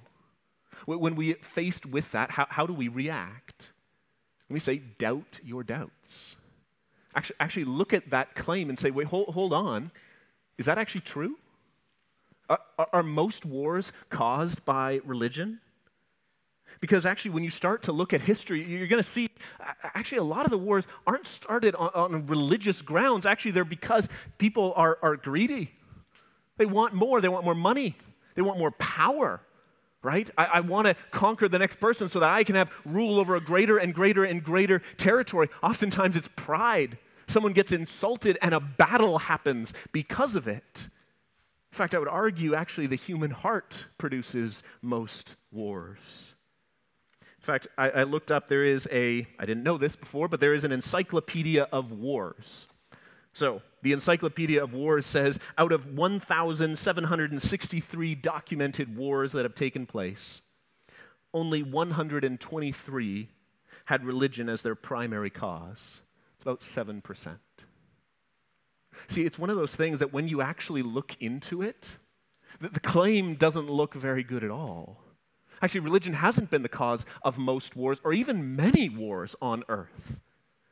When 0.86 1.16
we 1.16 1.36
faced 1.36 1.86
with 1.86 2.12
that, 2.12 2.32
how, 2.32 2.48
how 2.50 2.66
do 2.66 2.74
we 2.74 2.88
react? 2.88 3.72
We 4.50 4.60
say, 4.60 4.80
doubt 4.80 5.40
your 5.44 5.64
doubts. 5.64 6.36
Actually, 7.16 7.36
actually, 7.40 7.66
look 7.66 7.94
at 7.94 8.10
that 8.10 8.36
claim 8.36 8.70
and 8.70 8.78
say, 8.78 8.92
wait, 8.92 9.08
hold, 9.08 9.30
hold 9.30 9.54
on. 9.54 9.92
Is 10.58 10.66
that 10.66 10.78
actually 10.78 11.02
true? 11.02 11.38
Are, 12.52 12.88
are 12.92 13.04
most 13.04 13.46
wars 13.46 13.92
caused 14.10 14.66
by 14.66 15.00
religion? 15.06 15.62
Because 16.80 17.06
actually, 17.06 17.32
when 17.32 17.44
you 17.44 17.50
start 17.50 17.84
to 17.84 17.92
look 17.92 18.12
at 18.12 18.22
history, 18.22 18.64
you're 18.68 18.88
going 18.88 19.02
to 19.02 19.08
see 19.08 19.30
actually 19.84 20.18
a 20.18 20.24
lot 20.24 20.46
of 20.46 20.52
the 20.52 20.58
wars 20.58 20.88
aren't 21.06 21.28
started 21.28 21.76
on, 21.76 21.90
on, 21.94 22.26
religious 22.26 22.82
grounds. 22.82 23.26
Actually, 23.26 23.52
they're 23.52 23.64
because 23.64 24.10
people 24.40 24.74
are, 24.76 24.98
are 25.04 25.16
greedy. 25.16 25.72
They 26.58 26.66
want 26.66 26.94
more, 26.94 27.22
they 27.22 27.28
want 27.28 27.46
more 27.46 27.56
money, 27.56 27.96
they 28.36 28.42
want 28.42 28.58
more 28.58 28.72
power, 28.72 29.42
right? 30.02 30.30
I, 30.38 30.46
I 30.46 30.60
want 30.62 30.88
to 30.88 30.96
conquer 31.12 31.48
the 31.48 31.60
next 31.60 31.80
person 31.80 32.08
so 32.08 32.20
that 32.20 32.30
I 32.30 32.44
can 32.44 32.56
have 32.56 32.72
rule 32.84 33.20
over 33.20 33.36
a 33.36 33.42
greater 33.42 33.78
and 33.78 33.94
greater 33.94 34.24
and 34.24 34.44
greater 34.44 34.82
territory. 34.98 35.50
Oftentimes, 35.62 36.16
it's 36.16 36.30
pride. 36.36 36.98
Someone 37.28 37.54
gets 37.54 37.72
insulted 37.72 38.38
and 38.42 38.54
a 38.54 38.60
battle 38.60 39.20
happens 39.20 39.74
because 39.92 40.36
of 40.36 40.48
it. 40.48 40.88
In 41.72 41.78
fact, 41.78 41.96
I 41.96 42.00
would 42.00 42.08
argue 42.08 42.54
actually 42.54 42.88
the 42.88 42.96
human 42.96 43.32
heart 43.32 43.86
produces 43.98 44.62
most 44.82 45.36
wars. 45.52 46.34
In 47.22 47.44
fact, 47.44 47.68
I, 47.78 47.90
I, 47.90 48.04
looked 48.04 48.32
up, 48.32 48.50
there 48.50 48.66
is 48.66 48.88
a, 48.92 49.26
I 49.40 49.46
didn't 49.46 49.64
know 49.64 49.78
this 49.78 49.96
before, 49.96 50.28
but 50.28 50.40
there 50.40 50.54
is 50.54 50.64
an 50.64 50.72
encyclopedia 50.72 51.64
of 51.72 51.92
wars. 51.92 52.68
So, 53.34 53.62
the 53.82 53.94
Encyclopedia 53.94 54.62
of 54.62 54.74
Wars 54.74 55.06
says 55.06 55.40
out 55.58 55.72
of 55.72 55.86
1,763 55.86 58.16
documented 58.16 58.98
wars 58.98 59.32
that 59.32 59.46
have 59.46 59.56
taken 59.56 59.86
place, 59.86 60.42
only 61.34 61.64
123 61.64 63.30
had 63.86 64.06
religion 64.06 64.50
as 64.50 64.62
their 64.62 64.76
primary 64.76 65.30
cause. 65.30 66.02
It's 66.36 66.44
about 66.44 66.60
7%. 66.60 67.38
See, 69.08 69.26
it's 69.26 69.40
one 69.40 69.50
of 69.50 69.58
those 69.58 69.76
things 69.76 70.00
that 70.00 70.14
when 70.14 70.28
you 70.28 70.42
actually 70.42 70.82
look 70.82 71.16
into 71.20 71.62
it, 71.62 71.94
the, 72.60 72.80
claim 72.80 73.36
doesn't 73.36 73.70
look 73.70 73.94
very 73.94 74.24
good 74.24 74.44
at 74.44 74.52
all. 74.52 75.02
Actually, 75.62 75.82
religion 75.82 76.14
hasn't 76.14 76.50
been 76.50 76.64
the 76.64 76.70
cause 76.70 77.06
of 77.24 77.38
most 77.38 77.76
wars 77.76 78.00
or 78.04 78.14
even 78.14 78.56
many 78.56 78.90
wars 78.90 79.36
on 79.42 79.64
earth. 79.70 80.18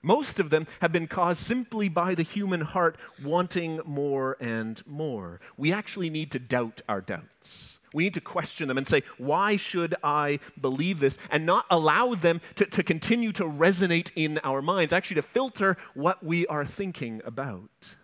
Most 0.02 0.39
of 0.39 0.50
them 0.50 0.65
have 0.82 0.92
been 0.92 1.08
caused 1.08 1.42
simply 1.42 1.89
by 1.89 2.15
the 2.15 2.24
human 2.24 2.62
heart 2.62 2.98
wanting 3.22 3.82
more 3.86 4.38
and 4.39 4.82
more. 4.88 5.42
We 5.58 5.74
actually 5.74 6.10
need 6.10 6.32
to 6.32 6.39
doubt 6.39 6.82
our 6.88 7.02
doubts. 7.02 7.80
We 7.94 8.04
need 8.04 8.13
to 8.13 8.22
question 8.22 8.68
them 8.68 8.78
and 8.78 8.88
say, 8.88 9.04
why 9.18 9.58
should 9.58 9.96
I 10.04 10.39
believe 10.60 11.00
this? 11.00 11.18
And 11.30 11.46
not 11.46 11.65
allow 11.70 12.13
them 12.13 12.39
to, 12.56 12.65
to 12.65 12.84
continue 12.84 13.32
to 13.34 13.44
resonate 13.44 14.12
in 14.15 14.39
our 14.44 14.62
minds, 14.62 14.94
actually, 14.94 15.15
to 15.15 15.22
filter 15.24 15.76
what 15.96 16.24
we 16.24 16.46
are 16.48 16.65
thinking 16.65 17.22
about. 17.26 17.96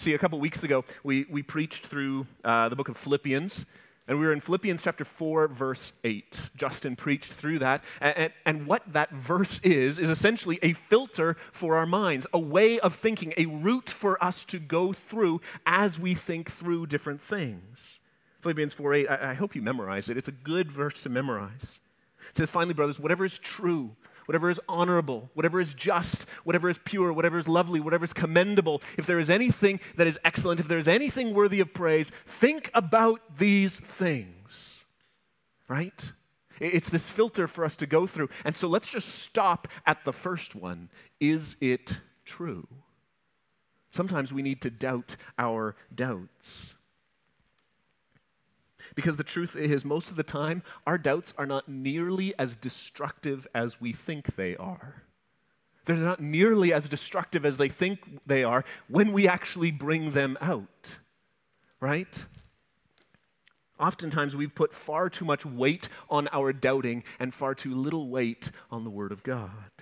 See, 0.00 0.14
a 0.14 0.18
couple 0.18 0.40
weeks 0.40 0.64
ago, 0.64 0.82
we, 1.04 1.26
we 1.28 1.42
preached 1.42 1.84
through 1.84 2.26
uh, 2.42 2.70
the 2.70 2.74
book 2.74 2.88
of 2.88 2.96
Philippians, 2.96 3.66
and 4.08 4.18
we 4.18 4.24
were 4.24 4.32
in 4.32 4.40
Philippians 4.40 4.80
chapter 4.80 5.04
4, 5.04 5.48
verse 5.48 5.92
8. 6.04 6.40
Justin 6.56 6.96
preached 6.96 7.34
through 7.34 7.58
that. 7.58 7.84
And, 8.00 8.16
and, 8.16 8.32
and, 8.46 8.66
what 8.66 8.94
that 8.94 9.10
verse 9.12 9.60
is, 9.62 9.98
is 9.98 10.08
essentially 10.08 10.58
a 10.62 10.72
filter 10.72 11.36
for 11.52 11.76
our 11.76 11.84
minds, 11.84 12.26
a 12.32 12.38
way 12.38 12.80
of 12.80 12.94
thinking, 12.96 13.34
a 13.36 13.44
route 13.44 13.90
for 13.90 14.24
us 14.24 14.46
to 14.46 14.58
go 14.58 14.94
through 14.94 15.42
as 15.66 16.00
we 16.00 16.14
think 16.14 16.50
through 16.50 16.86
different 16.86 17.20
things. 17.20 17.98
Philippians 18.40 18.72
4, 18.72 18.94
8, 18.94 19.06
I, 19.06 19.30
I 19.32 19.34
hope 19.34 19.54
you 19.54 19.60
memorize 19.60 20.08
it. 20.08 20.16
It's 20.16 20.28
a 20.28 20.32
good 20.32 20.72
verse 20.72 21.02
to 21.02 21.10
memorize. 21.10 21.78
It 22.30 22.38
says, 22.38 22.48
finally, 22.48 22.72
brothers, 22.72 22.98
whatever 22.98 23.26
is 23.26 23.36
true, 23.36 23.96
whatever 24.26 24.50
is 24.50 24.60
honorable, 24.68 25.30
whatever 25.34 25.60
is 25.60 25.74
just, 25.74 26.26
whatever 26.44 26.68
is 26.68 26.78
pure, 26.84 27.12
whatever 27.12 27.38
is 27.38 27.48
lovely, 27.48 27.80
whatever 27.80 28.04
is 28.04 28.12
commendable, 28.12 28.82
if 28.96 29.06
there 29.06 29.18
is 29.18 29.30
anything 29.30 29.80
that 29.96 30.06
is 30.06 30.18
excellent, 30.24 30.60
if 30.60 30.68
there 30.68 30.78
is 30.78 30.88
anything 30.88 31.34
worthy 31.34 31.60
of 31.60 31.74
praise, 31.74 32.10
think 32.26 32.70
about 32.74 33.20
these 33.38 33.78
things. 33.80 34.84
Right? 35.68 36.12
It's 36.60 36.90
this 36.90 37.10
filter 37.10 37.46
for 37.46 37.64
us 37.64 37.74
to 37.76 37.86
go 37.86 38.06
through. 38.06 38.28
And 38.44 38.54
so 38.54 38.68
let's 38.68 38.90
just 38.90 39.08
stop 39.08 39.66
at 39.86 40.04
the 40.04 40.12
first 40.12 40.54
one. 40.54 40.90
Is 41.18 41.56
it 41.60 41.96
true? 42.24 42.68
Sometimes 43.90 44.32
we 44.32 44.42
need 44.42 44.60
to 44.62 44.70
doubt 44.70 45.16
our 45.38 45.74
doubts. 45.92 46.74
Because 49.00 49.16
the 49.16 49.24
truth 49.24 49.56
is, 49.56 49.82
most 49.82 50.10
of 50.10 50.16
the 50.16 50.22
time, 50.22 50.62
our 50.86 50.98
doubts 50.98 51.32
are 51.38 51.46
not 51.46 51.70
nearly 51.70 52.34
as 52.38 52.54
destructive 52.54 53.48
as 53.54 53.80
we 53.80 53.94
think 53.94 54.36
they 54.36 54.54
are. 54.56 55.04
They're 55.86 55.96
not 55.96 56.20
nearly 56.20 56.70
as 56.70 56.86
destructive 56.86 57.46
as 57.46 57.56
they 57.56 57.70
think 57.70 58.20
they 58.26 58.44
are 58.44 58.62
when 58.88 59.14
we 59.14 59.26
actually 59.26 59.70
bring 59.70 60.10
them 60.10 60.36
out, 60.42 60.98
right? 61.80 62.26
Oftentimes, 63.78 64.36
we've 64.36 64.54
put 64.54 64.74
far 64.74 65.08
too 65.08 65.24
much 65.24 65.46
weight 65.46 65.88
on 66.10 66.28
our 66.30 66.52
doubting 66.52 67.02
and 67.18 67.32
far 67.32 67.54
too 67.54 67.74
little 67.74 68.10
weight 68.10 68.50
on 68.70 68.84
the 68.84 68.90
Word 68.90 69.12
of 69.12 69.22
God. 69.22 69.72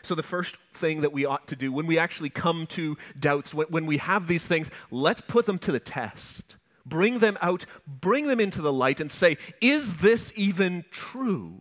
So, 0.00 0.14
the 0.14 0.22
first 0.22 0.58
thing 0.74 1.00
that 1.00 1.12
we 1.12 1.24
ought 1.24 1.48
to 1.48 1.56
do 1.56 1.72
when 1.72 1.88
we 1.88 1.98
actually 1.98 2.30
come 2.30 2.68
to 2.68 2.96
doubts, 3.18 3.52
when, 3.52 3.84
we 3.84 3.98
have 3.98 4.28
these 4.28 4.46
things, 4.46 4.70
let's 4.92 5.22
put 5.22 5.46
them 5.46 5.58
to 5.58 5.72
the 5.72 5.80
test 5.80 6.54
bring 6.88 7.18
them 7.18 7.38
out, 7.40 7.66
bring 7.86 8.28
them 8.28 8.40
into 8.40 8.62
the 8.62 8.72
light, 8.72 9.00
and 9.00 9.10
say, 9.10 9.36
Is 9.60 9.94
this 9.94 10.32
even 10.36 10.84
true? 10.90 11.60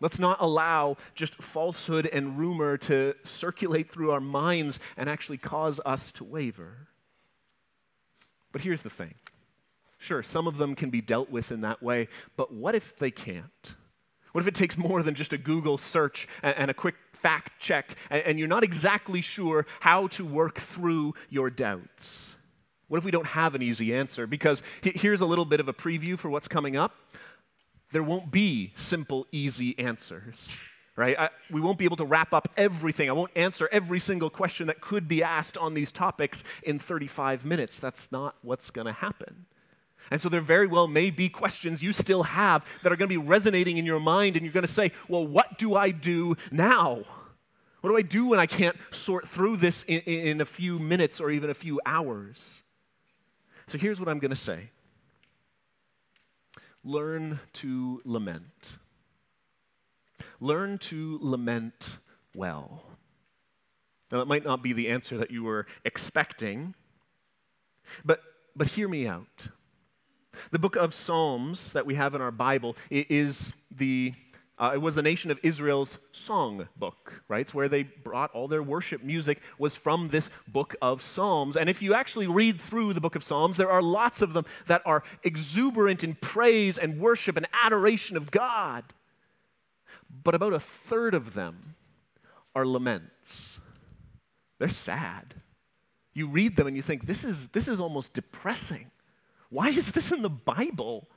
Let's 0.00 0.18
not 0.18 0.38
allow 0.40 0.98
just 1.14 1.34
falsehood 1.36 2.06
and 2.06 2.38
rumor 2.38 2.76
to 2.78 3.14
circulate 3.24 3.90
through 3.90 4.10
our 4.10 4.20
minds 4.20 4.78
and 4.96 5.08
actually 5.08 5.38
cause 5.38 5.80
us 5.86 6.12
to 6.12 6.24
waver. 6.24 6.88
But 8.52 8.60
here's 8.60 8.82
the 8.82 8.90
thing 8.90 9.14
Sure, 9.98 10.22
some 10.22 10.46
of 10.46 10.58
them 10.58 10.74
can 10.74 10.90
be 10.90 11.00
dealt 11.00 11.30
with 11.30 11.50
in 11.50 11.62
that 11.62 11.82
way, 11.82 12.08
but 12.36 12.52
what 12.52 12.74
if 12.74 12.98
they 12.98 13.10
can't? 13.10 13.74
What 14.32 14.42
if 14.42 14.48
it 14.48 14.54
takes 14.54 14.76
more 14.76 15.02
than 15.02 15.14
just 15.14 15.32
a 15.32 15.38
Google 15.38 15.78
search 15.78 16.28
and, 16.42 16.70
a 16.70 16.74
quick 16.74 16.96
fact 17.14 17.58
check, 17.58 17.96
and 18.10 18.38
you're 18.38 18.48
not 18.48 18.62
exactly 18.62 19.22
sure 19.22 19.64
how 19.80 20.08
to 20.08 20.26
work 20.26 20.58
through 20.58 21.14
your 21.30 21.48
doubts? 21.48 22.35
What 22.88 22.98
if 22.98 23.04
we 23.04 23.10
don't 23.10 23.26
have 23.26 23.54
an 23.54 23.62
easy 23.62 23.94
answer? 23.94 24.26
Because 24.26 24.62
here's 24.82 25.20
a 25.20 25.26
little 25.26 25.44
bit 25.44 25.60
of 25.60 25.68
a 25.68 25.72
preview 25.72 26.18
for 26.18 26.30
what's 26.30 26.48
coming 26.48 26.76
up. 26.76 26.94
There 27.92 28.02
won't 28.02 28.30
be 28.30 28.72
simple, 28.76 29.26
easy 29.32 29.76
answers, 29.78 30.50
right? 30.96 31.18
I, 31.18 31.30
we 31.50 31.60
won't 31.60 31.78
be 31.78 31.84
able 31.84 31.96
to 31.98 32.04
wrap 32.04 32.32
up 32.32 32.48
everything. 32.56 33.08
I 33.08 33.12
won't 33.12 33.30
answer 33.36 33.68
every 33.72 33.98
single 34.00 34.30
question 34.30 34.66
that 34.68 34.80
could 34.80 35.08
be 35.08 35.22
asked 35.22 35.58
on 35.58 35.74
these 35.74 35.90
topics 35.90 36.42
in 36.62 36.78
35 36.78 37.44
minutes. 37.44 37.78
That's 37.78 38.08
not 38.10 38.36
what's 38.42 38.70
going 38.70 38.86
to 38.86 38.92
happen. 38.92 39.46
And 40.10 40.22
so 40.22 40.28
there 40.28 40.40
very 40.40 40.68
well 40.68 40.86
may 40.86 41.10
be 41.10 41.28
questions 41.28 41.82
you 41.82 41.92
still 41.92 42.22
have 42.22 42.64
that 42.82 42.92
are 42.92 42.96
going 42.96 43.08
to 43.08 43.20
be 43.20 43.24
resonating 43.24 43.76
in 43.78 43.84
your 43.84 43.98
mind, 43.98 44.36
and 44.36 44.44
you're 44.44 44.52
going 44.52 44.66
to 44.66 44.72
say, 44.72 44.92
Well, 45.08 45.26
what 45.26 45.58
do 45.58 45.74
I 45.74 45.90
do 45.90 46.36
now? 46.52 47.02
What 47.80 47.90
do 47.90 47.96
I 47.96 48.02
do 48.02 48.26
when 48.26 48.38
I 48.40 48.46
can't 48.46 48.76
sort 48.90 49.28
through 49.28 49.58
this 49.58 49.84
in, 49.84 50.00
in 50.00 50.40
a 50.40 50.44
few 50.44 50.78
minutes 50.78 51.20
or 51.20 51.30
even 51.30 51.50
a 51.50 51.54
few 51.54 51.80
hours? 51.84 52.62
So 53.68 53.78
here's 53.78 53.98
what 53.98 54.08
I'm 54.08 54.20
going 54.20 54.30
to 54.30 54.36
say 54.36 54.70
learn 56.84 57.40
to 57.54 58.00
lament. 58.04 58.78
Learn 60.40 60.78
to 60.78 61.18
lament 61.20 61.98
well. 62.34 62.82
Now, 64.12 64.18
that 64.18 64.26
might 64.26 64.44
not 64.44 64.62
be 64.62 64.72
the 64.72 64.88
answer 64.88 65.18
that 65.18 65.32
you 65.32 65.42
were 65.42 65.66
expecting, 65.84 66.74
but, 68.04 68.20
but 68.54 68.68
hear 68.68 68.88
me 68.88 69.08
out. 69.08 69.48
The 70.52 70.60
book 70.60 70.76
of 70.76 70.94
Psalms 70.94 71.72
that 71.72 71.86
we 71.86 71.96
have 71.96 72.14
in 72.14 72.20
our 72.20 72.30
Bible 72.30 72.76
is 72.90 73.52
the 73.70 74.14
uh, 74.58 74.70
it 74.72 74.80
was 74.80 74.94
the 74.94 75.02
nation 75.02 75.30
of 75.30 75.38
Israel's 75.42 75.98
song 76.12 76.68
book, 76.76 77.22
right? 77.28 77.42
It's 77.42 77.52
where 77.52 77.68
they 77.68 77.82
brought 77.82 78.30
all 78.32 78.48
their 78.48 78.62
worship 78.62 79.02
music 79.02 79.40
was 79.58 79.76
from 79.76 80.08
this 80.08 80.30
book 80.48 80.74
of 80.80 81.02
Psalms. 81.02 81.56
And 81.56 81.68
if 81.68 81.82
you 81.82 81.92
actually 81.92 82.26
read 82.26 82.58
through 82.58 82.94
the 82.94 83.00
book 83.00 83.16
of 83.16 83.22
Psalms, 83.22 83.58
there 83.58 83.70
are 83.70 83.82
lots 83.82 84.22
of 84.22 84.32
them 84.32 84.46
that 84.66 84.80
are 84.86 85.02
exuberant 85.22 86.02
in 86.02 86.14
praise 86.14 86.78
and 86.78 86.98
worship 86.98 87.36
and 87.36 87.46
adoration 87.52 88.16
of 88.16 88.30
God. 88.30 88.84
But 90.24 90.34
about 90.34 90.54
a 90.54 90.60
third 90.60 91.12
of 91.12 91.34
them 91.34 91.74
are 92.54 92.64
laments. 92.64 93.58
They're 94.58 94.68
sad. 94.68 95.34
You 96.14 96.28
read 96.28 96.56
them 96.56 96.66
and 96.66 96.74
you 96.74 96.82
think, 96.82 97.06
this 97.06 97.24
is, 97.24 97.48
this 97.48 97.68
is 97.68 97.78
almost 97.78 98.14
depressing. 98.14 98.90
Why 99.50 99.68
is 99.68 99.92
this 99.92 100.10
in 100.10 100.22
the 100.22 100.30
Bible? 100.30 101.08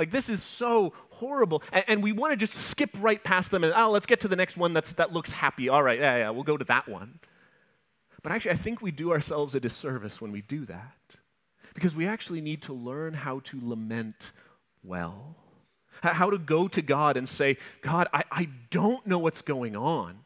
Like, 0.00 0.12
this 0.12 0.30
is 0.30 0.42
so 0.42 0.94
horrible. 1.10 1.62
And, 1.74 1.84
and 1.86 2.02
we 2.02 2.12
want 2.12 2.32
to 2.32 2.36
just 2.38 2.54
skip 2.54 2.88
right 3.00 3.22
past 3.22 3.50
them 3.50 3.64
and, 3.64 3.74
oh, 3.76 3.90
let's 3.90 4.06
get 4.06 4.20
to 4.20 4.28
the 4.28 4.34
next 4.34 4.56
one 4.56 4.72
that's, 4.72 4.92
that 4.92 5.12
looks 5.12 5.30
happy. 5.30 5.68
All 5.68 5.82
right, 5.82 5.98
yeah, 5.98 6.16
yeah, 6.16 6.30
we'll 6.30 6.42
go 6.42 6.56
to 6.56 6.64
that 6.64 6.88
one. 6.88 7.20
But 8.22 8.32
actually, 8.32 8.52
I 8.52 8.56
think 8.56 8.80
we 8.80 8.92
do 8.92 9.12
ourselves 9.12 9.54
a 9.54 9.60
disservice 9.60 10.18
when 10.18 10.32
we 10.32 10.40
do 10.40 10.64
that 10.64 11.16
because 11.74 11.94
we 11.94 12.06
actually 12.06 12.40
need 12.40 12.62
to 12.62 12.72
learn 12.72 13.12
how 13.12 13.40
to 13.40 13.60
lament 13.62 14.32
well. 14.82 15.36
How 16.02 16.30
to 16.30 16.38
go 16.38 16.66
to 16.66 16.80
God 16.80 17.18
and 17.18 17.28
say, 17.28 17.58
God, 17.82 18.08
I, 18.14 18.24
I 18.32 18.48
don't 18.70 19.06
know 19.06 19.18
what's 19.18 19.42
going 19.42 19.76
on. 19.76 20.20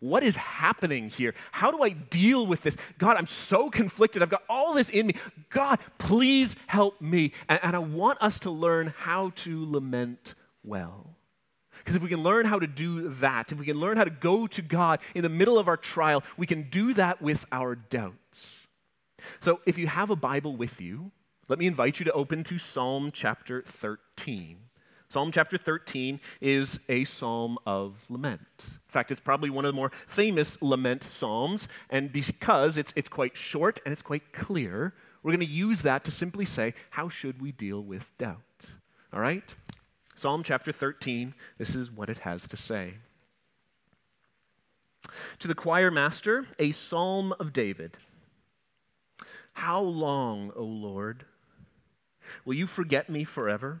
What 0.00 0.22
is 0.22 0.36
happening 0.36 1.08
here? 1.08 1.34
How 1.50 1.72
do 1.72 1.82
I 1.82 1.90
deal 1.90 2.46
with 2.46 2.62
this? 2.62 2.76
God, 2.98 3.16
I'm 3.16 3.26
so 3.26 3.68
conflicted. 3.68 4.22
I've 4.22 4.30
got 4.30 4.44
all 4.48 4.74
this 4.74 4.88
in 4.90 5.08
me. 5.08 5.14
God, 5.50 5.80
please 5.98 6.54
help 6.68 7.00
me. 7.00 7.32
And, 7.48 7.58
and 7.62 7.74
I 7.74 7.80
want 7.80 8.22
us 8.22 8.38
to 8.40 8.50
learn 8.50 8.94
how 8.96 9.30
to 9.36 9.70
lament 9.70 10.34
well. 10.62 11.16
Because 11.78 11.96
if 11.96 12.02
we 12.02 12.08
can 12.08 12.22
learn 12.22 12.46
how 12.46 12.58
to 12.58 12.66
do 12.66 13.08
that, 13.08 13.50
if 13.50 13.58
we 13.58 13.66
can 13.66 13.78
learn 13.78 13.96
how 13.96 14.04
to 14.04 14.10
go 14.10 14.46
to 14.46 14.62
God 14.62 15.00
in 15.14 15.22
the 15.22 15.28
middle 15.28 15.58
of 15.58 15.68
our 15.68 15.76
trial, 15.76 16.22
we 16.36 16.46
can 16.46 16.68
do 16.70 16.94
that 16.94 17.20
with 17.20 17.44
our 17.50 17.74
doubts. 17.74 18.66
So 19.40 19.60
if 19.66 19.78
you 19.78 19.88
have 19.88 20.10
a 20.10 20.16
Bible 20.16 20.56
with 20.56 20.80
you, 20.80 21.10
let 21.48 21.58
me 21.58 21.66
invite 21.66 21.98
you 21.98 22.04
to 22.04 22.12
open 22.12 22.44
to 22.44 22.58
Psalm 22.58 23.10
chapter 23.12 23.62
13. 23.62 24.67
Psalm 25.10 25.32
chapter 25.32 25.56
13 25.56 26.20
is 26.42 26.80
a 26.90 27.04
psalm 27.04 27.56
of 27.64 28.04
lament. 28.10 28.42
In 28.60 28.88
fact, 28.88 29.10
it's 29.10 29.22
probably 29.22 29.48
one 29.48 29.64
of 29.64 29.70
the 29.70 29.76
more 29.76 29.90
famous 30.06 30.60
lament 30.60 31.02
psalms, 31.02 31.66
and 31.88 32.12
because 32.12 32.76
it's, 32.76 32.92
it's 32.94 33.08
quite 33.08 33.34
short 33.34 33.80
and 33.86 33.92
it's 33.92 34.02
quite 34.02 34.34
clear, 34.34 34.92
we're 35.22 35.32
going 35.32 35.40
to 35.40 35.46
use 35.46 35.80
that 35.80 36.04
to 36.04 36.10
simply 36.10 36.44
say, 36.44 36.74
how 36.90 37.08
should 37.08 37.40
we 37.40 37.52
deal 37.52 37.82
with 37.82 38.16
doubt? 38.18 38.66
All 39.10 39.20
right? 39.20 39.54
Psalm 40.14 40.42
chapter 40.42 40.72
13, 40.72 41.32
this 41.56 41.74
is 41.74 41.90
what 41.90 42.10
it 42.10 42.18
has 42.18 42.46
to 42.48 42.56
say. 42.56 42.94
To 45.38 45.48
the 45.48 45.54
choir 45.54 45.90
master, 45.90 46.48
a 46.58 46.70
psalm 46.72 47.32
of 47.40 47.54
David. 47.54 47.96
How 49.54 49.80
long, 49.80 50.52
O 50.54 50.64
Lord, 50.64 51.24
will 52.44 52.54
you 52.54 52.66
forget 52.66 53.08
me 53.08 53.24
forever? 53.24 53.80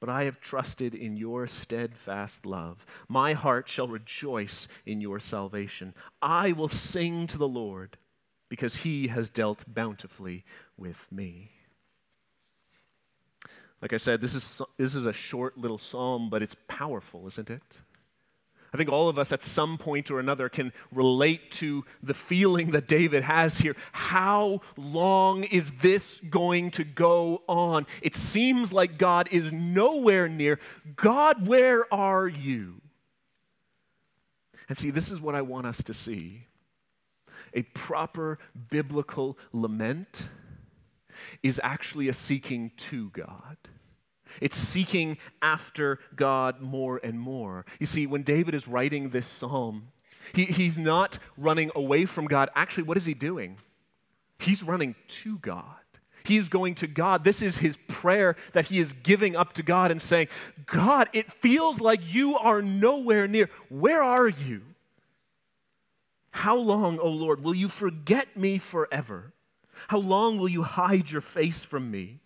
but 0.00 0.08
I 0.08 0.24
have 0.24 0.40
trusted 0.40 0.94
in 0.94 1.16
your 1.16 1.46
steadfast 1.46 2.46
love. 2.46 2.86
My 3.08 3.32
heart 3.32 3.68
shall 3.68 3.88
rejoice 3.88 4.68
in 4.86 5.00
your 5.00 5.18
salvation. 5.20 5.94
I 6.22 6.52
will 6.52 6.68
sing 6.68 7.26
to 7.28 7.38
the 7.38 7.48
Lord 7.48 7.96
because 8.48 8.76
he 8.76 9.08
has 9.08 9.30
dealt 9.30 9.64
bountifully 9.66 10.44
with 10.76 11.10
me. 11.10 11.52
Like 13.80 13.92
I 13.92 13.98
said, 13.98 14.20
this 14.20 14.34
is, 14.34 14.62
this 14.76 14.94
is 14.94 15.06
a 15.06 15.12
short 15.12 15.56
little 15.56 15.78
psalm, 15.78 16.30
but 16.30 16.42
it's 16.42 16.56
powerful, 16.66 17.26
isn't 17.28 17.50
it? 17.50 17.80
I 18.72 18.76
think 18.76 18.90
all 18.90 19.08
of 19.08 19.18
us 19.18 19.32
at 19.32 19.42
some 19.42 19.78
point 19.78 20.10
or 20.10 20.20
another 20.20 20.48
can 20.48 20.72
relate 20.92 21.50
to 21.52 21.84
the 22.02 22.12
feeling 22.12 22.72
that 22.72 22.86
David 22.86 23.22
has 23.22 23.58
here. 23.58 23.74
How 23.92 24.60
long 24.76 25.44
is 25.44 25.72
this 25.80 26.20
going 26.20 26.70
to 26.72 26.84
go 26.84 27.42
on? 27.48 27.86
It 28.02 28.14
seems 28.14 28.72
like 28.72 28.98
God 28.98 29.28
is 29.30 29.52
nowhere 29.52 30.28
near. 30.28 30.58
God, 30.96 31.46
where 31.46 31.92
are 31.92 32.28
you? 32.28 32.82
And 34.68 34.76
see, 34.76 34.90
this 34.90 35.10
is 35.10 35.20
what 35.20 35.34
I 35.34 35.40
want 35.40 35.66
us 35.66 35.82
to 35.84 35.94
see. 35.94 36.44
A 37.54 37.62
proper 37.62 38.38
biblical 38.68 39.38
lament 39.52 40.24
is 41.42 41.58
actually 41.64 42.08
a 42.08 42.14
seeking 42.14 42.72
to 42.76 43.08
God. 43.10 43.56
It's 44.40 44.56
seeking 44.56 45.18
after 45.42 45.98
God 46.14 46.60
more 46.60 47.00
and 47.02 47.18
more. 47.18 47.64
You 47.78 47.86
see, 47.86 48.06
when 48.06 48.22
David 48.22 48.54
is 48.54 48.68
writing 48.68 49.10
this 49.10 49.26
psalm, 49.26 49.88
he, 50.32 50.46
he's 50.46 50.78
not 50.78 51.18
running 51.36 51.70
away 51.74 52.04
from 52.04 52.26
God. 52.26 52.50
Actually, 52.54 52.84
what 52.84 52.96
is 52.96 53.04
he 53.04 53.14
doing? 53.14 53.58
He's 54.38 54.62
running 54.62 54.94
to 55.22 55.38
God. 55.38 55.64
He 56.24 56.36
is 56.36 56.48
going 56.48 56.74
to 56.76 56.86
God. 56.86 57.24
This 57.24 57.40
is 57.40 57.58
his 57.58 57.78
prayer 57.88 58.36
that 58.52 58.66
he 58.66 58.80
is 58.80 58.92
giving 58.92 59.34
up 59.34 59.54
to 59.54 59.62
God 59.62 59.90
and 59.90 60.00
saying, 60.02 60.28
God, 60.66 61.08
it 61.12 61.32
feels 61.32 61.80
like 61.80 62.12
you 62.12 62.36
are 62.36 62.60
nowhere 62.60 63.26
near. 63.26 63.48
Where 63.70 64.02
are 64.02 64.28
you? 64.28 64.62
How 66.30 66.56
long, 66.56 66.98
O 66.98 67.02
oh 67.02 67.10
Lord, 67.10 67.42
will 67.42 67.54
you 67.54 67.68
forget 67.68 68.36
me 68.36 68.58
forever? 68.58 69.32
How 69.88 69.98
long 69.98 70.38
will 70.38 70.48
you 70.48 70.62
hide 70.62 71.10
your 71.10 71.20
face 71.20 71.64
from 71.64 71.90
me? 71.90 72.20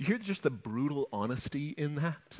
You 0.00 0.06
hear 0.06 0.16
just 0.16 0.42
the 0.42 0.50
brutal 0.50 1.10
honesty 1.12 1.74
in 1.76 1.96
that? 1.96 2.38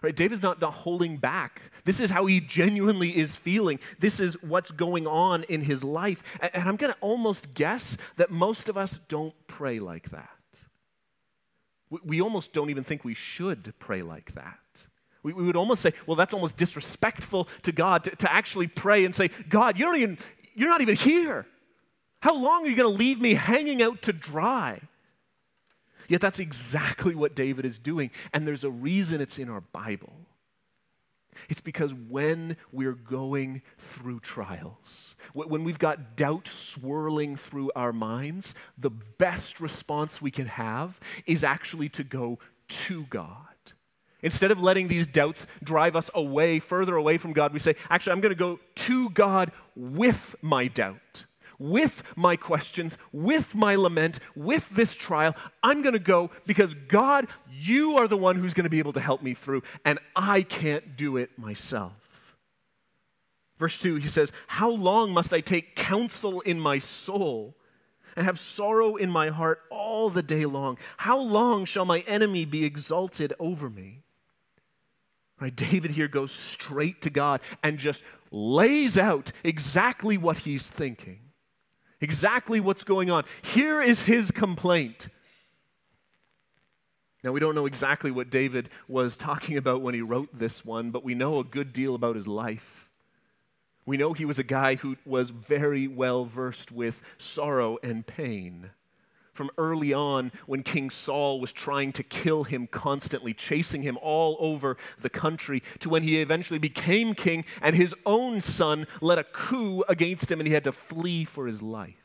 Right? 0.00 0.14
David's 0.14 0.42
not, 0.42 0.60
not 0.60 0.74
holding 0.74 1.16
back. 1.16 1.60
This 1.84 1.98
is 1.98 2.08
how 2.08 2.26
he 2.26 2.38
genuinely 2.38 3.16
is 3.16 3.34
feeling. 3.34 3.80
This 3.98 4.20
is 4.20 4.40
what's 4.44 4.70
going 4.70 5.08
on 5.08 5.42
in 5.44 5.62
his 5.62 5.82
life. 5.82 6.22
And, 6.38 6.52
and 6.54 6.68
I'm 6.68 6.76
going 6.76 6.92
to 6.92 6.98
almost 7.00 7.52
guess 7.54 7.96
that 8.14 8.30
most 8.30 8.68
of 8.68 8.76
us 8.76 9.00
don't 9.08 9.34
pray 9.48 9.80
like 9.80 10.10
that. 10.10 10.28
We, 11.90 11.98
we 12.04 12.20
almost 12.20 12.52
don't 12.52 12.70
even 12.70 12.84
think 12.84 13.04
we 13.04 13.14
should 13.14 13.74
pray 13.80 14.02
like 14.02 14.32
that. 14.36 14.58
We, 15.24 15.32
we 15.32 15.42
would 15.42 15.56
almost 15.56 15.82
say, 15.82 15.92
well, 16.06 16.16
that's 16.16 16.32
almost 16.32 16.56
disrespectful 16.56 17.48
to 17.62 17.72
God 17.72 18.04
to, 18.04 18.10
to 18.16 18.32
actually 18.32 18.68
pray 18.68 19.04
and 19.04 19.12
say, 19.12 19.30
God, 19.48 19.76
you 19.76 19.84
don't 19.84 19.96
even, 19.96 20.18
you're 20.54 20.68
not 20.68 20.80
even 20.80 20.94
here. 20.94 21.44
How 22.20 22.36
long 22.36 22.64
are 22.64 22.68
you 22.68 22.76
going 22.76 22.92
to 22.92 22.96
leave 22.96 23.20
me 23.20 23.34
hanging 23.34 23.82
out 23.82 24.02
to 24.02 24.12
dry? 24.12 24.80
Yet 26.08 26.20
that's 26.20 26.38
exactly 26.38 27.14
what 27.14 27.34
David 27.34 27.64
is 27.64 27.78
doing, 27.78 28.10
and 28.32 28.46
there's 28.46 28.64
a 28.64 28.70
reason 28.70 29.20
it's 29.20 29.38
in 29.38 29.48
our 29.48 29.60
Bible. 29.60 30.12
It's 31.48 31.60
because 31.60 31.94
when 31.94 32.56
we're 32.72 32.92
going 32.92 33.62
through 33.78 34.20
trials, 34.20 35.14
when 35.32 35.64
we've 35.64 35.78
got 35.78 36.16
doubt 36.16 36.48
swirling 36.48 37.36
through 37.36 37.72
our 37.74 37.92
minds, 37.92 38.54
the 38.76 38.90
best 38.90 39.60
response 39.60 40.20
we 40.20 40.30
can 40.30 40.46
have 40.46 41.00
is 41.26 41.42
actually 41.42 41.88
to 41.90 42.04
go 42.04 42.38
to 42.68 43.04
God. 43.04 43.36
Instead 44.22 44.50
of 44.50 44.60
letting 44.60 44.88
these 44.88 45.06
doubts 45.06 45.46
drive 45.64 45.96
us 45.96 46.10
away, 46.14 46.58
further 46.60 46.96
away 46.96 47.18
from 47.18 47.32
God, 47.32 47.52
we 47.52 47.58
say, 47.58 47.74
actually, 47.90 48.12
I'm 48.12 48.20
going 48.20 48.30
to 48.30 48.36
go 48.36 48.60
to 48.74 49.10
God 49.10 49.50
with 49.74 50.36
my 50.42 50.68
doubt 50.68 51.26
with 51.62 52.02
my 52.16 52.36
questions, 52.36 52.98
with 53.12 53.54
my 53.54 53.76
lament, 53.76 54.18
with 54.34 54.68
this 54.70 54.94
trial. 54.94 55.34
I'm 55.62 55.82
going 55.82 55.92
to 55.92 55.98
go 55.98 56.30
because 56.44 56.74
God, 56.74 57.28
you 57.50 57.96
are 57.96 58.08
the 58.08 58.16
one 58.16 58.36
who's 58.36 58.54
going 58.54 58.64
to 58.64 58.70
be 58.70 58.80
able 58.80 58.92
to 58.94 59.00
help 59.00 59.22
me 59.22 59.32
through, 59.34 59.62
and 59.84 59.98
I 60.16 60.42
can't 60.42 60.96
do 60.96 61.16
it 61.16 61.38
myself. 61.38 62.36
Verse 63.58 63.78
2, 63.78 63.96
he 63.96 64.08
says, 64.08 64.32
How 64.48 64.70
long 64.70 65.12
must 65.12 65.32
I 65.32 65.40
take 65.40 65.76
counsel 65.76 66.40
in 66.40 66.58
my 66.60 66.78
soul? 66.78 67.56
and 68.14 68.26
have 68.26 68.38
sorrow 68.38 68.96
in 68.96 69.08
my 69.08 69.30
heart 69.30 69.62
all 69.70 70.10
the 70.10 70.22
day 70.22 70.44
long. 70.44 70.76
How 70.98 71.18
long 71.18 71.64
shall 71.64 71.86
my 71.86 72.00
enemy 72.00 72.44
be 72.44 72.62
exalted 72.62 73.32
over 73.38 73.70
me? 73.70 74.02
Right, 75.40 75.56
David 75.56 75.92
here 75.92 76.08
goes 76.08 76.30
straight 76.30 77.00
to 77.00 77.08
God 77.08 77.40
and 77.62 77.78
just 77.78 78.04
lays 78.30 78.98
out 78.98 79.32
exactly 79.42 80.18
what 80.18 80.36
he's 80.36 80.66
thinking 80.66 81.21
exactly 82.02 82.60
what's 82.60 82.84
going 82.84 83.10
on. 83.10 83.24
Here 83.40 83.80
is 83.80 84.02
his 84.02 84.30
complaint. 84.30 85.08
Now, 87.24 87.32
we 87.32 87.40
don't 87.40 87.54
know 87.54 87.66
exactly 87.66 88.10
what 88.10 88.30
David 88.30 88.68
was 88.88 89.16
talking 89.16 89.56
about 89.56 89.80
when 89.80 89.94
he 89.94 90.02
wrote 90.02 90.36
this 90.38 90.64
one, 90.64 90.90
but 90.90 91.04
we 91.04 91.14
know 91.14 91.38
a 91.38 91.44
good 91.44 91.72
deal 91.72 91.94
about 91.94 92.16
his 92.16 92.28
life. 92.28 92.90
We 93.86 93.96
know 93.96 94.12
he 94.12 94.24
was 94.24 94.38
a 94.38 94.44
guy 94.44 94.74
who 94.74 94.96
was 95.06 95.30
very 95.30 95.88
well 95.88 96.24
versed 96.24 96.70
with 96.70 97.00
sorrow 97.18 97.78
and 97.82 98.06
pain 98.06 98.70
from 99.32 99.50
early 99.56 99.92
on 99.92 100.30
when 100.46 100.62
King 100.62 100.90
Saul 100.90 101.40
was 101.40 101.52
trying 101.52 101.92
to 101.92 102.02
kill 102.02 102.44
him 102.44 102.66
constantly, 102.66 103.32
chasing 103.32 103.82
him 103.82 103.98
all 104.02 104.36
over 104.38 104.76
the 105.00 105.10
country, 105.10 105.62
to 105.80 105.88
when 105.88 106.02
he 106.02 106.20
eventually 106.20 106.58
became 106.58 107.14
king 107.14 107.44
and 107.60 107.74
his 107.74 107.94
own 108.04 108.40
son 108.40 108.86
led 109.00 109.18
a 109.18 109.24
coup 109.24 109.84
against 109.88 110.30
him 110.30 110.40
and 110.40 110.46
he 110.46 110.54
had 110.54 110.64
to 110.64 110.72
flee 110.72 111.24
for 111.24 111.46
his 111.46 111.62
life. 111.62 111.96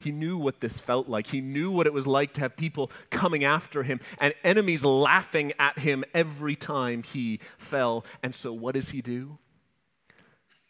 He 0.00 0.12
knew 0.12 0.38
what 0.38 0.60
this 0.60 0.78
felt 0.78 1.08
like. 1.08 1.28
He 1.28 1.40
knew 1.40 1.72
what 1.72 1.86
it 1.86 1.92
was 1.92 2.06
like 2.06 2.32
to 2.34 2.40
have 2.40 2.56
people 2.56 2.90
coming 3.10 3.42
after 3.42 3.82
him 3.82 3.98
and 4.20 4.32
enemies 4.44 4.84
laughing 4.84 5.52
at 5.58 5.80
him 5.80 6.04
every 6.14 6.54
time 6.54 7.02
he 7.02 7.40
fell. 7.58 8.04
And 8.22 8.32
so, 8.32 8.52
what 8.52 8.74
does 8.74 8.90
he 8.90 9.02
do? 9.02 9.38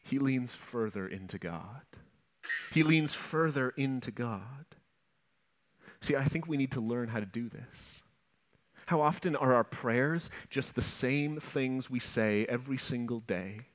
He 0.02 0.18
leans 0.18 0.54
further 0.54 1.06
into 1.06 1.38
God. 1.38 1.82
He 2.72 2.82
leans 2.82 3.12
further 3.12 3.74
into 3.76 4.10
God. 4.10 4.64
See, 6.00 6.16
I 6.16 6.24
think 6.24 6.46
we 6.46 6.56
need 6.56 6.72
to 6.72 6.80
learn 6.80 7.08
how 7.08 7.20
to 7.20 7.26
do 7.26 7.48
this. 7.48 8.02
How 8.86 9.00
often 9.00 9.36
are 9.36 9.54
our 9.54 9.64
prayers 9.64 10.30
just 10.48 10.74
the 10.74 10.82
same 10.82 11.40
things 11.40 11.90
we 11.90 11.98
say 11.98 12.46
every 12.48 12.78
single 12.78 13.20
day? 13.20 13.66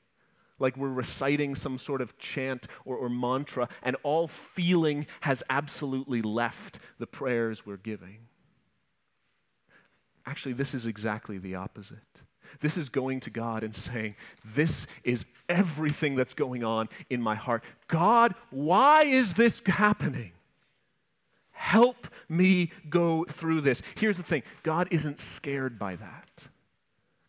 Like 0.58 0.76
we're 0.76 0.88
reciting 0.88 1.54
some 1.54 1.78
sort 1.78 2.00
of 2.00 2.16
chant 2.18 2.66
or, 2.84 2.96
or 2.96 3.08
mantra, 3.08 3.68
and 3.82 3.96
all 4.02 4.28
feeling 4.28 5.06
has 5.20 5.42
absolutely 5.50 6.22
left 6.22 6.78
the 6.98 7.06
prayers 7.06 7.66
we're 7.66 7.76
giving. 7.76 8.26
Actually, 10.26 10.54
this 10.54 10.74
is 10.74 10.86
exactly 10.86 11.38
the 11.38 11.54
opposite. 11.54 11.98
This 12.60 12.76
is 12.76 12.88
going 12.88 13.20
to 13.20 13.30
God 13.30 13.62
and 13.64 13.74
saying, 13.74 14.14
This 14.44 14.86
is 15.02 15.24
everything 15.48 16.14
that's 16.14 16.34
going 16.34 16.64
on 16.64 16.88
in 17.10 17.20
my 17.20 17.34
heart. 17.34 17.64
God, 17.88 18.34
why 18.50 19.04
is 19.04 19.34
this 19.34 19.60
happening? 19.66 20.32
Help 21.54 22.08
me 22.28 22.70
go 22.90 23.24
through 23.24 23.62
this. 23.62 23.80
Here's 23.94 24.18
the 24.18 24.22
thing 24.22 24.42
God 24.62 24.88
isn't 24.90 25.20
scared 25.20 25.78
by 25.78 25.96
that. 25.96 26.44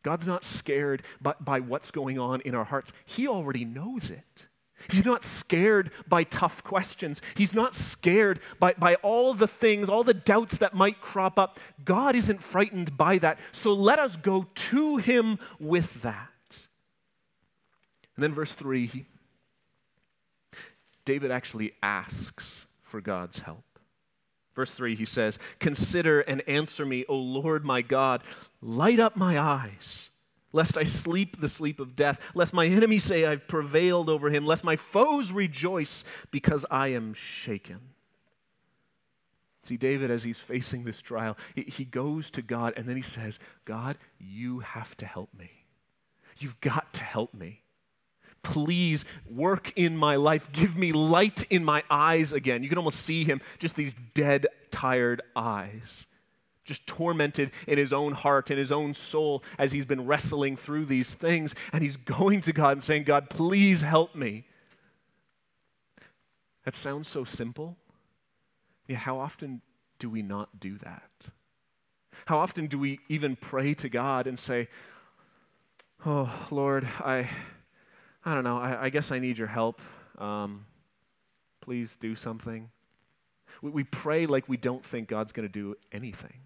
God's 0.03 0.27
not 0.27 0.43
scared 0.43 1.03
by, 1.21 1.33
by 1.39 1.59
what's 1.59 1.89
going 1.89 2.19
on 2.19 2.41
in 2.41 2.53
our 2.53 2.65
hearts, 2.65 2.91
He 3.05 3.27
already 3.27 3.65
knows 3.65 4.09
it. 4.09 4.45
He's 4.89 5.05
not 5.05 5.23
scared 5.23 5.89
by 6.07 6.23
tough 6.23 6.63
questions. 6.63 7.21
He's 7.33 7.53
not 7.53 7.75
scared 7.75 8.39
by, 8.59 8.73
by 8.73 8.95
all 8.95 9.33
the 9.33 9.47
things, 9.47 9.89
all 9.89 10.03
the 10.03 10.13
doubts 10.13 10.57
that 10.57 10.73
might 10.73 11.01
crop 11.01 11.39
up. 11.39 11.59
God 11.83 12.15
isn't 12.15 12.43
frightened 12.43 12.97
by 12.97 13.17
that. 13.19 13.39
So 13.51 13.73
let 13.73 13.97
us 13.99 14.15
go 14.15 14.47
to 14.53 14.97
Him 14.97 15.39
with 15.59 16.01
that. 16.01 16.29
And 18.15 18.23
then, 18.23 18.33
verse 18.33 18.53
3, 18.53 19.05
David 21.03 21.31
actually 21.31 21.73
asks 21.81 22.65
for 22.83 23.01
God's 23.01 23.39
help. 23.39 23.63
Verse 24.55 24.73
3, 24.73 24.95
he 24.95 25.05
says, 25.05 25.37
Consider 25.59 26.21
and 26.21 26.41
answer 26.47 26.85
me, 26.85 27.05
O 27.09 27.15
Lord 27.15 27.65
my 27.65 27.81
God. 27.81 28.23
Light 28.61 28.99
up 28.99 29.17
my 29.17 29.37
eyes, 29.37 30.09
lest 30.53 30.77
I 30.77 30.85
sleep 30.85 31.41
the 31.41 31.49
sleep 31.49 31.79
of 31.79 31.95
death, 31.95 32.19
lest 32.33 32.53
my 32.53 32.65
enemies 32.65 33.03
say 33.03 33.25
I've 33.25 33.47
prevailed 33.47 34.09
over 34.09 34.29
him, 34.29 34.45
lest 34.45 34.63
my 34.63 34.77
foes 34.77 35.31
rejoice 35.31 36.05
because 36.31 36.65
I 36.71 36.87
am 36.89 37.13
shaken. 37.13 37.79
See, 39.63 39.77
David, 39.77 40.09
as 40.11 40.23
he's 40.23 40.39
facing 40.39 40.83
this 40.83 41.01
trial, 41.01 41.37
he 41.55 41.83
goes 41.83 42.29
to 42.31 42.41
God 42.41 42.73
and 42.77 42.87
then 42.87 42.95
he 42.95 43.01
says, 43.01 43.39
God, 43.65 43.97
you 44.19 44.59
have 44.59 44.95
to 44.97 45.05
help 45.05 45.29
me. 45.37 45.49
You've 46.37 46.61
got 46.61 46.93
to 46.93 47.01
help 47.01 47.33
me. 47.33 47.64
Please 48.45 49.03
work 49.27 49.73
in 49.75 49.97
my 49.97 50.17
life. 50.17 50.51
Give 50.51 50.77
me 50.77 50.91
light 50.91 51.43
in 51.49 51.65
my 51.65 51.83
eyes 51.89 52.31
again. 52.31 52.61
You 52.61 52.69
can 52.69 52.77
almost 52.77 52.99
see 52.99 53.23
him, 53.23 53.41
just 53.57 53.75
these 53.75 53.95
dead, 54.13 54.45
tired 54.69 55.23
eyes, 55.35 56.05
just 56.63 56.85
tormented 56.85 57.49
in 57.67 57.79
his 57.79 57.91
own 57.91 58.13
heart, 58.13 58.51
in 58.51 58.59
his 58.59 58.71
own 58.71 58.93
soul, 58.93 59.43
as 59.57 59.71
he's 59.71 59.85
been 59.85 60.05
wrestling 60.05 60.55
through 60.55 60.85
these 60.85 61.11
things. 61.15 61.55
And 61.73 61.81
he's 61.81 61.97
going 62.19 62.41
to 62.41 62.53
God 62.53 62.73
and 62.73 62.83
saying, 62.83 63.05
God, 63.05 63.31
please 63.31 63.81
help 63.81 64.15
me. 64.15 64.45
That 66.65 66.75
sounds 66.75 67.07
so 67.07 67.23
simple. 67.23 67.77
Yeah, 68.87 68.97
how 68.97 69.17
often 69.17 69.61
do 69.97 70.07
we 70.07 70.21
not 70.21 70.59
do 70.59 70.77
that? 70.77 71.09
How 72.27 72.37
often 72.37 72.67
do 72.67 72.77
we 72.77 72.99
even 73.09 73.35
pray 73.35 73.73
to 73.73 73.89
God 73.89 74.27
and 74.27 74.37
say, 74.37 74.67
Oh, 76.05 76.47
Lord, 76.51 76.87
I. 76.99 77.27
I 78.25 78.33
don't 78.33 78.43
know, 78.43 78.57
I, 78.57 78.85
I 78.85 78.89
guess 78.89 79.11
I 79.11 79.19
need 79.19 79.37
your 79.37 79.47
help. 79.47 79.81
Um, 80.17 80.65
please 81.61 81.95
do 81.99 82.15
something. 82.15 82.69
We, 83.61 83.69
we 83.69 83.83
pray 83.83 84.25
like 84.25 84.49
we 84.49 84.57
don't 84.57 84.83
think 84.83 85.07
God's 85.07 85.31
going 85.31 85.47
to 85.47 85.51
do 85.51 85.75
anything. 85.91 86.39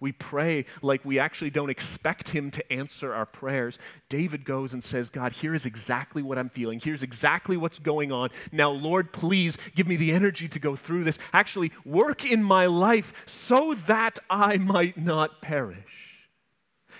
We 0.00 0.10
pray 0.10 0.64
like 0.82 1.04
we 1.04 1.20
actually 1.20 1.50
don't 1.50 1.70
expect 1.70 2.30
Him 2.30 2.50
to 2.50 2.72
answer 2.72 3.14
our 3.14 3.24
prayers. 3.24 3.78
David 4.08 4.44
goes 4.44 4.72
and 4.72 4.82
says, 4.82 5.10
God, 5.10 5.30
here 5.30 5.54
is 5.54 5.64
exactly 5.64 6.22
what 6.24 6.38
I'm 6.38 6.48
feeling. 6.48 6.80
Here's 6.80 7.04
exactly 7.04 7.56
what's 7.56 7.78
going 7.78 8.10
on. 8.10 8.30
Now, 8.50 8.70
Lord, 8.72 9.12
please 9.12 9.56
give 9.76 9.86
me 9.86 9.94
the 9.94 10.10
energy 10.10 10.48
to 10.48 10.58
go 10.58 10.74
through 10.74 11.04
this. 11.04 11.20
Actually, 11.32 11.70
work 11.84 12.24
in 12.24 12.42
my 12.42 12.66
life 12.66 13.12
so 13.26 13.74
that 13.86 14.18
I 14.28 14.56
might 14.56 14.98
not 14.98 15.40
perish. 15.40 16.11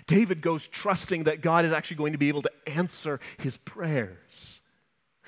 David 0.07 0.41
goes 0.41 0.67
trusting 0.67 1.25
that 1.25 1.41
God 1.41 1.65
is 1.65 1.73
actually 1.73 1.97
going 1.97 2.13
to 2.13 2.19
be 2.19 2.29
able 2.29 2.43
to 2.43 2.51
answer 2.67 3.21
his 3.39 3.57
prayers. 3.57 4.61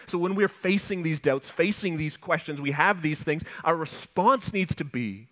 So 0.07 0.19
when 0.19 0.35
we're 0.35 0.49
facing 0.49 1.03
these 1.03 1.21
doubts, 1.21 1.51
facing 1.51 1.97
these 1.97 2.17
questions, 2.17 2.61
we 2.61 2.73
have 2.73 3.03
these 3.03 3.23
things, 3.23 3.43
our 3.63 3.77
response 3.77 4.53
needs 4.53 4.75
to 4.77 4.85
be 4.85 5.29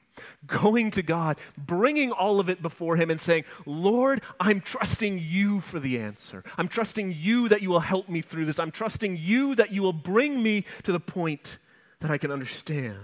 going 0.46 0.90
to 0.92 1.02
God, 1.02 1.38
bringing 1.56 2.12
all 2.12 2.40
of 2.40 2.48
it 2.48 2.62
before 2.62 2.96
Him, 2.96 3.10
and 3.10 3.20
saying, 3.20 3.44
Lord, 3.66 4.22
I'm 4.38 4.60
trusting 4.60 5.18
you 5.18 5.60
for 5.60 5.80
the 5.80 5.98
answer. 5.98 6.44
I'm 6.58 6.68
trusting 6.68 7.14
you 7.16 7.48
that 7.48 7.62
you 7.62 7.70
will 7.70 7.80
help 7.80 8.08
me 8.08 8.20
through 8.20 8.46
this. 8.46 8.58
I'm 8.58 8.70
trusting 8.70 9.16
you 9.16 9.54
that 9.54 9.72
you 9.72 9.82
will 9.82 9.92
bring 9.92 10.42
me 10.42 10.64
to 10.82 10.92
the 10.92 11.00
point 11.00 11.58
that 12.00 12.10
I 12.10 12.18
can 12.18 12.30
understand. 12.30 12.96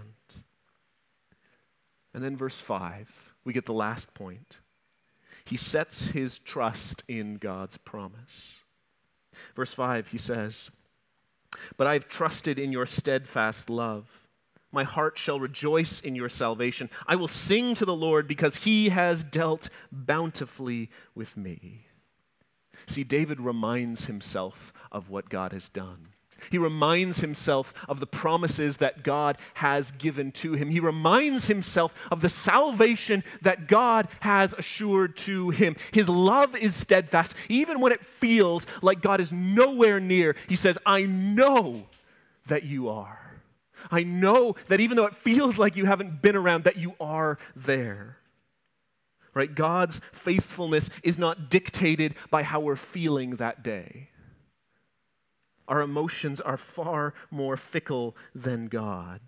And 2.14 2.22
then, 2.22 2.36
verse 2.36 2.58
5, 2.58 3.34
we 3.44 3.52
get 3.52 3.66
the 3.66 3.72
last 3.72 4.12
point. 4.14 4.60
He 5.48 5.56
sets 5.56 6.08
his 6.08 6.38
trust 6.38 7.04
in 7.08 7.36
God's 7.36 7.78
promise. 7.78 8.56
Verse 9.56 9.72
5, 9.72 10.08
he 10.08 10.18
says, 10.18 10.70
But 11.78 11.86
I 11.86 11.94
have 11.94 12.06
trusted 12.06 12.58
in 12.58 12.70
your 12.70 12.84
steadfast 12.84 13.70
love. 13.70 14.28
My 14.70 14.84
heart 14.84 15.16
shall 15.16 15.40
rejoice 15.40 16.00
in 16.00 16.14
your 16.14 16.28
salvation. 16.28 16.90
I 17.06 17.16
will 17.16 17.28
sing 17.28 17.74
to 17.76 17.86
the 17.86 17.94
Lord 17.94 18.28
because 18.28 18.56
he 18.56 18.90
has 18.90 19.24
dealt 19.24 19.70
bountifully 19.90 20.90
with 21.14 21.34
me. 21.34 21.86
See, 22.86 23.02
David 23.02 23.40
reminds 23.40 24.04
himself 24.04 24.74
of 24.92 25.08
what 25.08 25.30
God 25.30 25.54
has 25.54 25.70
done. 25.70 26.08
He 26.50 26.58
reminds 26.58 27.20
himself 27.20 27.72
of 27.88 28.00
the 28.00 28.06
promises 28.06 28.78
that 28.78 29.02
God 29.02 29.36
has 29.54 29.90
given 29.92 30.32
to 30.32 30.54
him. 30.54 30.70
He 30.70 30.80
reminds 30.80 31.46
himself 31.46 31.94
of 32.10 32.20
the 32.20 32.28
salvation 32.28 33.24
that 33.42 33.68
God 33.68 34.08
has 34.20 34.54
assured 34.54 35.16
to 35.18 35.50
him. 35.50 35.76
His 35.92 36.08
love 36.08 36.56
is 36.56 36.74
steadfast. 36.74 37.34
Even 37.48 37.80
when 37.80 37.92
it 37.92 38.04
feels 38.04 38.66
like 38.82 39.02
God 39.02 39.20
is 39.20 39.32
nowhere 39.32 40.00
near, 40.00 40.36
he 40.48 40.56
says, 40.56 40.78
I 40.84 41.02
know 41.02 41.86
that 42.46 42.64
you 42.64 42.88
are. 42.88 43.42
I 43.90 44.02
know 44.02 44.56
that 44.68 44.80
even 44.80 44.96
though 44.96 45.06
it 45.06 45.16
feels 45.16 45.58
like 45.58 45.76
you 45.76 45.86
haven't 45.86 46.20
been 46.20 46.36
around, 46.36 46.64
that 46.64 46.76
you 46.76 46.94
are 47.00 47.38
there. 47.54 48.18
Right? 49.34 49.54
God's 49.54 50.00
faithfulness 50.12 50.90
is 51.02 51.18
not 51.18 51.48
dictated 51.50 52.14
by 52.30 52.42
how 52.42 52.60
we're 52.60 52.76
feeling 52.76 53.36
that 53.36 53.62
day. 53.62 54.10
Our 55.68 55.80
emotions 55.80 56.40
are 56.40 56.56
far 56.56 57.14
more 57.30 57.56
fickle 57.56 58.16
than 58.34 58.66
God. 58.66 59.20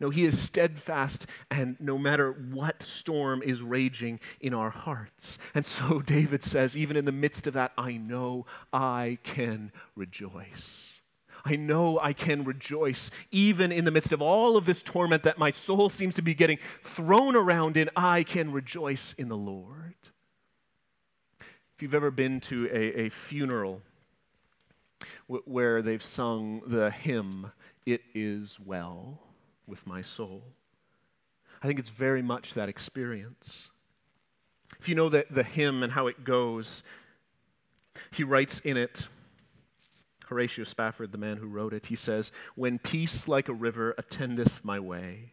No, 0.00 0.10
He 0.10 0.26
is 0.26 0.38
steadfast, 0.38 1.26
and 1.50 1.76
no 1.80 1.96
matter 1.96 2.32
what 2.32 2.82
storm 2.82 3.42
is 3.42 3.62
raging 3.62 4.20
in 4.40 4.52
our 4.52 4.70
hearts. 4.70 5.38
And 5.54 5.64
so 5.64 6.00
David 6.04 6.42
says, 6.42 6.76
even 6.76 6.96
in 6.96 7.04
the 7.04 7.12
midst 7.12 7.46
of 7.46 7.54
that, 7.54 7.72
I 7.78 7.96
know 7.96 8.46
I 8.72 9.18
can 9.22 9.72
rejoice. 9.94 11.00
I 11.44 11.56
know 11.56 12.00
I 12.00 12.14
can 12.14 12.44
rejoice 12.44 13.10
even 13.30 13.70
in 13.70 13.84
the 13.84 13.90
midst 13.90 14.12
of 14.12 14.22
all 14.22 14.56
of 14.56 14.64
this 14.64 14.82
torment 14.82 15.24
that 15.24 15.38
my 15.38 15.50
soul 15.50 15.90
seems 15.90 16.14
to 16.14 16.22
be 16.22 16.34
getting 16.34 16.58
thrown 16.82 17.36
around 17.36 17.76
in. 17.76 17.90
I 17.94 18.22
can 18.22 18.50
rejoice 18.50 19.14
in 19.18 19.28
the 19.28 19.36
Lord. 19.36 19.94
If 21.40 21.82
you've 21.82 21.94
ever 21.94 22.10
been 22.10 22.40
to 22.42 22.68
a, 22.72 23.06
a 23.06 23.08
funeral, 23.10 23.82
where 25.26 25.82
they've 25.82 26.02
sung 26.02 26.62
the 26.66 26.90
hymn, 26.90 27.52
It 27.86 28.02
Is 28.14 28.58
Well 28.60 29.20
with 29.66 29.86
My 29.86 30.02
Soul. 30.02 30.44
I 31.62 31.66
think 31.66 31.78
it's 31.78 31.88
very 31.88 32.22
much 32.22 32.54
that 32.54 32.68
experience. 32.68 33.70
If 34.78 34.88
you 34.88 34.94
know 34.94 35.08
the, 35.08 35.24
the 35.30 35.42
hymn 35.42 35.82
and 35.82 35.92
how 35.92 36.06
it 36.06 36.24
goes, 36.24 36.82
he 38.10 38.24
writes 38.24 38.60
in 38.60 38.76
it, 38.76 39.08
Horatio 40.26 40.64
Spafford, 40.64 41.12
the 41.12 41.18
man 41.18 41.36
who 41.36 41.46
wrote 41.46 41.72
it, 41.72 41.86
he 41.86 41.96
says, 41.96 42.32
When 42.54 42.78
peace 42.78 43.28
like 43.28 43.48
a 43.48 43.52
river 43.52 43.94
attendeth 43.96 44.64
my 44.64 44.80
way, 44.80 45.32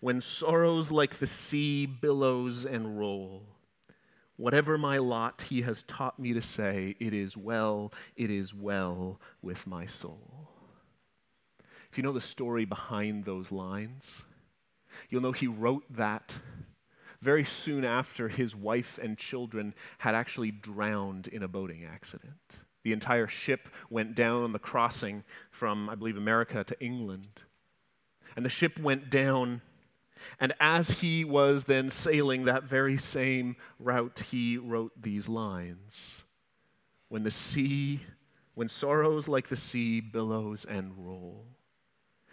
when 0.00 0.20
sorrows 0.20 0.90
like 0.90 1.18
the 1.18 1.26
sea 1.26 1.86
billows 1.86 2.64
and 2.64 2.98
roll, 2.98 3.55
Whatever 4.36 4.76
my 4.76 4.98
lot, 4.98 5.42
he 5.48 5.62
has 5.62 5.82
taught 5.84 6.18
me 6.18 6.32
to 6.34 6.42
say, 6.42 6.94
It 7.00 7.14
is 7.14 7.36
well, 7.36 7.92
it 8.16 8.30
is 8.30 8.52
well 8.54 9.20
with 9.42 9.66
my 9.66 9.86
soul. 9.86 10.50
If 11.90 11.96
you 11.96 12.02
know 12.02 12.12
the 12.12 12.20
story 12.20 12.64
behind 12.64 13.24
those 13.24 13.50
lines, 13.50 14.22
you'll 15.08 15.22
know 15.22 15.32
he 15.32 15.46
wrote 15.46 15.84
that 15.96 16.34
very 17.22 17.44
soon 17.44 17.84
after 17.84 18.28
his 18.28 18.54
wife 18.54 18.98
and 19.02 19.16
children 19.16 19.74
had 19.98 20.14
actually 20.14 20.50
drowned 20.50 21.26
in 21.26 21.42
a 21.42 21.48
boating 21.48 21.84
accident. 21.84 22.34
The 22.84 22.92
entire 22.92 23.26
ship 23.26 23.68
went 23.90 24.14
down 24.14 24.44
on 24.44 24.52
the 24.52 24.58
crossing 24.58 25.24
from, 25.50 25.88
I 25.88 25.94
believe, 25.94 26.16
America 26.16 26.62
to 26.62 26.80
England. 26.80 27.40
And 28.36 28.44
the 28.44 28.50
ship 28.50 28.78
went 28.78 29.10
down 29.10 29.62
and 30.40 30.54
as 30.60 30.90
he 30.90 31.24
was 31.24 31.64
then 31.64 31.90
sailing 31.90 32.44
that 32.44 32.64
very 32.64 32.96
same 32.96 33.56
route, 33.78 34.24
he 34.30 34.56
wrote 34.56 34.92
these 35.00 35.28
lines 35.28 36.24
When 37.08 37.22
the 37.22 37.30
sea, 37.30 38.02
when 38.54 38.68
sorrows 38.68 39.28
like 39.28 39.48
the 39.48 39.56
sea 39.56 40.00
billows 40.00 40.64
and 40.68 40.92
roll. 40.96 41.46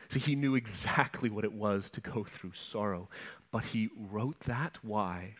See, 0.10 0.19
he 0.19 0.36
knew 0.36 0.56
exactly 0.56 1.30
what 1.30 1.46
it 1.46 1.54
was 1.54 1.89
to 1.91 2.02
go 2.02 2.24
through 2.24 2.54
sorrow, 2.54 3.10
but 3.52 3.65
he 3.65 3.89
wrote 3.98 4.41
that. 4.41 4.80
Why? 4.82 5.36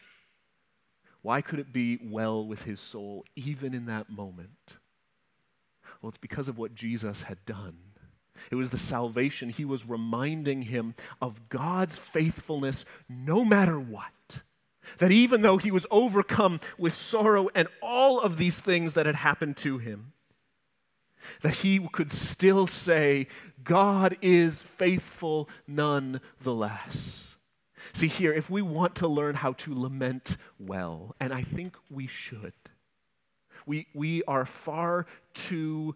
Why 1.22 1.42
could 1.42 1.60
it 1.60 1.72
be 1.72 2.00
well 2.04 2.46
with 2.46 2.64
his 2.64 2.82
soul 2.82 3.26
even 3.36 3.74
in 3.74 3.86
that 3.86 4.10
moment? 4.10 4.78
Well, 6.02 6.10
it's 6.10 6.18
because 6.18 6.50
of 6.50 6.58
what 6.58 6.76
Jesus 6.76 7.22
had 7.22 7.46
done. 7.46 7.78
It 8.52 8.56
was 8.56 8.72
the 8.72 8.78
salvation. 8.78 9.50
He 9.50 9.66
was 9.66 9.88
reminding 9.88 10.64
him 10.64 10.96
of 11.22 11.50
God's 11.50 11.98
faithfulness 11.98 12.86
no 13.08 13.46
matter 13.46 13.80
what. 13.80 14.42
That 14.98 15.12
even 15.12 15.42
though 15.42 15.58
he 15.58 15.72
was 15.72 15.88
overcome 15.90 16.60
with 16.78 16.94
sorrow 16.94 17.50
and 17.56 17.68
all 17.82 18.20
of 18.20 18.38
these 18.38 18.60
things 18.60 18.94
that 18.94 19.06
had 19.06 19.16
happened 19.16 19.58
to 19.58 19.78
him, 19.78 20.14
that 21.42 21.56
he 21.56 21.80
could 21.92 22.12
still 22.12 22.68
say, 22.68 23.28
God 23.64 24.18
is 24.22 24.62
faithful 24.62 25.50
nonetheless. 25.68 27.36
See, 27.94 28.08
here, 28.08 28.34
if 28.34 28.50
we 28.50 28.62
want 28.62 28.96
to 28.96 29.08
learn 29.08 29.36
how 29.36 29.54
to 29.54 29.74
lament 29.74 30.38
well, 30.60 31.16
and 31.20 31.34
I 31.34 31.44
think 31.44 31.76
we 31.90 32.08
should, 32.08 32.54
we, 33.66 33.88
we 33.94 34.24
are 34.24 34.46
far 34.46 35.06
too 35.34 35.96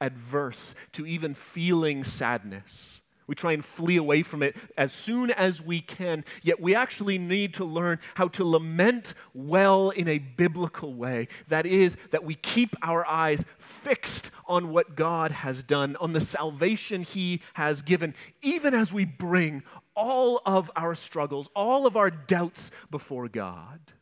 adverse 0.00 0.74
to 0.92 1.06
even 1.06 1.34
feeling 1.34 2.04
sadness. 2.04 3.00
We 3.28 3.34
try 3.34 3.52
and 3.52 3.62
flee 3.62 3.98
away 3.98 4.22
from 4.22 4.42
it 4.42 4.56
as 4.76 4.90
soon 4.90 5.30
as 5.30 5.60
we 5.60 5.82
can, 5.82 6.24
yet 6.42 6.60
we 6.60 6.74
actually 6.74 7.18
need 7.18 7.52
to 7.54 7.64
learn 7.64 7.98
how 8.14 8.28
to 8.28 8.44
lament 8.44 9.12
well 9.34 9.90
in 9.90 10.08
a 10.08 10.16
biblical 10.16 10.94
way. 10.94 11.28
That 11.48 11.66
is, 11.66 11.94
that 12.10 12.24
we 12.24 12.34
keep 12.34 12.74
our 12.82 13.06
eyes 13.06 13.44
fixed 13.58 14.30
on 14.46 14.70
what 14.70 14.96
God 14.96 15.30
has 15.30 15.62
done, 15.62 15.94
on 15.96 16.14
the 16.14 16.22
salvation 16.22 17.02
He 17.02 17.42
has 17.52 17.82
given, 17.82 18.14
even 18.40 18.72
as 18.72 18.94
we 18.94 19.04
bring 19.04 19.62
all 19.94 20.40
of 20.46 20.70
our 20.74 20.94
struggles, 20.94 21.50
all 21.54 21.86
of 21.86 21.98
our 21.98 22.10
doubts 22.10 22.70
before 22.90 23.28
God. 23.28 23.92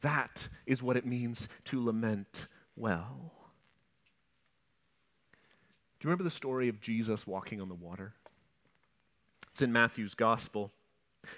That 0.00 0.48
is 0.66 0.82
what 0.82 0.96
it 0.96 1.06
means 1.06 1.48
to 1.66 1.84
lament 1.84 2.48
well. 2.74 3.37
Do 5.98 6.06
you 6.06 6.10
remember 6.10 6.24
the 6.24 6.30
story 6.30 6.68
of 6.68 6.80
Jesus 6.80 7.26
walking 7.26 7.60
on 7.60 7.68
the 7.68 7.74
water? 7.74 8.14
It's 9.52 9.62
in 9.62 9.72
Matthew's 9.72 10.14
gospel. 10.14 10.72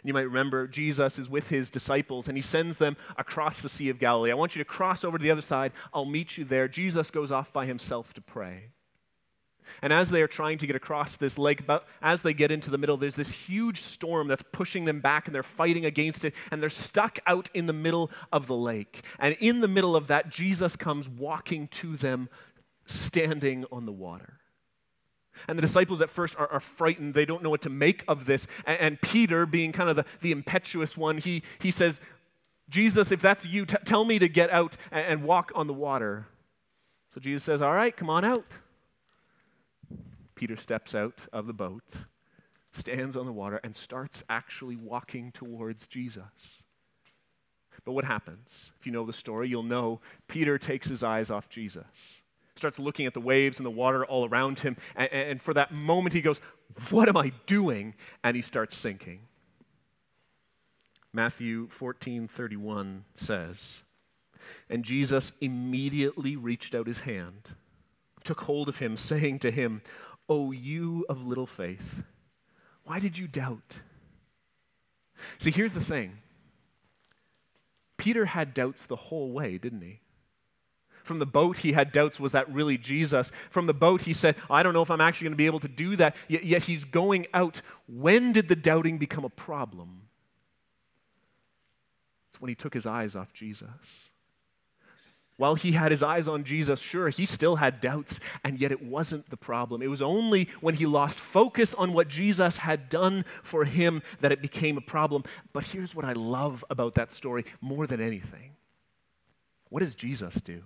You 0.04 0.12
might 0.12 0.20
remember 0.20 0.66
Jesus 0.66 1.18
is 1.18 1.30
with 1.30 1.48
his 1.48 1.70
disciples 1.70 2.28
and 2.28 2.36
he 2.36 2.42
sends 2.42 2.76
them 2.76 2.96
across 3.16 3.60
the 3.60 3.68
Sea 3.68 3.88
of 3.88 3.98
Galilee. 3.98 4.30
I 4.30 4.34
want 4.34 4.54
you 4.54 4.62
to 4.62 4.68
cross 4.68 5.04
over 5.04 5.16
to 5.16 5.22
the 5.22 5.30
other 5.30 5.40
side. 5.40 5.72
I'll 5.94 6.04
meet 6.04 6.36
you 6.36 6.44
there. 6.44 6.68
Jesus 6.68 7.10
goes 7.10 7.32
off 7.32 7.52
by 7.52 7.64
himself 7.66 8.12
to 8.14 8.20
pray. 8.20 8.68
And 9.82 9.92
as 9.92 10.10
they 10.10 10.20
are 10.20 10.28
trying 10.28 10.58
to 10.58 10.66
get 10.66 10.76
across 10.76 11.16
this 11.16 11.38
lake, 11.38 11.66
but 11.66 11.86
as 12.02 12.22
they 12.22 12.34
get 12.34 12.50
into 12.50 12.70
the 12.70 12.78
middle, 12.78 12.96
there's 12.96 13.16
this 13.16 13.32
huge 13.32 13.80
storm 13.80 14.28
that's 14.28 14.44
pushing 14.52 14.84
them 14.84 15.00
back 15.00 15.26
and 15.26 15.34
they're 15.34 15.42
fighting 15.42 15.84
against 15.84 16.24
it 16.24 16.34
and 16.50 16.60
they're 16.60 16.68
stuck 16.68 17.18
out 17.26 17.48
in 17.54 17.66
the 17.66 17.72
middle 17.72 18.10
of 18.32 18.46
the 18.46 18.56
lake. 18.56 19.04
And 19.18 19.36
in 19.40 19.60
the 19.60 19.68
middle 19.68 19.96
of 19.96 20.08
that, 20.08 20.28
Jesus 20.28 20.76
comes 20.76 21.08
walking 21.08 21.68
to 21.68 21.96
them, 21.96 22.28
standing 22.84 23.64
on 23.70 23.86
the 23.86 23.92
water. 23.92 24.39
And 25.48 25.58
the 25.58 25.62
disciples 25.62 26.00
at 26.00 26.10
first 26.10 26.36
are, 26.38 26.48
are, 26.48 26.60
frightened. 26.60 27.14
They 27.14 27.24
don't 27.24 27.42
know 27.42 27.50
what 27.50 27.62
to 27.62 27.70
make 27.70 28.04
of 28.08 28.26
this. 28.26 28.46
And, 28.66 28.78
and 28.78 29.00
Peter, 29.00 29.46
being 29.46 29.72
kind 29.72 29.88
of 29.90 29.96
the, 29.96 30.04
the 30.20 30.32
impetuous 30.32 30.96
one, 30.96 31.18
he, 31.18 31.42
he 31.58 31.70
says, 31.70 32.00
Jesus, 32.68 33.10
if 33.10 33.20
that's 33.20 33.44
you, 33.44 33.66
t- 33.66 33.76
tell 33.84 34.04
me 34.04 34.18
to 34.18 34.28
get 34.28 34.50
out 34.50 34.76
and, 34.90 35.06
and 35.06 35.24
walk 35.24 35.52
on 35.54 35.66
the 35.66 35.72
water. 35.72 36.26
So 37.14 37.20
Jesus 37.20 37.44
says, 37.44 37.62
All 37.62 37.72
right, 37.72 37.96
come 37.96 38.10
on 38.10 38.24
out. 38.24 38.46
Peter 40.34 40.56
steps 40.56 40.94
out 40.94 41.20
of 41.32 41.46
the 41.46 41.52
boat, 41.52 41.84
stands 42.72 43.16
on 43.16 43.26
the 43.26 43.32
water, 43.32 43.60
and 43.62 43.76
starts 43.76 44.24
actually 44.30 44.76
walking 44.76 45.32
towards 45.32 45.86
Jesus. 45.86 46.62
But 47.84 47.92
what 47.92 48.04
happens? 48.04 48.70
If 48.78 48.86
you 48.86 48.92
know 48.92 49.04
the 49.04 49.12
story, 49.12 49.48
you'll 49.48 49.62
know 49.62 50.00
Peter 50.28 50.58
takes 50.58 50.86
his 50.86 51.02
eyes 51.02 51.30
off 51.30 51.48
Jesus 51.48 51.84
starts 52.56 52.78
looking 52.78 53.06
at 53.06 53.14
the 53.14 53.20
waves 53.20 53.58
and 53.58 53.66
the 53.66 53.70
water 53.70 54.04
all 54.04 54.28
around 54.28 54.60
him. 54.60 54.76
And, 54.96 55.12
and, 55.12 55.42
for 55.42 55.54
that 55.54 55.72
moment, 55.72 56.14
he 56.14 56.20
goes, 56.20 56.40
What 56.90 57.08
am 57.08 57.16
I 57.16 57.32
doing? 57.46 57.94
And 58.22 58.36
he 58.36 58.42
starts 58.42 58.76
sinking. 58.76 59.20
Matthew 61.12 61.68
14 61.68 62.28
31 62.28 63.04
says, 63.16 63.82
And 64.68 64.84
Jesus 64.84 65.32
immediately 65.40 66.36
reached 66.36 66.74
out 66.74 66.86
his 66.86 67.00
hand, 67.00 67.54
took 68.24 68.42
hold 68.42 68.68
of 68.68 68.78
him, 68.78 68.96
saying 68.96 69.40
to 69.40 69.50
him, 69.50 69.82
O 70.28 70.52
you 70.52 71.04
of 71.08 71.26
little 71.26 71.46
faith, 71.46 72.04
why 72.84 73.00
did 73.00 73.18
you 73.18 73.26
doubt? 73.26 73.78
See, 75.38 75.50
here's 75.50 75.74
the 75.74 75.84
thing 75.84 76.18
Peter 77.96 78.26
had 78.26 78.54
doubts 78.54 78.86
the 78.86 78.96
whole 78.96 79.32
way, 79.32 79.58
didn't 79.58 79.82
he? 79.82 80.00
From 81.10 81.18
the 81.18 81.26
boat, 81.26 81.58
he 81.58 81.72
had 81.72 81.90
doubts 81.90 82.20
was 82.20 82.30
that 82.30 82.48
really 82.52 82.78
Jesus? 82.78 83.32
From 83.50 83.66
the 83.66 83.74
boat, 83.74 84.02
he 84.02 84.12
said, 84.12 84.36
I 84.48 84.62
don't 84.62 84.72
know 84.72 84.82
if 84.82 84.92
I'm 84.92 85.00
actually 85.00 85.24
going 85.24 85.32
to 85.32 85.38
be 85.38 85.46
able 85.46 85.58
to 85.58 85.66
do 85.66 85.96
that. 85.96 86.14
Yet, 86.28 86.44
yet 86.44 86.62
he's 86.62 86.84
going 86.84 87.26
out. 87.34 87.62
When 87.88 88.32
did 88.32 88.46
the 88.46 88.54
doubting 88.54 88.96
become 88.96 89.24
a 89.24 89.28
problem? 89.28 90.02
It's 92.30 92.40
when 92.40 92.48
he 92.48 92.54
took 92.54 92.72
his 92.72 92.86
eyes 92.86 93.16
off 93.16 93.32
Jesus. 93.32 93.66
While 95.36 95.56
he 95.56 95.72
had 95.72 95.90
his 95.90 96.04
eyes 96.04 96.28
on 96.28 96.44
Jesus, 96.44 96.78
sure, 96.78 97.08
he 97.08 97.26
still 97.26 97.56
had 97.56 97.80
doubts, 97.80 98.20
and 98.44 98.60
yet 98.60 98.70
it 98.70 98.80
wasn't 98.80 99.30
the 99.30 99.36
problem. 99.36 99.82
It 99.82 99.88
was 99.88 100.02
only 100.02 100.48
when 100.60 100.76
he 100.76 100.86
lost 100.86 101.18
focus 101.18 101.74
on 101.74 101.92
what 101.92 102.06
Jesus 102.06 102.58
had 102.58 102.88
done 102.88 103.24
for 103.42 103.64
him 103.64 104.02
that 104.20 104.30
it 104.30 104.40
became 104.40 104.78
a 104.78 104.80
problem. 104.80 105.24
But 105.52 105.64
here's 105.64 105.92
what 105.92 106.04
I 106.04 106.12
love 106.12 106.64
about 106.70 106.94
that 106.94 107.10
story 107.10 107.46
more 107.60 107.88
than 107.88 108.00
anything 108.00 108.52
what 109.70 109.80
does 109.80 109.96
Jesus 109.96 110.34
do? 110.34 110.62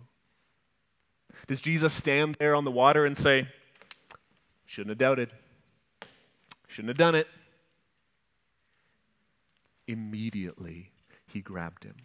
Does 1.47 1.61
Jesus 1.61 1.93
stand 1.93 2.37
there 2.39 2.55
on 2.55 2.65
the 2.65 2.71
water 2.71 3.05
and 3.05 3.17
say, 3.17 3.49
Shouldn't 4.67 4.91
have 4.91 4.99
doubted, 4.99 5.31
shouldn't 6.67 6.89
have 6.89 6.99
done 6.99 7.15
it? 7.15 7.27
Immediately, 9.87 10.91
he 11.27 11.41
grabbed 11.41 11.85
him. 11.85 11.97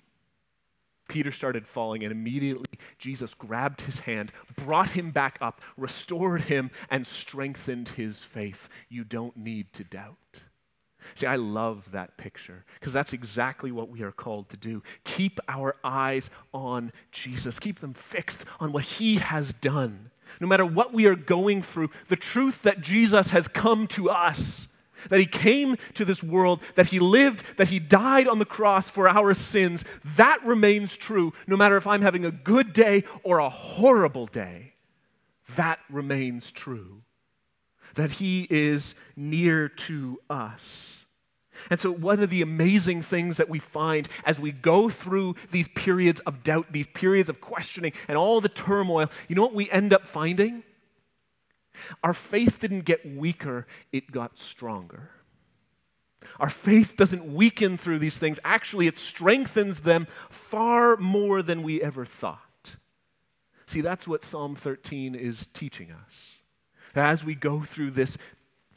Peter 1.07 1.31
started 1.31 1.67
falling, 1.67 2.03
and 2.03 2.11
immediately 2.11 2.79
Jesus 2.99 3.33
grabbed 3.33 3.81
his 3.81 3.99
hand, 3.99 4.31
brought 4.55 4.91
him 4.91 5.11
back 5.11 5.37
up, 5.41 5.61
restored 5.75 6.43
him, 6.43 6.69
and 6.89 7.05
strengthened 7.07 7.89
his 7.89 8.23
faith. 8.23 8.69
You 8.89 9.03
don't 9.03 9.35
need 9.35 9.73
to 9.73 9.83
doubt. 9.83 10.41
See, 11.15 11.25
I 11.25 11.35
love 11.35 11.91
that 11.91 12.17
picture 12.17 12.65
because 12.79 12.93
that's 12.93 13.13
exactly 13.13 13.71
what 13.71 13.89
we 13.89 14.01
are 14.01 14.11
called 14.11 14.49
to 14.49 14.57
do. 14.57 14.83
Keep 15.03 15.39
our 15.47 15.75
eyes 15.83 16.29
on 16.53 16.91
Jesus, 17.11 17.59
keep 17.59 17.79
them 17.79 17.93
fixed 17.93 18.45
on 18.59 18.71
what 18.71 18.83
he 18.83 19.17
has 19.17 19.53
done. 19.53 20.11
No 20.39 20.47
matter 20.47 20.65
what 20.65 20.93
we 20.93 21.05
are 21.05 21.15
going 21.15 21.61
through, 21.61 21.89
the 22.07 22.15
truth 22.15 22.61
that 22.61 22.81
Jesus 22.81 23.29
has 23.29 23.47
come 23.47 23.87
to 23.87 24.09
us 24.09 24.67
that 25.09 25.19
he 25.19 25.25
came 25.25 25.77
to 25.93 26.03
this 26.03 26.23
world, 26.23 26.61
that 26.75 26.87
he 26.87 26.99
lived, 26.99 27.43
that 27.57 27.69
he 27.69 27.79
died 27.79 28.27
on 28.27 28.39
the 28.39 28.45
cross 28.45 28.89
for 28.89 29.07
our 29.07 29.33
sins, 29.33 29.83
that 30.03 30.43
remains 30.43 30.97
true 30.97 31.33
no 31.47 31.55
matter 31.55 31.77
if 31.77 31.87
I'm 31.87 32.01
having 32.01 32.25
a 32.25 32.31
good 32.31 32.73
day 32.73 33.03
or 33.23 33.39
a 33.39 33.49
horrible 33.49 34.27
day. 34.27 34.73
That 35.55 35.79
remains 35.89 36.51
true. 36.51 37.01
That 37.95 38.13
he 38.13 38.45
is 38.49 38.93
near 39.15 39.69
to 39.69 40.19
us. 40.29 40.98
And 41.69 41.79
so, 41.79 41.91
one 41.91 42.21
of 42.21 42.29
the 42.29 42.41
amazing 42.41 43.01
things 43.01 43.37
that 43.37 43.49
we 43.49 43.59
find 43.59 44.07
as 44.25 44.39
we 44.39 44.51
go 44.51 44.89
through 44.89 45.35
these 45.51 45.67
periods 45.69 46.21
of 46.21 46.43
doubt, 46.43 46.71
these 46.71 46.87
periods 46.93 47.29
of 47.29 47.41
questioning, 47.41 47.93
and 48.07 48.17
all 48.17 48.41
the 48.41 48.49
turmoil, 48.49 49.09
you 49.27 49.35
know 49.35 49.41
what 49.41 49.53
we 49.53 49.69
end 49.71 49.93
up 49.93 50.07
finding? 50.07 50.63
Our 52.03 52.13
faith 52.13 52.59
didn't 52.59 52.81
get 52.81 53.05
weaker, 53.05 53.67
it 53.91 54.11
got 54.11 54.37
stronger. 54.37 55.11
Our 56.39 56.49
faith 56.49 56.95
doesn't 56.95 57.33
weaken 57.33 57.77
through 57.77 57.99
these 57.99 58.17
things. 58.17 58.39
Actually, 58.43 58.87
it 58.87 58.97
strengthens 58.97 59.81
them 59.81 60.07
far 60.29 60.95
more 60.97 61.41
than 61.41 61.63
we 61.63 61.81
ever 61.81 62.05
thought. 62.05 62.39
See, 63.67 63.81
that's 63.81 64.07
what 64.07 64.25
Psalm 64.25 64.55
13 64.55 65.15
is 65.15 65.47
teaching 65.53 65.91
us. 65.91 66.39
As 66.95 67.23
we 67.23 67.35
go 67.35 67.61
through 67.61 67.91
this 67.91 68.17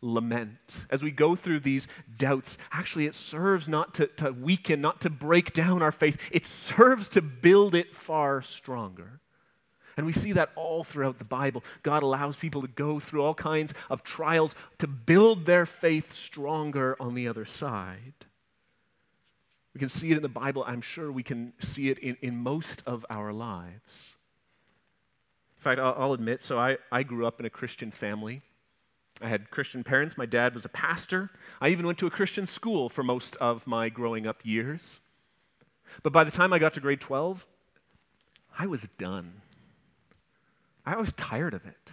lament, 0.03 0.81
as 0.91 1.03
we 1.03 1.11
go 1.11 1.35
through 1.35 1.61
these 1.61 1.89
doubts, 2.19 2.59
actually, 2.73 3.07
it 3.07 3.15
serves 3.15 3.69
not 3.69 3.95
to, 3.95 4.09
to 4.09 4.33
weaken, 4.33 4.81
not 4.81 5.01
to 5.01 5.09
break 5.09 5.55
down 5.55 5.81
our 5.81 5.93
faith, 5.93 6.19
it 6.31 6.45
serves 6.45 7.09
to 7.11 7.23
build 7.23 7.75
it 7.75 7.95
far 7.95 8.43
stronger. 8.43 9.21
And 9.97 10.07
we 10.07 10.13
see 10.13 10.33
that 10.33 10.51
all 10.57 10.85
throughout 10.85 11.19
the 11.19 11.25
Bible. 11.25 11.63
God 11.83 12.03
allows 12.03 12.37
people 12.37 12.63
to 12.63 12.69
go 12.69 12.99
through 12.99 13.23
all 13.23 13.35
kinds 13.35 13.75
of 13.91 14.03
trials 14.03 14.55
to 14.79 14.87
build 14.87 15.47
their 15.47 15.67
faith 15.67 16.13
stronger 16.13 16.97
on 16.99 17.15
the 17.15 17.29
other 17.29 17.45
side. 17.45 18.15
We 19.75 19.79
can 19.79 19.89
see 19.89 20.11
it 20.11 20.17
in 20.17 20.23
the 20.23 20.29
Bible. 20.29 20.65
I'm 20.67 20.81
sure 20.81 21.11
we 21.11 21.23
can 21.23 21.53
see 21.59 21.89
it 21.89 21.99
in, 21.99 22.17
in 22.21 22.37
most 22.37 22.83
of 22.87 23.07
our 23.09 23.33
lives. 23.33 24.15
In 25.59 25.63
fact, 25.63 25.81
I'll, 25.81 25.95
I'll 25.97 26.13
admit, 26.13 26.43
so 26.43 26.59
I, 26.59 26.79
I 26.91 27.03
grew 27.03 27.27
up 27.27 27.39
in 27.39 27.47
a 27.47 27.51
Christian 27.51 27.91
family. 27.91 28.43
I 29.23 29.29
had 29.29 29.51
Christian 29.51 29.85
parents. 29.85 30.19
My 30.19 30.27
dad 30.27 30.55
was 30.55 30.65
a 30.65 30.69
pastor. 30.69 31.31
I 31.61 31.69
even 31.69 31.87
went 31.87 31.99
to 31.99 32.07
a 32.07 32.11
Christian 32.11 32.47
school 32.47 32.89
for 32.89 33.03
most 33.03 33.37
of 33.37 33.67
my 33.67 33.89
growing 33.89 34.27
up 34.27 34.41
years. 34.45 35.01
But 36.03 36.13
by 36.13 36.25
the 36.25 36.31
time 36.31 36.53
I 36.53 36.59
got 36.59 36.75
to 36.75 36.81
grade 36.81 37.01
12, 37.01 37.47
I 38.59 38.67
was 38.67 38.87
done. 38.99 39.43
I 40.85 40.97
was 40.97 41.13
tired 41.13 41.55
of 41.55 41.65
it. 41.67 41.93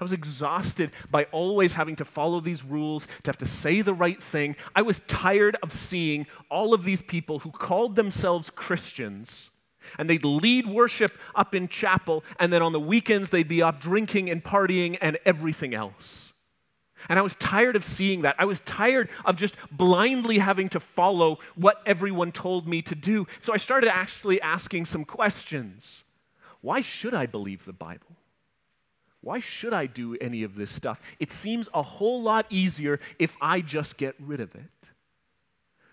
I 0.00 0.04
was 0.04 0.12
exhausted 0.12 0.90
by 1.10 1.24
always 1.24 1.72
having 1.74 1.96
to 1.96 2.04
follow 2.04 2.40
these 2.40 2.64
rules, 2.64 3.06
to 3.22 3.28
have 3.28 3.38
to 3.38 3.46
say 3.46 3.80
the 3.80 3.94
right 3.94 4.22
thing. 4.22 4.56
I 4.74 4.82
was 4.82 5.00
tired 5.06 5.56
of 5.62 5.72
seeing 5.72 6.26
all 6.50 6.74
of 6.74 6.84
these 6.84 7.02
people 7.02 7.40
who 7.40 7.50
called 7.50 7.96
themselves 7.96 8.50
Christians 8.50 9.50
and 9.98 10.08
they'd 10.08 10.24
lead 10.24 10.66
worship 10.66 11.12
up 11.34 11.54
in 11.54 11.68
chapel, 11.68 12.24
and 12.38 12.52
then 12.52 12.62
on 12.62 12.72
the 12.72 12.80
weekends 12.80 13.30
they'd 13.30 13.48
be 13.48 13.62
off 13.62 13.80
drinking 13.80 14.30
and 14.30 14.42
partying 14.42 14.98
and 15.00 15.18
everything 15.24 15.74
else. 15.74 16.33
And 17.08 17.18
I 17.18 17.22
was 17.22 17.34
tired 17.36 17.76
of 17.76 17.84
seeing 17.84 18.22
that. 18.22 18.36
I 18.38 18.44
was 18.44 18.60
tired 18.60 19.08
of 19.24 19.36
just 19.36 19.54
blindly 19.70 20.38
having 20.38 20.68
to 20.70 20.80
follow 20.80 21.38
what 21.54 21.82
everyone 21.86 22.32
told 22.32 22.66
me 22.66 22.82
to 22.82 22.94
do. 22.94 23.26
So 23.40 23.52
I 23.52 23.58
started 23.58 23.88
actually 23.88 24.40
asking 24.40 24.86
some 24.86 25.04
questions. 25.04 26.04
Why 26.60 26.80
should 26.80 27.14
I 27.14 27.26
believe 27.26 27.64
the 27.64 27.72
Bible? 27.72 28.16
Why 29.20 29.40
should 29.40 29.72
I 29.72 29.86
do 29.86 30.16
any 30.20 30.42
of 30.42 30.54
this 30.54 30.70
stuff? 30.70 31.00
It 31.18 31.32
seems 31.32 31.68
a 31.72 31.82
whole 31.82 32.22
lot 32.22 32.46
easier 32.50 33.00
if 33.18 33.36
I 33.40 33.60
just 33.60 33.96
get 33.96 34.14
rid 34.18 34.40
of 34.40 34.54
it. 34.54 34.62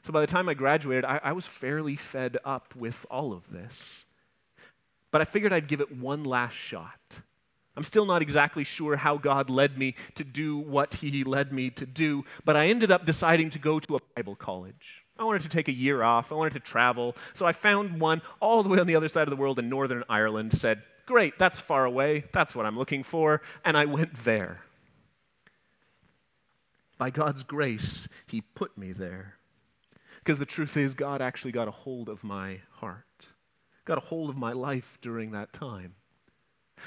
So 0.04 0.12
by 0.12 0.22
the 0.22 0.28
time 0.28 0.50
I 0.50 0.54
graduated, 0.54 1.06
I, 1.06 1.20
I 1.24 1.32
was 1.32 1.46
fairly 1.46 1.96
fed 1.96 2.38
up 2.44 2.76
with 2.76 3.06
all 3.10 3.34
of 3.34 3.50
this. 3.52 4.06
But 5.12 5.22
I 5.22 5.26
figured 5.26 5.54
I'd 5.54 5.68
give 5.68 5.82
it 5.82 5.96
one 5.96 6.24
last 6.24 6.56
shot. 6.56 7.00
I'm 7.76 7.84
still 7.84 8.06
not 8.06 8.22
exactly 8.22 8.64
sure 8.64 8.98
how 8.98 9.18
God 9.18 9.50
led 9.50 9.78
me 9.78 9.96
to 10.16 10.24
do 10.24 10.58
what 10.58 10.96
He 10.96 11.24
led 11.24 11.54
me 11.54 11.70
to 11.72 11.86
do, 11.86 12.26
but 12.44 12.58
I 12.58 12.68
ended 12.68 12.92
up 12.92 13.06
deciding 13.06 13.50
to 13.52 13.60
go 13.60 13.80
to 13.80 13.96
a 13.96 14.00
Bible 14.16 14.36
college. 14.36 15.04
I 15.18 15.24
wanted 15.24 15.44
to 15.44 15.50
take 15.50 15.68
a 15.68 15.74
year 15.74 16.02
off. 16.04 16.32
I 16.32 16.36
wanted 16.36 16.54
to 16.54 16.60
travel. 16.60 17.16
So 17.34 17.46
I 17.46 17.52
found 17.52 18.00
one 18.00 18.22
all 18.40 18.64
the 18.64 18.70
way 18.70 18.80
on 18.80 18.88
the 18.88 18.96
other 18.96 19.08
side 19.08 19.24
of 19.24 19.30
the 19.30 19.36
world 19.36 19.60
in 19.60 19.70
Northern 19.70 20.04
Ireland, 20.10 20.58
said, 20.58 20.82
Great, 21.06 21.38
that's 21.38 21.60
far 21.60 21.86
away. 21.86 22.26
That's 22.34 22.56
what 22.56 22.66
I'm 22.66 22.78
looking 22.78 23.04
for. 23.04 23.42
And 23.64 23.78
I 23.78 23.86
went 23.86 24.24
there. 24.24 24.62
By 26.98 27.10
God's 27.10 27.44
grace, 27.44 28.08
He 28.26 28.42
put 28.42 28.78
me 28.78 28.94
there. 28.94 29.36
Because 30.20 30.40
the 30.40 30.46
truth 30.46 30.76
is, 30.78 30.94
God 30.94 31.22
actually 31.22 31.52
got 31.52 31.68
a 31.68 31.72
hold 31.72 32.10
of 32.10 32.24
my 32.24 32.62
heart, 32.74 33.28
got 33.86 33.98
a 33.98 34.02
hold 34.02 34.30
of 34.30 34.38
my 34.38 34.54
life 34.54 34.98
during 35.02 35.32
that 35.32 35.54
time. 35.54 35.96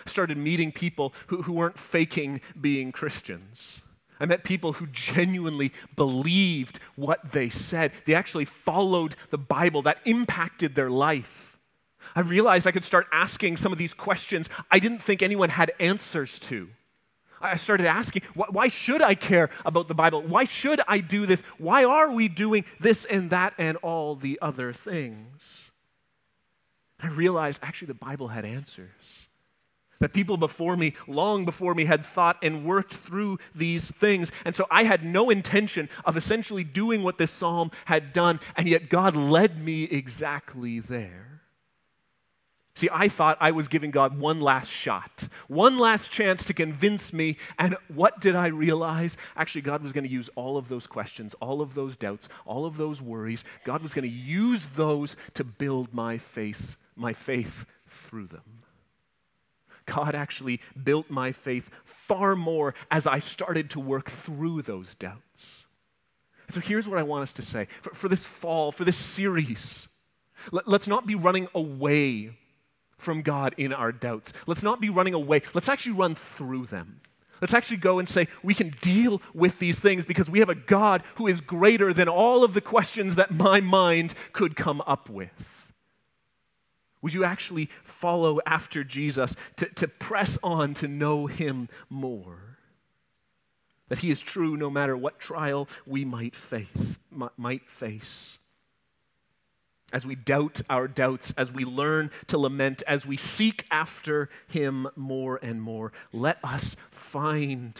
Started 0.07 0.36
meeting 0.36 0.72
people 0.72 1.14
who, 1.28 1.42
who 1.42 1.53
weren't 1.53 1.78
faking 1.78 2.40
being 2.61 2.92
Christians. 2.92 3.82
I 4.20 4.26
met 4.26 4.45
people 4.45 4.74
who 4.74 4.86
genuinely 4.86 5.72
believed 5.97 6.78
what 6.95 7.32
they 7.32 7.51
said. 7.51 7.92
They 8.07 8.14
actually 8.14 8.45
followed 8.45 9.16
the 9.30 9.38
Bible, 9.38 9.82
that 9.82 9.99
impacted 10.05 10.74
their 10.74 10.90
life. 10.90 11.59
I 12.14 12.20
realized 12.20 12.66
I 12.66 12.72
could 12.72 12.84
start 12.84 13.07
asking 13.12 13.57
some 13.57 13.72
of 13.72 13.78
these 13.78 13.95
questions 13.95 14.47
I 14.70 14.78
didn't 14.78 15.03
think 15.03 15.22
anyone 15.22 15.51
had 15.51 15.72
answers 15.80 16.38
to. 16.40 16.68
I 17.40 17.57
started 17.57 17.86
asking, 17.86 18.22
why 18.34 18.68
should 18.68 19.03
I 19.03 19.14
care 19.14 19.51
about 19.66 19.88
the 19.88 19.95
Bible? 19.95 20.22
Why 20.22 20.45
should 20.45 20.80
I 20.88 20.99
do 20.99 21.26
this? 21.26 21.42
Why 21.59 21.84
are 21.84 22.11
we 22.11 22.28
doing 22.28 22.64
this 22.80 23.05
and 23.05 23.28
that 23.30 23.53
and 23.59 23.76
all 23.78 24.14
the 24.16 24.38
other 24.40 24.72
things? 24.72 25.70
I 27.01 27.09
realized 27.09 27.59
actually 27.62 27.88
the 27.88 27.95
Bible 27.95 28.28
had 28.28 28.47
answers. 28.47 29.28
That 30.01 30.12
people 30.12 30.36
before 30.36 30.76
me, 30.76 30.95
long 31.07 31.45
before 31.45 31.74
me, 31.74 31.84
had 31.84 32.05
thought 32.05 32.36
and 32.42 32.64
worked 32.64 32.95
through 32.95 33.38
these 33.55 33.90
things. 33.90 34.30
And 34.45 34.55
so 34.55 34.66
I 34.70 34.84
had 34.84 35.05
no 35.05 35.30
intention 35.30 35.88
of 36.05 36.16
essentially 36.16 36.64
doing 36.64 37.03
what 37.03 37.18
this 37.18 37.30
psalm 37.30 37.70
had 37.86 38.12
done, 38.12 38.40
and 38.57 38.68
yet 38.68 38.88
God 38.88 39.16
led 39.16 39.64
me 39.64 39.84
exactly 39.84 40.80
there. 40.80 41.34
See, 42.76 42.88
I 42.92 43.09
thought 43.09 43.38
I 43.40 43.53
was 43.53 43.68
giving 43.68 43.92
God 43.92 44.18
one 44.18 44.40
last 44.40 44.68
shot, 44.68 45.28
one 45.47 45.78
last 45.78 46.11
chance 46.11 46.45
to 46.45 46.53
convince 46.53 47.12
me. 47.12 47.36
And 47.57 47.76
what 47.86 48.20
did 48.20 48.34
I 48.34 48.49
realize? 48.49 49.16
Actually, 49.36 49.61
God 49.62 49.80
was 49.80 49.92
going 49.92 50.03
to 50.03 50.11
use 50.11 50.28
all 50.34 50.57
of 50.57 50.68
those 50.68 50.88
questions, 50.88 51.34
all 51.34 51.62
of 51.62 51.74
those 51.74 51.97
doubts, 51.97 52.28
all 52.45 52.66
of 52.66 52.76
those 52.76 53.01
worries. 53.01 53.45
God 53.62 53.80
was 53.80 53.95
going 53.95 54.11
to 54.11 54.16
use 54.16 54.66
those 54.66 55.14
to 55.34 55.45
build 55.45 55.95
my 55.95 56.18
faith, 56.18 56.76
my 56.97 57.12
faith 57.12 57.64
through 57.88 58.26
them. 58.26 58.64
God 59.87 60.14
actually 60.14 60.61
built 60.82 61.11
my 61.11 61.32
faith 61.32 61.70
far 61.85 62.37
more 62.37 62.74
as 62.91 63.07
I 63.07 63.18
started 63.18 63.70
to 63.70 63.80
work 63.80 64.11
through 64.11 64.62
those 64.62 64.95
doubts. 64.95 65.66
And 66.47 66.55
so 66.55 66.61
here's 66.61 66.89
what 66.89 66.99
I 66.99 67.03
want 67.03 67.22
us 67.22 67.32
to 67.35 67.43
say 67.43 67.68
for, 67.82 67.95
for 67.95 68.09
this 68.09 68.26
fall, 68.26 68.72
for 68.72 68.85
this 68.85 68.97
series. 68.97 69.89
Let, 70.53 70.68
let's 70.68 70.87
not 70.87 71.07
be 71.07 71.14
running 71.14 71.49
away 71.55 72.37
from 72.99 73.22
God 73.22 73.55
in 73.57 73.72
our 73.72 73.93
doubts. 73.93 74.32
Let's 74.47 74.62
not 74.62 74.80
be 74.80 74.91
running 74.91 75.14
away. 75.14 75.43
Let's 75.53 75.68
actually 75.68 75.93
run 75.93 76.14
through 76.14 76.66
them. 76.66 77.01
Let's 77.41 77.55
actually 77.55 77.78
go 77.78 77.99
and 77.99 78.09
say, 78.09 78.28
we 78.43 78.55
can 78.55 78.74
deal 78.80 79.20
with 79.35 79.59
these 79.59 79.78
things 79.78 80.05
because 80.05 80.30
we 80.30 80.39
have 80.39 80.49
a 80.49 80.55
God 80.55 81.03
who 81.16 81.26
is 81.26 81.41
greater 81.41 81.93
than 81.93 82.09
all 82.09 82.45
of 82.45 82.55
the 82.55 82.61
questions 82.61 83.16
that 83.16 83.32
my 83.32 83.61
mind 83.61 84.14
could 84.32 84.57
come 84.57 84.82
up 84.87 85.11
with. 85.11 85.54
Would 87.05 87.13
you 87.13 87.23
actually 87.23 87.69
follow 87.83 88.41
after 88.47 88.83
Jesus 88.83 89.37
to, 89.57 89.67
to 89.67 89.87
press 89.87 90.39
on 90.43 90.73
to 90.73 90.89
know 90.89 91.27
him 91.27 91.69
more? 91.91 92.57
That 93.91 93.99
he 93.99 94.11
is 94.11 94.23
true 94.23 94.57
no 94.57 94.71
matter 94.71 94.97
what 94.97 95.21
trial 95.21 95.69
we 95.85 96.07
might 96.07 96.35
face. 96.35 96.67
Might 97.37 97.69
face. 97.69 98.39
As 99.93 100.07
we 100.07 100.15
doubt 100.15 100.63
our 100.71 100.89
doubts, 100.89 101.35
as 101.37 101.53
we 101.53 101.67
learn 101.67 102.11
to 102.29 102.39
lament, 102.39 102.83
as 102.87 103.05
we 103.05 103.19
seek 103.19 103.67
after 103.71 104.31
him 104.47 104.89
more 104.97 105.39
and 105.43 105.61
more, 105.61 105.93
let 106.11 106.39
us 106.43 106.75
find 106.91 107.79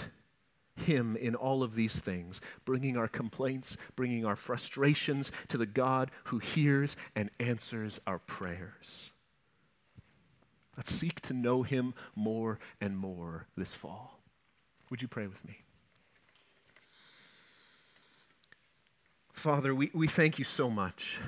him 0.77 1.17
in 1.17 1.35
all 1.35 1.63
of 1.63 1.75
these 1.75 1.97
things, 1.97 2.43
bringing 2.67 2.99
our 2.99 3.09
complaints, 3.09 3.79
bringing 3.97 4.27
our 4.27 4.37
frustrations 4.37 5.33
to 5.49 5.57
the 5.57 5.65
God 5.65 6.11
who 6.25 6.41
hears 6.41 6.95
and 7.17 7.31
answers 7.41 8.03
our 8.07 8.19
prayers. 8.19 9.13
Let's 10.77 10.93
seek 10.93 11.21
to 11.23 11.33
know 11.33 11.63
Him 11.63 11.95
more 12.15 12.59
and 12.81 12.97
more 12.97 13.47
this 13.57 13.75
fall. 13.75 14.21
Would 14.91 15.03
you 15.03 15.09
pray 15.09 15.27
with 15.27 15.45
me? 15.45 15.59
Father, 19.33 19.75
we, 19.75 19.91
we 19.93 20.07
thank 20.07 20.39
you 20.39 20.45
so 20.45 20.71
much. 20.71 21.19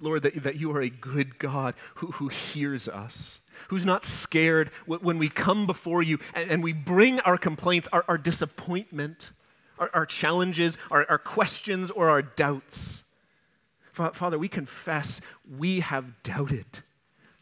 Lord, 0.00 0.22
that, 0.22 0.42
that 0.42 0.56
you 0.56 0.72
are 0.72 0.82
a 0.82 0.90
good 0.90 1.38
God 1.38 1.74
who, 1.96 2.08
who 2.08 2.28
hears 2.28 2.88
us, 2.88 3.40
who's 3.68 3.86
not 3.86 4.04
scared 4.04 4.70
when 4.86 5.18
we 5.18 5.28
come 5.28 5.66
before 5.66 6.02
you 6.02 6.18
and, 6.34 6.50
and 6.50 6.62
we 6.62 6.72
bring 6.72 7.20
our 7.20 7.38
complaints, 7.38 7.88
our, 7.92 8.04
our 8.08 8.18
disappointment, 8.18 9.30
our, 9.78 9.90
our 9.94 10.06
challenges, 10.06 10.76
our, 10.90 11.06
our 11.08 11.18
questions, 11.18 11.90
or 11.92 12.10
our 12.10 12.22
doubts. 12.22 13.04
Father, 13.92 14.38
we 14.38 14.48
confess 14.48 15.20
we 15.58 15.80
have 15.80 16.22
doubted. 16.22 16.66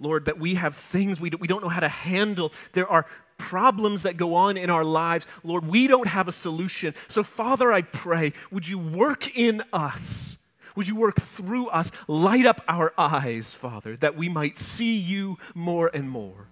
Lord, 0.00 0.24
that 0.24 0.38
we 0.38 0.54
have 0.54 0.74
things 0.74 1.20
we, 1.20 1.30
do, 1.30 1.36
we 1.36 1.46
don't 1.46 1.62
know 1.62 1.68
how 1.68 1.80
to 1.80 1.88
handle. 1.88 2.52
There 2.72 2.88
are 2.88 3.06
problems 3.36 4.02
that 4.02 4.16
go 4.16 4.34
on 4.34 4.56
in 4.56 4.70
our 4.70 4.84
lives. 4.84 5.26
Lord, 5.44 5.66
we 5.66 5.86
don't 5.86 6.08
have 6.08 6.26
a 6.26 6.32
solution. 6.32 6.94
So, 7.08 7.22
Father, 7.22 7.72
I 7.72 7.82
pray, 7.82 8.32
would 8.50 8.66
you 8.66 8.78
work 8.78 9.36
in 9.36 9.62
us? 9.72 10.38
Would 10.74 10.88
you 10.88 10.96
work 10.96 11.20
through 11.20 11.68
us? 11.68 11.90
Light 12.08 12.46
up 12.46 12.62
our 12.66 12.92
eyes, 12.96 13.52
Father, 13.52 13.96
that 13.98 14.16
we 14.16 14.28
might 14.28 14.58
see 14.58 14.96
you 14.96 15.38
more 15.54 15.90
and 15.92 16.08
more. 16.08 16.46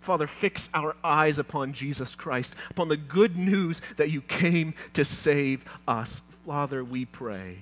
Father, 0.00 0.28
fix 0.28 0.70
our 0.72 0.94
eyes 1.02 1.38
upon 1.38 1.72
Jesus 1.72 2.14
Christ, 2.14 2.54
upon 2.70 2.88
the 2.88 2.96
good 2.96 3.36
news 3.36 3.82
that 3.96 4.10
you 4.10 4.20
came 4.20 4.74
to 4.92 5.04
save 5.04 5.64
us. 5.88 6.22
Father, 6.46 6.84
we 6.84 7.04
pray. 7.04 7.58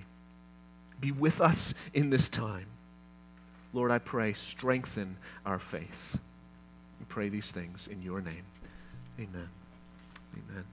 Be 1.00 1.10
with 1.10 1.40
us 1.40 1.72
in 1.94 2.10
this 2.10 2.28
time. 2.28 2.66
Lord, 3.74 3.90
I 3.90 3.98
pray, 3.98 4.32
strengthen 4.32 5.16
our 5.44 5.58
faith. 5.58 6.16
We 7.00 7.06
pray 7.08 7.28
these 7.28 7.50
things 7.50 7.88
in 7.88 8.00
your 8.00 8.20
name. 8.20 8.44
Amen. 9.18 9.48
Amen. 10.32 10.64